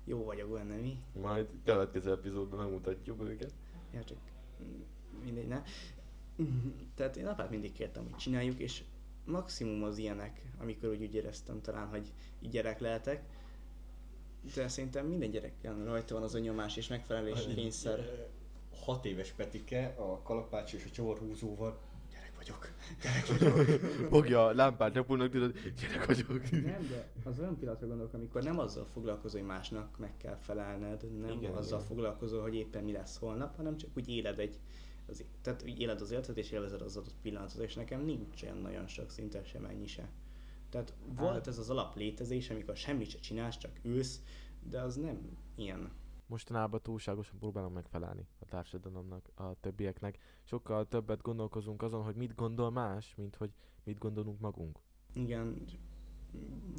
Jó 0.05 0.25
vagyok 0.25 0.51
benne, 0.51 0.77
mi? 0.77 1.03
Majd 1.21 1.47
következő 1.65 2.11
epizódban 2.11 2.59
megmutatjuk 2.59 3.23
őket. 3.23 3.53
Ja, 3.93 4.05
csak 4.05 4.19
mindegy, 5.25 5.49
ne? 5.49 5.63
Tehát 6.95 7.17
én 7.17 7.27
apát 7.27 7.51
mindig 7.51 7.73
kértem, 7.73 8.03
hogy 8.03 8.17
csináljuk, 8.17 8.59
és 8.59 8.85
maximum 9.25 9.83
az 9.83 9.99
ilyenek, 9.99 10.43
amikor 10.61 10.89
úgy, 10.89 11.03
úgy 11.03 11.15
éreztem 11.15 11.61
talán, 11.61 11.87
hogy 11.87 12.13
így 12.41 12.51
gyerek 12.51 12.81
lehetek. 12.81 13.25
De 14.55 14.69
szerintem 14.69 15.07
minden 15.07 15.31
gyereken 15.31 15.85
rajta 15.85 16.15
van 16.15 16.23
az 16.23 16.35
a 16.35 16.39
nyomás 16.39 16.77
és 16.77 16.89
megfelelési 16.89 17.55
kényszer. 17.55 18.29
Hat 18.85 19.05
éves 19.05 19.33
Petike 19.33 19.95
a 19.97 20.23
kalapács 20.23 20.73
és 20.73 20.85
a 20.85 20.91
csavarhúzóval. 20.91 21.79
Gyerek 22.11 22.37
vagyok. 22.37 22.69
Gyerek 23.03 23.27
vagyok. 23.27 23.81
Fogja 24.15 24.47
a 24.47 24.55
lámpát 24.55 24.95
repulnak, 24.95 25.31
tudod, 25.31 25.55
gyerek 25.81 26.07
vagyok. 26.07 26.51
Nem, 26.51 26.87
de 26.89 27.09
az 27.25 27.39
olyan 27.39 27.59
pillanatra 27.59 27.87
gondolok, 27.87 28.13
amikor 28.13 28.43
nem 28.43 28.59
azzal 28.59 28.87
foglalkozol, 28.93 29.41
hogy 29.41 29.49
másnak 29.49 29.99
meg 29.99 30.17
kell 30.17 30.37
felelned, 30.37 31.21
nem 31.21 31.37
Igen, 31.37 31.53
azzal 31.53 31.79
igen. 31.79 31.89
foglalkozol, 31.89 32.43
hogy 32.43 32.55
éppen 32.55 32.85
mi 32.85 32.93
lesz 32.93 33.19
holnap, 33.19 33.57
hanem 33.57 33.77
csak 33.77 33.91
úgy 33.97 34.09
éled 34.09 34.39
egy, 34.39 34.59
az, 35.07 35.25
tehát 35.43 35.63
úgy 35.63 35.81
éled 35.81 36.01
az 36.01 36.11
életet 36.11 36.37
és 36.37 36.51
élvezed 36.51 36.81
az 36.81 36.97
adott 36.97 37.15
pillanatot, 37.23 37.63
és 37.63 37.75
nekem 37.75 38.05
nincs 38.05 38.43
olyan 38.43 38.59
nagyon 38.59 38.87
sok 38.87 39.11
szinte 39.11 39.45
sem 39.45 39.65
ennyi 39.65 39.87
se. 39.87 40.09
Tehát 40.69 40.95
volt 41.17 41.47
ez 41.47 41.59
az 41.59 41.71
alap 41.71 41.97
létezés, 41.97 42.51
amikor 42.51 42.77
semmit 42.77 43.11
se 43.11 43.19
csinálsz, 43.19 43.59
csak 43.59 43.81
ülsz, 43.83 44.23
de 44.63 44.81
az 44.81 44.97
nem 44.97 45.37
ilyen. 45.55 45.91
Mostanában 46.27 46.81
túlságosan 46.83 47.39
próbálom 47.39 47.73
megfelelni 47.73 48.27
a 48.39 48.45
társadalomnak, 48.45 49.31
a 49.35 49.61
többieknek. 49.61 50.19
Sokkal 50.45 50.89
többet 50.89 51.23
gondolkozunk 51.23 51.83
azon, 51.83 52.03
hogy 52.03 52.15
mit 52.15 52.35
gondol 52.35 52.71
más, 52.71 53.15
mint 53.15 53.37
hogy 53.37 53.51
mit 53.85 53.99
gondolunk 53.99 54.41
magunk. 54.41 54.79
Igen, 55.13 55.65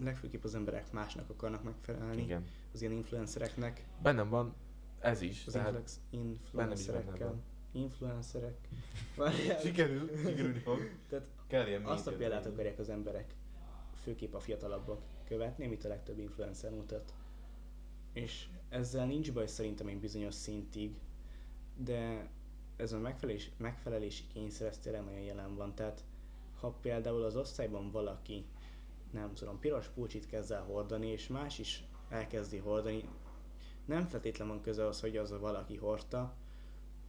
legfőképp 0.03 0.43
az 0.43 0.55
emberek 0.55 0.91
másnak 0.91 1.29
akarnak 1.29 1.63
megfelelni, 1.63 2.21
Igen. 2.21 2.45
az 2.73 2.81
ilyen 2.81 2.93
influencereknek. 2.93 3.87
Bennem 4.01 4.29
van 4.29 4.53
ez 4.99 5.21
is. 5.21 5.47
Az 5.47 5.53
Tehát 5.53 5.89
influencerekkel. 6.09 7.41
Influencerek. 7.71 8.67
Sikerül, 9.63 10.17
sikerülni 10.17 10.59
fog. 10.59 10.79
Tehát 11.09 11.27
Kell 11.47 11.67
ilyen 11.67 11.85
azt 11.85 12.07
a 12.07 12.11
példát 12.11 12.45
akarják 12.45 12.79
az 12.79 12.89
emberek, 12.89 13.35
főképp 14.07 14.33
a 14.33 14.39
fiatalabbak 14.39 15.01
követni, 15.25 15.65
amit 15.65 15.85
a 15.85 15.87
legtöbb 15.87 16.19
influencer 16.19 16.71
mutat. 16.71 17.13
És 18.13 18.47
ezzel 18.69 19.05
nincs 19.05 19.33
baj 19.33 19.47
szerintem 19.47 19.87
egy 19.87 19.99
bizonyos 19.99 20.33
szintig, 20.33 20.95
de 21.77 22.29
ez 22.75 22.93
a 22.93 22.99
megfelelés, 22.99 23.51
megfelelési 23.57 24.23
kényszer 24.33 24.67
ez 24.67 24.77
tényleg 24.77 25.03
nagyon 25.03 25.19
jelen 25.19 25.55
van. 25.55 25.75
Tehát 25.75 26.03
ha 26.59 26.69
például 26.81 27.23
az 27.23 27.35
osztályban 27.35 27.91
valaki, 27.91 28.45
nem 29.11 29.33
tudom, 29.33 29.59
piros 29.59 29.87
pulcsit 29.87 30.27
kezd 30.27 30.51
el 30.51 30.63
hordani, 30.63 31.07
és 31.07 31.27
más 31.27 31.59
is 31.59 31.83
elkezdi 32.09 32.57
hordani, 32.57 33.09
nem 33.85 34.07
feltétlen 34.07 34.47
van 34.47 34.61
köze 34.61 34.85
az, 34.85 34.99
hogy 34.99 35.17
az 35.17 35.31
a 35.31 35.39
valaki 35.39 35.77
hordta, 35.77 36.35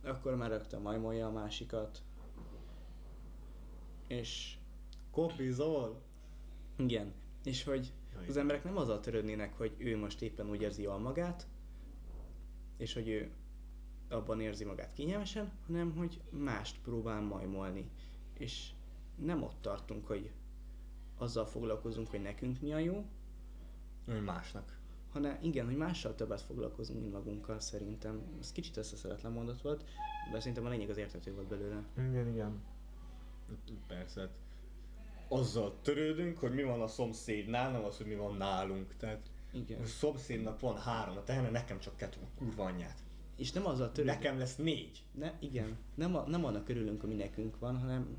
akkor 0.03 0.37
már 0.37 0.51
rögtön 0.51 0.81
majmolja 0.81 1.27
a 1.27 1.33
másikat. 1.33 2.03
És 4.07 4.57
Kopizol! 5.11 6.07
Igen, 6.79 7.13
és 7.45 7.65
hogy 7.65 7.93
az 8.29 8.37
emberek 8.37 8.65
nem 8.65 8.77
azzal 8.77 9.01
törődnének, 9.01 9.57
hogy 9.57 9.75
ő 9.79 9.97
most 9.97 10.23
éppen 10.23 10.51
úgy 10.51 10.61
érzi 10.63 10.83
jól 10.83 10.99
magát, 10.99 11.47
és 12.77 12.93
hogy 12.95 13.09
ő 13.09 13.31
abban 14.09 14.41
érzi 14.41 14.65
magát 14.65 14.93
kényelmesen, 14.93 15.53
hanem 15.67 15.97
hogy 15.97 16.21
mást 16.31 16.81
próbál 16.83 17.21
majmolni. 17.21 17.91
És 18.39 18.71
nem 19.15 19.43
ott 19.43 19.57
tartunk, 19.61 20.07
hogy 20.07 20.31
azzal 21.17 21.47
foglalkozunk, 21.47 22.09
hogy 22.11 22.23
nekünk 22.23 22.61
mi 22.61 22.73
a 22.73 22.79
jó, 22.79 23.05
Hogy 24.07 24.23
másnak. 24.25 24.79
hanem 25.13 25.39
igen, 25.43 25.67
hogy 25.67 25.77
mással 25.77 26.15
többet 26.15 26.41
foglalkozunk, 26.41 27.01
mint 27.01 27.13
magunkkal 27.13 27.61
szerintem. 27.61 28.23
Ez 28.41 28.53
kicsit 28.53 28.77
összeszeretlen 28.77 29.33
mondat 29.33 29.61
volt, 29.63 29.85
de 30.33 30.39
szerintem 30.39 30.65
a 30.67 30.69
lényeg 30.69 30.91
az 30.91 30.97
értető 30.97 31.35
volt 31.35 31.47
belőle. 31.49 31.85
Igen, 31.97 32.29
igen. 32.29 32.63
Persze. 33.87 34.31
Azzal 35.29 35.75
törődünk, 35.83 36.39
hogy 36.39 36.55
mi 36.55 36.63
van 36.63 36.81
a 36.81 36.87
szomszédnál, 36.87 37.71
nem 37.71 37.85
az, 37.85 37.97
hogy 37.97 38.07
mi 38.07 38.15
van 38.15 38.37
nálunk. 38.37 38.95
Tehát 38.97 39.31
Igen. 39.53 39.81
a 39.81 39.87
szomszédnak 39.87 40.61
van 40.61 40.77
három 40.77 41.17
a 41.17 41.25
tehene, 41.25 41.51
nekem 41.51 41.79
csak 41.79 41.97
kettő, 41.97 42.19
a 42.23 42.39
kurva 42.39 42.65
anyját. 42.65 42.99
És 43.37 43.53
nem 43.53 43.67
azzal 43.67 43.93
törődünk. 43.93 44.19
Nekem 44.19 44.39
lesz 44.39 44.57
négy. 44.57 45.03
Ne, 45.13 45.33
igen, 45.41 45.77
nem, 45.95 46.17
a, 46.17 46.25
nem 46.29 46.45
annak 46.45 46.69
örülünk, 46.69 47.03
ami 47.03 47.15
nekünk 47.15 47.59
van, 47.59 47.79
hanem 47.79 48.17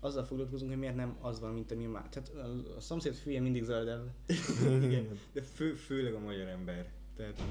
azzal 0.00 0.24
foglalkozunk, 0.24 0.70
hogy 0.70 0.80
miért 0.80 0.96
nem 0.96 1.16
az 1.20 1.40
van, 1.40 1.52
mint 1.52 1.70
ami 1.70 1.84
már. 1.86 2.08
Tehát 2.08 2.28
a, 2.28 2.76
a 2.76 2.80
szomszéd 2.80 3.14
fülye 3.14 3.40
mindig 3.40 3.64
zöldebb. 3.64 4.10
Igen. 4.86 5.18
De 5.32 5.42
fő, 5.42 5.74
főleg 5.74 6.14
a 6.14 6.18
magyar 6.18 6.48
ember. 6.48 6.90
Tehát 7.16 7.42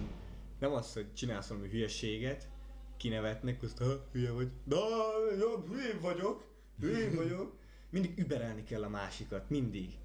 nem 0.59 0.71
az, 0.71 0.93
hogy 0.93 1.13
csinálsz 1.13 1.47
valami 1.47 1.69
hülyeséget, 1.69 2.49
kinevetnek, 2.97 3.63
azt 3.63 3.77
ha 3.77 4.07
hülye 4.11 4.31
vagy. 4.31 4.49
De 4.63 4.75
jobb, 5.39 5.67
hülye 5.67 5.97
vagyok, 6.01 6.45
hülye 6.79 7.15
vagyok. 7.15 7.53
Mindig 7.95 8.17
überelni 8.17 8.63
kell 8.63 8.83
a 8.83 8.89
másikat, 8.89 9.49
mindig. 9.49 9.97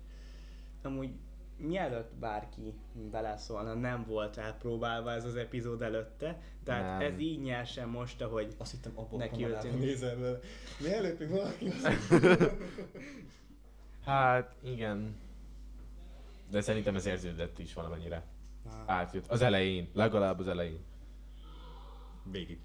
Amúgy 0.82 1.10
mielőtt 1.56 2.14
bárki 2.14 2.74
beleszólna, 3.10 3.74
nem 3.74 4.04
volt 4.04 4.36
elpróbálva 4.36 5.12
ez 5.12 5.24
az 5.24 5.36
epizód 5.36 5.82
előtte, 5.82 6.40
tehát 6.64 6.98
Nem. 6.98 7.12
ez 7.12 7.18
így 7.18 7.40
nyersen 7.40 7.88
most, 7.88 8.20
ahogy 8.20 8.54
Azt 8.58 8.70
hittem 8.70 8.92
abban 8.94 9.18
Neki 9.18 9.44
nézel. 9.78 10.40
Mielőtt 10.80 11.18
még 11.18 11.28
valaki 11.28 11.66
azt 11.68 12.14
Hát, 14.04 14.54
igen. 14.62 15.16
De 16.50 16.60
szerintem 16.60 16.94
ez 16.94 17.06
érződött 17.06 17.58
is 17.58 17.74
valamennyire. 17.74 18.24
Á, 18.68 18.82
Átjött. 18.86 19.26
Az 19.26 19.42
elején. 19.42 19.90
Legalább 19.92 20.38
az 20.38 20.48
elején. 20.48 20.84
Végig. 22.30 22.58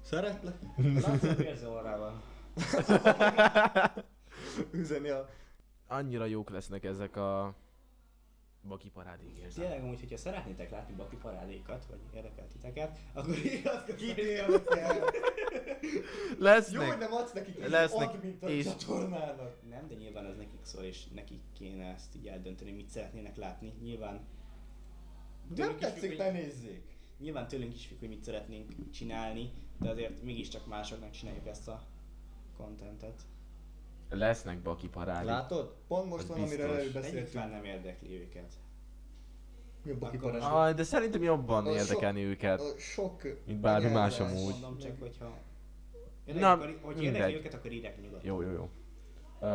Szeretlek? 0.00 0.56
Látszott 0.76 1.38
érző 1.38 1.68
orrával. 1.68 2.22
Üzeni 4.72 5.08
a... 5.08 5.28
Annyira 5.86 6.24
jók 6.24 6.50
lesznek 6.50 6.84
ezek 6.84 7.16
a 7.16 7.54
baki 8.68 8.90
parádék 8.90 9.36
érzem. 9.38 9.64
Tényleg 9.64 9.82
amúgy, 9.82 10.00
hogyha 10.00 10.16
szeretnétek 10.16 10.70
látni 10.70 10.94
baki 10.94 11.16
parádékat, 11.16 11.86
vagy 11.90 11.98
érdekel 12.14 12.48
titeket, 12.48 12.98
akkor 13.12 13.36
iratkozzatok! 13.38 14.74
Jó, 15.80 16.00
Lesznek. 16.38 16.88
hogy 16.88 16.98
nem 16.98 17.12
adsz 17.12 17.32
nekik 17.32 17.68
Lesznek, 17.68 18.08
admint 18.08 18.42
a 18.42 18.48
és- 18.48 18.64
csatornának. 18.64 19.56
Nem, 19.68 19.88
de 19.88 19.94
nyilván 19.94 20.26
ez 20.26 20.36
nekik 20.36 20.58
szól, 20.62 20.82
és 20.82 21.04
nekik 21.14 21.40
kéne 21.52 21.84
ezt 21.92 22.14
így 22.16 22.26
eldönteni, 22.26 22.72
mit 22.72 22.88
szeretnének 22.88 23.36
látni. 23.36 23.72
Nyilván 23.82 24.26
Nem 25.56 25.68
függ, 25.68 25.78
tetszik, 25.78 26.08
hogy- 26.08 26.18
ne 26.18 26.30
nézzék. 26.30 26.82
Nyilván 27.18 27.48
tőlünk 27.48 27.74
is 27.74 27.86
függ, 27.86 27.98
hogy 27.98 28.08
mit 28.08 28.24
szeretnénk 28.24 28.72
csinálni, 28.92 29.50
de 29.80 29.88
azért 29.90 30.22
mégiscsak 30.22 30.66
másoknak 30.66 31.10
csináljuk 31.10 31.46
ezt 31.46 31.68
a 31.68 31.82
contentet. 32.56 33.22
Lesznek 34.10 34.58
baki 34.62 34.88
parádék. 34.88 35.28
Látod? 35.28 35.74
Pont 35.88 36.08
most 36.08 36.26
van, 36.26 36.40
amiről 36.42 36.70
előbb 36.70 36.92
beszéltünk. 36.92 37.50
nem 37.50 37.64
érdekli 37.64 38.20
őket. 38.20 38.52
Mi 39.82 39.90
a 39.90 39.98
baki 39.98 40.16
Akkor- 40.16 40.30
parázs? 40.30 40.52
Aj, 40.52 40.74
de 40.74 40.82
szerintem 40.82 41.22
jobban 41.22 41.66
A 41.66 41.70
sok- 41.70 41.80
érdekelni 41.80 42.22
őket. 42.24 42.60
A 42.60 42.78
sok... 42.78 43.22
Mint 43.46 43.60
bármi 43.60 43.88
más 43.90 44.20
amúgy. 44.20 44.50
Mondom 44.50 44.78
csak, 44.78 44.98
hogyha... 45.00 45.38
Na, 46.24 46.34
Na, 46.34 46.50
akar, 46.52 46.78
hogy 46.82 46.94
mindegy. 46.96 47.14
érdekli 47.14 47.34
őket, 47.34 47.54
akkor 47.54 47.72
írják 47.72 48.00
nyugodtan. 48.00 48.26
Jó, 48.26 48.40
jó, 48.42 48.50
jó. 48.50 48.70
Uh, 49.40 49.48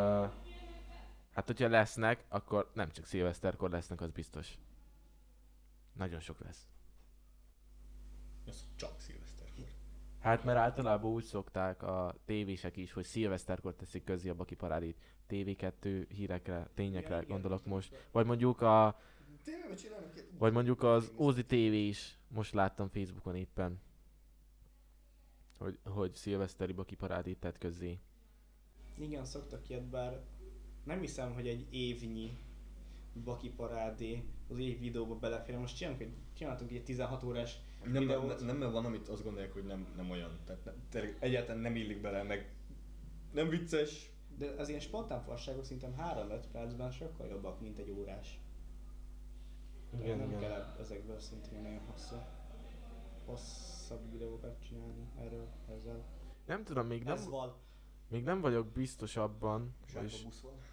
hát, 1.33 1.45
hogyha 1.45 1.67
lesznek, 1.67 2.23
akkor 2.29 2.71
nem 2.73 2.91
csak 2.91 3.05
szilveszterkor 3.05 3.69
lesznek, 3.69 4.01
az 4.01 4.11
biztos. 4.11 4.57
Nagyon 5.97 6.19
sok 6.19 6.39
lesz. 6.43 6.65
Ez 8.47 8.63
csak 8.75 8.99
szilveszterkor. 8.99 9.20
Hát 10.21 10.43
mert 10.43 10.57
általában 10.57 11.11
úgy 11.11 11.23
szokták 11.23 11.83
a 11.83 12.15
tévések 12.25 12.77
is, 12.77 12.91
hogy 12.91 13.03
szilveszterkor 13.03 13.75
teszik 13.75 14.03
közé 14.03 14.29
a 14.29 14.35
baki 14.35 14.55
parádét. 14.55 14.97
TV2 15.29 16.05
hírekre, 16.09 16.69
tényekre 16.73 17.15
Igen, 17.15 17.27
gondolok 17.27 17.59
igen. 17.59 17.73
most. 17.73 18.07
Vagy 18.11 18.25
mondjuk 18.25 18.61
a, 18.61 18.99
vagy 20.37 20.53
mondjuk 20.53 20.83
az 20.83 21.11
Ózi 21.17 21.45
TV 21.45 21.53
is. 21.73 22.17
Most 22.27 22.53
láttam 22.53 22.89
Facebookon 22.89 23.35
éppen. 23.35 23.81
Hogy, 25.57 25.79
hogy 25.83 26.13
szilveszteri 26.13 26.73
baki 26.73 26.95
parádét 26.95 27.39
tett 27.39 27.57
közzé. 27.57 27.99
Igen, 28.97 29.25
szoktak 29.25 29.69
ilyet, 29.69 29.83
bár 29.83 30.21
nem 30.83 30.99
hiszem, 30.99 31.33
hogy 31.33 31.47
egy 31.47 31.67
évnyi 31.69 32.37
baki 33.23 33.49
parádé 33.49 34.23
az 34.49 34.57
év 34.57 34.79
videóba 34.79 35.15
belefér. 35.15 35.57
Most 35.57 35.75
csinálunk 35.75 36.01
egy, 36.01 36.13
csináltunk 36.33 36.71
egy 36.71 36.83
16 36.83 37.23
órás 37.23 37.59
Nem, 37.83 37.91
nem, 37.91 38.01
videót. 38.01 38.45
nem, 38.45 38.57
mert 38.57 38.71
van, 38.71 38.85
amit 38.85 39.07
azt 39.07 39.23
gondolják, 39.23 39.53
hogy 39.53 39.65
nem, 39.65 39.87
nem 39.95 40.09
olyan. 40.09 40.39
Tehát 40.45 40.65
nem, 40.65 40.75
tényleg 40.89 41.17
egyáltalán 41.19 41.61
nem 41.61 41.75
illik 41.75 42.01
bele, 42.01 42.23
meg 42.23 42.55
nem 43.31 43.49
vicces. 43.49 44.09
De 44.37 44.49
az 44.57 44.67
ilyen 44.67 44.79
spontán 44.79 45.21
fasságok 45.21 45.63
szerintem 45.63 45.95
3-5 45.97 46.43
percben 46.51 46.91
sokkal 46.91 47.27
jobbak, 47.27 47.61
mint 47.61 47.77
egy 47.77 47.89
órás. 47.89 48.39
Igen, 49.99 50.17
nem 50.17 50.27
igen. 50.29 50.39
kell 50.39 50.75
ezekből 50.79 51.19
ilyen 51.19 51.51
nagyon 51.51 51.81
hosszú, 51.91 52.15
hosszabb 53.25 54.11
videókat 54.11 54.63
csinálni 54.67 55.07
erről, 55.17 55.47
ezzel. 55.69 56.03
Nem 56.45 56.63
tudom, 56.63 56.87
még 56.87 57.03
nem, 57.03 57.13
Ez 57.13 57.29
val. 57.29 57.57
még 58.07 58.23
nem 58.23 58.41
vagyok 58.41 58.67
biztos 58.67 59.17
abban, 59.17 59.75
és 60.03 60.23
busz 60.23 60.39
van. 60.41 60.53
Ben. 60.55 60.70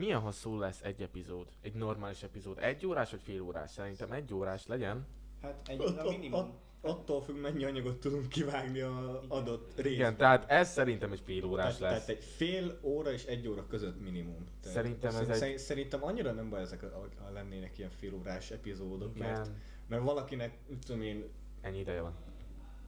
Milyen 0.00 0.20
hosszú 0.20 0.58
lesz 0.58 0.80
egy 0.82 1.02
epizód? 1.02 1.46
Egy 1.62 1.74
normális 1.74 2.22
epizód? 2.22 2.58
Egy 2.60 2.86
órás 2.86 3.10
vagy 3.10 3.20
fél 3.22 3.40
órás? 3.42 3.70
Szerintem 3.70 4.12
egy 4.12 4.34
órás 4.34 4.66
legyen. 4.66 5.06
Hát 5.42 5.68
egy 5.68 5.80
a 5.80 5.82
ott, 5.84 6.10
minimum. 6.10 6.38
ott, 6.40 6.58
attól 6.80 7.22
függ, 7.22 7.36
mennyi 7.36 7.64
anyagot 7.64 8.00
tudunk 8.00 8.28
kivágni 8.28 8.80
a 8.80 8.88
Igen. 9.18 9.30
adott 9.30 9.66
részben. 9.76 9.92
Igen, 9.92 10.16
tehát 10.16 10.50
ez 10.50 10.70
szerintem 10.70 11.12
egy 11.12 11.20
fél 11.24 11.44
órás 11.44 11.76
tehát, 11.76 11.94
lesz. 11.94 12.04
Tehát 12.04 12.22
egy 12.22 12.28
fél 12.28 12.78
óra 12.82 13.12
és 13.12 13.24
egy 13.24 13.48
óra 13.48 13.66
között 13.66 14.00
minimum. 14.00 14.44
Tehát 14.60 14.76
Szerintem 14.76 15.08
ez 15.14 15.14
szerint- 15.26 15.42
egy- 15.42 15.58
Szerintem 15.58 16.04
annyira 16.04 16.32
nem 16.32 16.50
baj 16.50 16.60
ezek, 16.60 16.82
a- 16.82 17.08
ha 17.22 17.30
lennének 17.30 17.78
ilyen 17.78 17.90
fél 17.90 18.14
órás 18.14 18.50
epizódok, 18.50 19.18
mert, 19.18 19.46
Igen, 19.46 19.58
mert 19.88 20.02
valakinek, 20.02 20.58
tudom 20.86 21.02
én, 21.02 21.24
ennyi 21.60 21.78
ideje 21.78 22.00
van. 22.00 22.14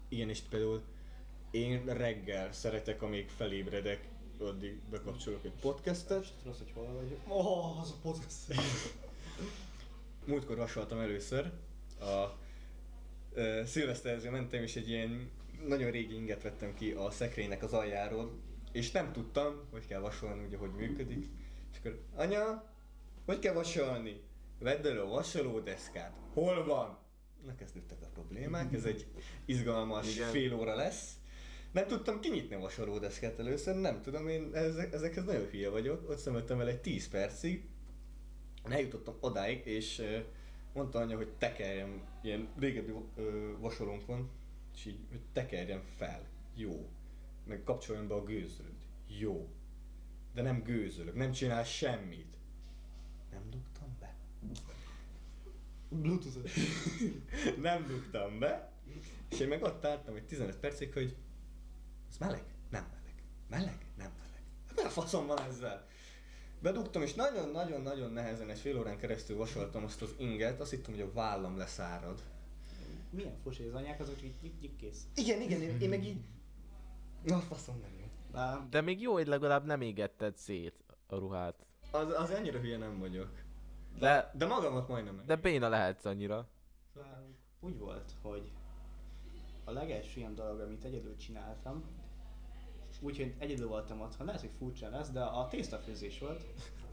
ilyen 0.09 0.29
is 0.29 0.41
például 0.41 0.83
én 1.51 1.85
reggel 1.87 2.53
szeretek, 2.53 3.03
amíg 3.03 3.29
felébredek, 3.29 4.09
addig 4.41 4.81
bekapcsolok 4.91 5.45
egy 5.45 5.53
podcastet. 5.61 6.19
Most 6.19 6.35
rossz, 6.45 6.59
hogy 6.59 6.73
hol 6.75 6.93
vagyok. 6.93 7.19
Oh, 7.29 7.81
az 7.81 7.91
a 7.91 7.95
podcast. 8.03 8.37
Múltkor 10.27 10.57
vasaltam 10.57 10.99
először. 10.99 11.53
A 12.01 12.39
uh, 13.35 13.65
szilveszterező 13.65 14.31
mentem, 14.31 14.63
és 14.63 14.77
egy 14.77 14.89
ilyen 14.89 15.31
nagyon 15.67 15.91
régi 15.91 16.15
inget 16.15 16.43
vettem 16.43 16.75
ki 16.75 16.91
a 16.91 17.11
szekrénynek 17.11 17.63
az 17.63 17.73
aljáról, 17.73 18.33
és 18.73 18.91
nem 18.91 19.13
tudtam, 19.13 19.61
hogy 19.71 19.87
kell 19.87 20.01
vasolni, 20.01 20.45
ugye, 20.45 20.57
hogy 20.57 20.71
működik. 20.71 21.27
És 21.73 21.79
akkor, 21.79 22.03
anya, 22.17 22.73
hogy 23.25 23.39
kell 23.39 23.55
vasolni? 23.55 24.21
Vedd 24.59 24.87
elő 24.87 25.01
a 25.01 25.07
vasolódeszkát. 25.07 26.17
Hol 26.33 26.65
van? 26.65 26.99
Na 27.47 27.55
kezdődtek 27.55 27.99
a 28.03 28.07
problémák, 28.15 28.73
ez 28.73 28.85
egy 28.85 29.07
izgalmas 29.45 30.15
Igen. 30.15 30.31
fél 30.31 30.55
óra 30.55 30.75
lesz. 30.75 31.13
Nem 31.73 31.87
tudtam 31.87 32.21
kinyitni 32.21 32.55
a 32.55 32.61
vasolódeszkát 32.61 33.39
először, 33.39 33.77
nem 33.77 34.03
tudom, 34.03 34.29
én 34.29 34.51
ezek, 34.55 34.93
ezekhez 34.93 35.25
nagyon 35.25 35.49
hülye 35.51 35.69
vagyok. 35.69 36.11
Ott 36.11 36.19
szemettem 36.19 36.59
vele 36.59 36.71
egy 36.71 36.81
10 36.81 37.09
percig, 37.09 37.65
eljutottam 38.65 39.17
odáig, 39.21 39.67
és 39.67 40.03
mondta 40.73 40.99
anya, 40.99 41.17
hogy 41.17 41.29
tekerjem, 41.39 42.03
ilyen 42.23 42.49
régebbi 42.59 42.93
ö, 43.17 43.53
vasolónk 43.59 44.07
van, 44.07 44.31
és 44.75 44.87
így, 44.87 44.99
hogy 45.11 45.21
tekerjem 45.33 45.83
fel. 45.97 46.27
Jó. 46.55 46.89
Meg 47.47 47.63
kapcsoljon 47.65 48.09
be 48.09 48.15
a 48.15 48.25
gőzölőt. 48.25 48.83
Jó. 49.19 49.49
De 50.35 50.43
nem 50.43 50.63
gőzölök, 50.63 51.15
nem 51.15 51.33
csinál 51.33 51.65
semmit. 51.65 52.37
Nem 53.31 53.51
dugtam 53.51 53.97
be. 54.01 54.15
Bluetooth 55.89 56.57
Nem 57.61 57.87
dugtam 57.87 58.39
be. 58.39 58.73
És 59.31 59.41
én 59.41 59.49
meg 59.49 59.63
ott 59.63 59.85
álltam 59.85 60.15
egy 60.15 60.27
15 60.27 60.57
percig, 60.57 60.93
hogy 60.93 61.17
ez 62.13 62.19
meleg? 62.19 62.45
Nem 62.71 62.87
meleg. 62.91 63.23
Meleg? 63.49 63.87
Nem 63.97 64.11
meleg. 64.19 64.43
Hát 64.67 64.77
mi 64.77 64.83
a 64.83 64.89
faszom 64.89 65.27
van 65.27 65.41
ezzel? 65.41 65.87
Bedugtam, 66.63 67.03
és 67.03 67.15
nagyon-nagyon-nagyon 67.15 68.13
nehezen 68.13 68.51
egy 68.51 68.59
fél 68.59 68.79
órán 68.79 68.99
keresztül 68.99 69.37
vasoltam 69.37 69.85
azt 69.85 70.03
az 70.03 70.15
inget, 70.19 70.61
azt 70.61 70.71
hittem, 70.71 70.93
hogy 70.95 71.03
a 71.03 71.13
vállam 71.13 71.57
leszárad. 71.57 72.23
Milyen 73.11 73.37
fos, 73.43 73.57
hogy 73.57 73.67
az 73.67 73.75
anyák 73.75 74.01
azok 74.01 74.23
így 74.23 74.35
nyik, 74.43 74.61
nyik 74.61 74.77
kész. 74.77 75.07
Igen, 75.15 75.41
igen, 75.41 75.63
én, 75.63 75.81
én 75.81 75.89
meg 75.89 76.05
így... 76.05 76.21
Na, 77.23 77.39
faszom 77.41 77.81
nem 77.81 77.91
jó. 78.01 78.07
De 78.33 78.67
De 78.71 78.81
még 78.81 79.01
jó, 79.01 79.13
hogy 79.13 79.27
legalább 79.27 79.65
nem 79.65 79.81
égetted 79.81 80.37
szét 80.37 80.85
a 81.07 81.17
ruhát. 81.17 81.67
Az, 81.91 82.13
az 82.17 82.31
ennyire 82.31 82.59
hülye 82.61 82.77
nem 82.77 82.99
vagyok. 82.99 83.31
De, 83.99 84.31
De 84.35 84.47
magamat 84.47 84.89
majdnem 84.89 85.15
meg. 85.15 85.27
de 85.27 85.37
béna 85.37 85.69
lehetsz 85.69 86.05
annyira. 86.05 86.49
Nálunk 86.95 87.37
úgy 87.61 87.79
volt, 87.79 88.13
hogy 88.23 88.51
a 89.65 89.71
legelső 89.71 90.19
ilyen 90.21 90.35
dolog, 90.35 90.61
amit 90.61 90.85
egyedül 90.85 91.17
csináltam, 91.17 91.85
úgyhogy 93.03 93.35
egyedül 93.39 93.69
voltam 93.69 94.01
otthon, 94.01 94.27
lehet, 94.27 94.41
hogy 94.41 94.51
furcsa 94.59 94.89
lesz, 94.89 95.11
de 95.11 95.21
a 95.23 95.49
tésztafőzés 95.49 96.19
volt, 96.19 96.45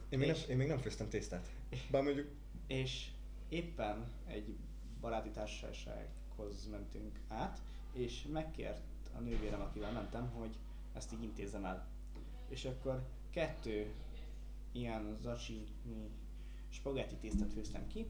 Én 0.10 0.20
még, 0.20 0.28
nem, 0.28 0.36
És- 0.38 0.48
én 0.48 0.58
még 0.58 0.68
nem 0.68 0.78
főztem 0.78 1.10
tésztát. 1.10 1.50
Bár 1.92 2.04
mondjuk... 2.04 2.28
és 2.68 3.08
éppen 3.50 4.12
egy 4.28 4.56
baráti 5.02 5.30
társasághoz 5.30 6.68
mentünk 6.72 7.20
át, 7.28 7.62
és 7.94 8.26
megkért 8.32 8.82
a 9.16 9.20
nővérem, 9.20 9.62
akivel 9.62 9.92
mentem, 9.92 10.30
hogy 10.30 10.56
ezt 10.94 11.14
így 11.14 11.24
intézzem 11.24 11.66
el. 11.66 11.88
És 12.50 12.66
akkor 12.66 13.04
kettő 13.30 13.94
ilyen 14.72 15.18
zacsi 15.22 15.64
spagetti 16.70 17.16
tésztát 17.16 17.54
főztem 17.54 17.88
ki, 17.88 18.06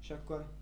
és 0.00 0.10
akkor 0.10 0.52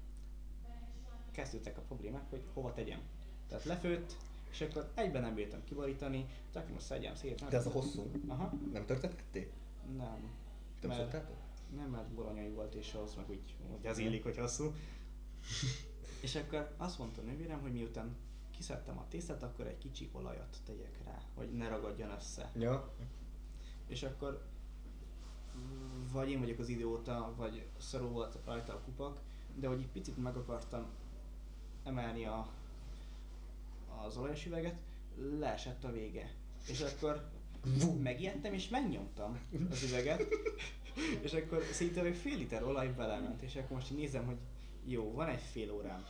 kezdődtek 1.30 1.78
a 1.78 1.82
problémák, 1.82 2.30
hogy 2.30 2.44
hova 2.52 2.72
tegyem. 2.72 3.00
Tehát 3.48 3.64
lefőtt, 3.64 4.16
és 4.52 4.60
akkor 4.60 4.90
egyben 4.94 5.22
nem 5.22 5.34
bírtam 5.34 5.64
kiborítani, 5.64 6.26
csak 6.52 6.68
most 6.68 6.84
szedjem 6.84 7.14
szét. 7.14 7.40
nem 7.40 7.48
De 7.48 7.56
ez 7.56 7.66
a 7.66 7.70
hosszú. 7.70 8.10
Aha, 8.26 8.52
Nem 8.72 8.86
törtett 8.86 9.16
ketté? 9.16 9.50
nem. 9.96 10.30
Te 10.80 10.86
Mert-? 10.86 11.26
Nem, 11.76 11.90
mert 11.90 12.08
bolonyai 12.08 12.50
volt, 12.50 12.74
és 12.74 12.94
ahhoz 12.94 13.14
meg 13.14 13.30
úgy, 13.30 13.56
hogy 13.70 13.86
az 13.86 13.98
illik, 13.98 14.22
hogy 14.22 14.36
hosszú. 14.36 14.74
és 16.22 16.34
akkor 16.34 16.74
azt 16.76 16.98
mondta 16.98 17.20
a 17.20 17.24
nővérem, 17.24 17.60
hogy 17.60 17.72
miután 17.72 18.16
kiszedtem 18.50 18.98
a 18.98 19.08
tésztát, 19.08 19.42
akkor 19.42 19.66
egy 19.66 19.78
kicsi 19.78 20.08
olajat 20.12 20.56
tegyek 20.64 20.98
rá, 21.04 21.22
hogy 21.34 21.52
ne 21.52 21.68
ragadjon 21.68 22.10
össze. 22.10 22.50
Ja. 22.54 22.92
És 23.86 24.02
akkor 24.02 24.42
vagy 26.12 26.30
én 26.30 26.40
vagyok 26.40 26.58
az 26.58 26.68
idióta, 26.68 27.34
vagy 27.36 27.66
szarul 27.78 28.08
volt 28.08 28.38
rajta 28.44 28.72
a 28.72 28.80
kupak, 28.80 29.20
de 29.54 29.68
hogy 29.68 29.80
egy 29.80 29.90
picit 29.92 30.16
meg 30.16 30.36
akartam 30.36 30.86
emelni 31.84 32.24
a, 32.24 32.48
az 34.00 34.16
olajos 34.16 34.46
üveget, 34.46 34.76
leesett 35.16 35.84
a 35.84 35.90
vége. 35.90 36.34
És 36.68 36.80
akkor 36.80 37.30
megijedtem 37.98 38.52
és 38.52 38.68
megnyomtam 38.68 39.48
az 39.70 39.82
üveget, 39.82 40.26
és 41.20 41.32
akkor 41.32 41.62
szinte 41.62 42.02
egy 42.02 42.16
fél 42.16 42.36
liter 42.36 42.62
olaj 42.62 42.88
belement, 42.88 43.42
és 43.42 43.56
akkor 43.56 43.70
most 43.70 43.90
nézem, 43.90 44.26
hogy 44.26 44.38
jó, 44.84 45.12
van 45.12 45.28
egy 45.28 45.42
fél 45.42 45.72
órám. 45.72 46.04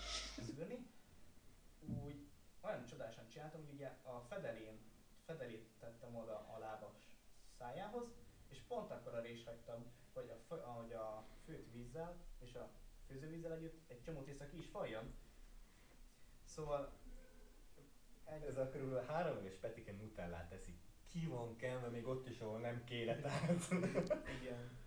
Szülni, 0.55 0.87
úgy 2.05 2.27
olyan 2.61 2.85
csodásan 2.87 3.29
csináltam, 3.29 3.61
hogy 3.61 3.75
ugye 3.75 3.87
a 4.03 4.21
fedelén, 4.29 4.79
fedelét 5.27 5.67
tettem 5.81 6.17
oda 6.17 6.49
a 6.55 6.59
lábas 6.59 6.97
szájához, 7.59 8.07
és 8.49 8.59
pont 8.69 8.91
akkor 8.91 9.15
a 9.15 9.21
rés 9.21 9.45
hagytam, 9.45 9.85
hogy 10.13 10.31
a, 10.31 10.39
fő, 10.49 10.61
ahogy 10.61 10.93
a 10.93 11.25
főt 11.45 11.73
vízzel 11.73 12.17
és 12.39 12.55
a 12.55 12.71
főzővízzel 13.07 13.53
együtt 13.53 13.91
egy 13.91 14.01
csomó 14.01 14.23
tészta 14.23 14.47
ki 14.47 14.59
is 14.59 14.67
faljon. 14.67 15.15
Szóval 16.45 16.93
egy, 18.25 18.43
Ez 18.43 18.57
a 18.57 18.71
körülbelül 18.71 19.05
három 19.07 19.39
éves 19.39 19.57
Petike 19.57 19.93
nutellát 19.93 20.49
teszik. 20.49 20.77
Ki 21.11 21.27
van 21.27 21.57
kelve 21.57 21.89
még 21.89 22.07
ott 22.07 22.29
is, 22.29 22.41
ahol 22.41 22.59
nem 22.59 22.85
kéne, 22.85 23.17
tehát. 23.21 23.69
igen. 24.43 24.81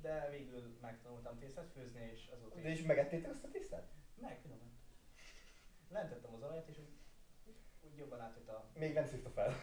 De 0.00 0.28
végül 0.30 0.76
megtanultam 0.80 1.38
tésztát 1.38 1.70
főzni, 1.72 2.10
és 2.12 2.30
azóta 2.34 2.60
De 2.60 2.70
is 2.70 2.82
megettétek 2.82 3.30
azt 3.30 3.44
a 3.44 3.48
tésztát? 3.48 3.90
Meg, 4.20 4.38
finom 4.42 4.58
lett. 4.58 4.68
Lentettem 5.88 6.34
az 6.34 6.42
olajat, 6.42 6.68
és 6.68 6.78
úgy, 6.78 7.54
úgy 7.80 7.96
jobban 7.96 8.20
átjött 8.20 8.48
a... 8.48 8.70
Még 8.78 8.94
nem 8.94 9.06
szívta 9.06 9.30
fel. 9.30 9.54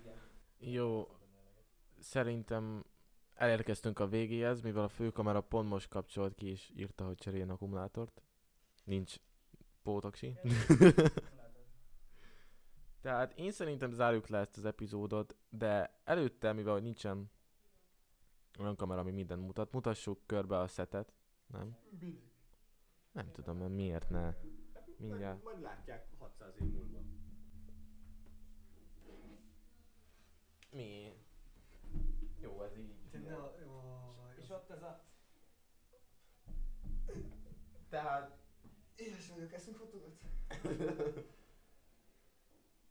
Igen. 0.00 0.16
Jó, 0.58 1.08
szerintem 1.98 2.84
elérkeztünk 3.34 3.98
a 3.98 4.08
végéhez, 4.08 4.60
mivel 4.60 4.82
a 4.82 4.88
főkamera 4.88 5.40
pont 5.40 5.68
most 5.68 5.88
kapcsolt 5.88 6.34
ki 6.34 6.46
és 6.46 6.72
írta, 6.76 7.04
hogy 7.04 7.16
cseréljen 7.16 7.50
akkumulátort. 7.50 8.22
Nincs 8.84 9.14
pótoksi. 9.82 10.38
Tehát 13.08 13.32
én 13.38 13.50
szerintem 13.50 13.92
zárjuk 13.92 14.26
le 14.26 14.38
ezt 14.38 14.56
az 14.56 14.64
epizódot, 14.64 15.36
de 15.48 16.00
előtte, 16.04 16.52
mivel 16.52 16.78
nincsen 16.78 17.30
olyan 18.58 18.76
kamera, 18.76 19.00
ami 19.00 19.10
mindent 19.10 19.42
mutat, 19.42 19.72
mutassuk 19.72 20.26
körbe 20.26 20.58
a 20.58 20.66
szetet. 20.66 21.12
Nem? 21.46 21.76
Nem 23.12 23.32
tudom, 23.32 23.56
mert 23.56 23.72
miért 23.72 24.10
ne. 24.10 24.34
Mindjárt. 24.96 25.42
Majd 25.42 25.60
látják 25.60 26.06
600 26.18 26.54
év 26.60 26.66
múlva. 26.66 27.00
Mi? 30.70 31.12
Jó, 32.40 32.62
ez 32.62 32.76
így. 32.76 32.94
És 34.36 34.50
ott 34.50 34.70
ez 34.70 34.82
a... 34.82 35.00
Tehát 37.88 38.38
Éhes 38.96 39.28
vagyok, 39.28 39.52
eszünk 39.52 39.76
fotókat. 39.76 40.18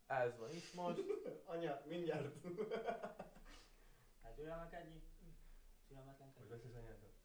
ez 0.08 0.38
van 0.38 0.52
itt 0.52 0.74
most. 0.74 1.00
Anya, 1.52 1.82
mindjárt. 1.86 2.36
Hát 4.24 4.34
türelmekedjünk. 4.36 5.04
Türelmetlenkedjünk. 5.88 6.50
Hogy 6.50 6.50
vesz 6.50 6.66
az 6.70 6.76
anyádat? 6.76 7.16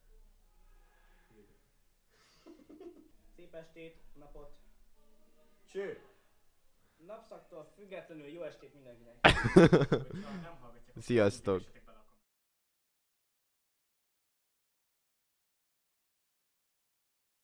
Szép 3.35 3.53
estét, 3.53 3.95
napot. 4.13 4.51
Cső! 5.71 6.01
Napszaktól 7.05 7.71
függetlenül 7.75 8.27
jó 8.27 8.41
estét 8.41 8.73
mindenkinek. 8.73 9.15
Sziasztok! 11.05 11.61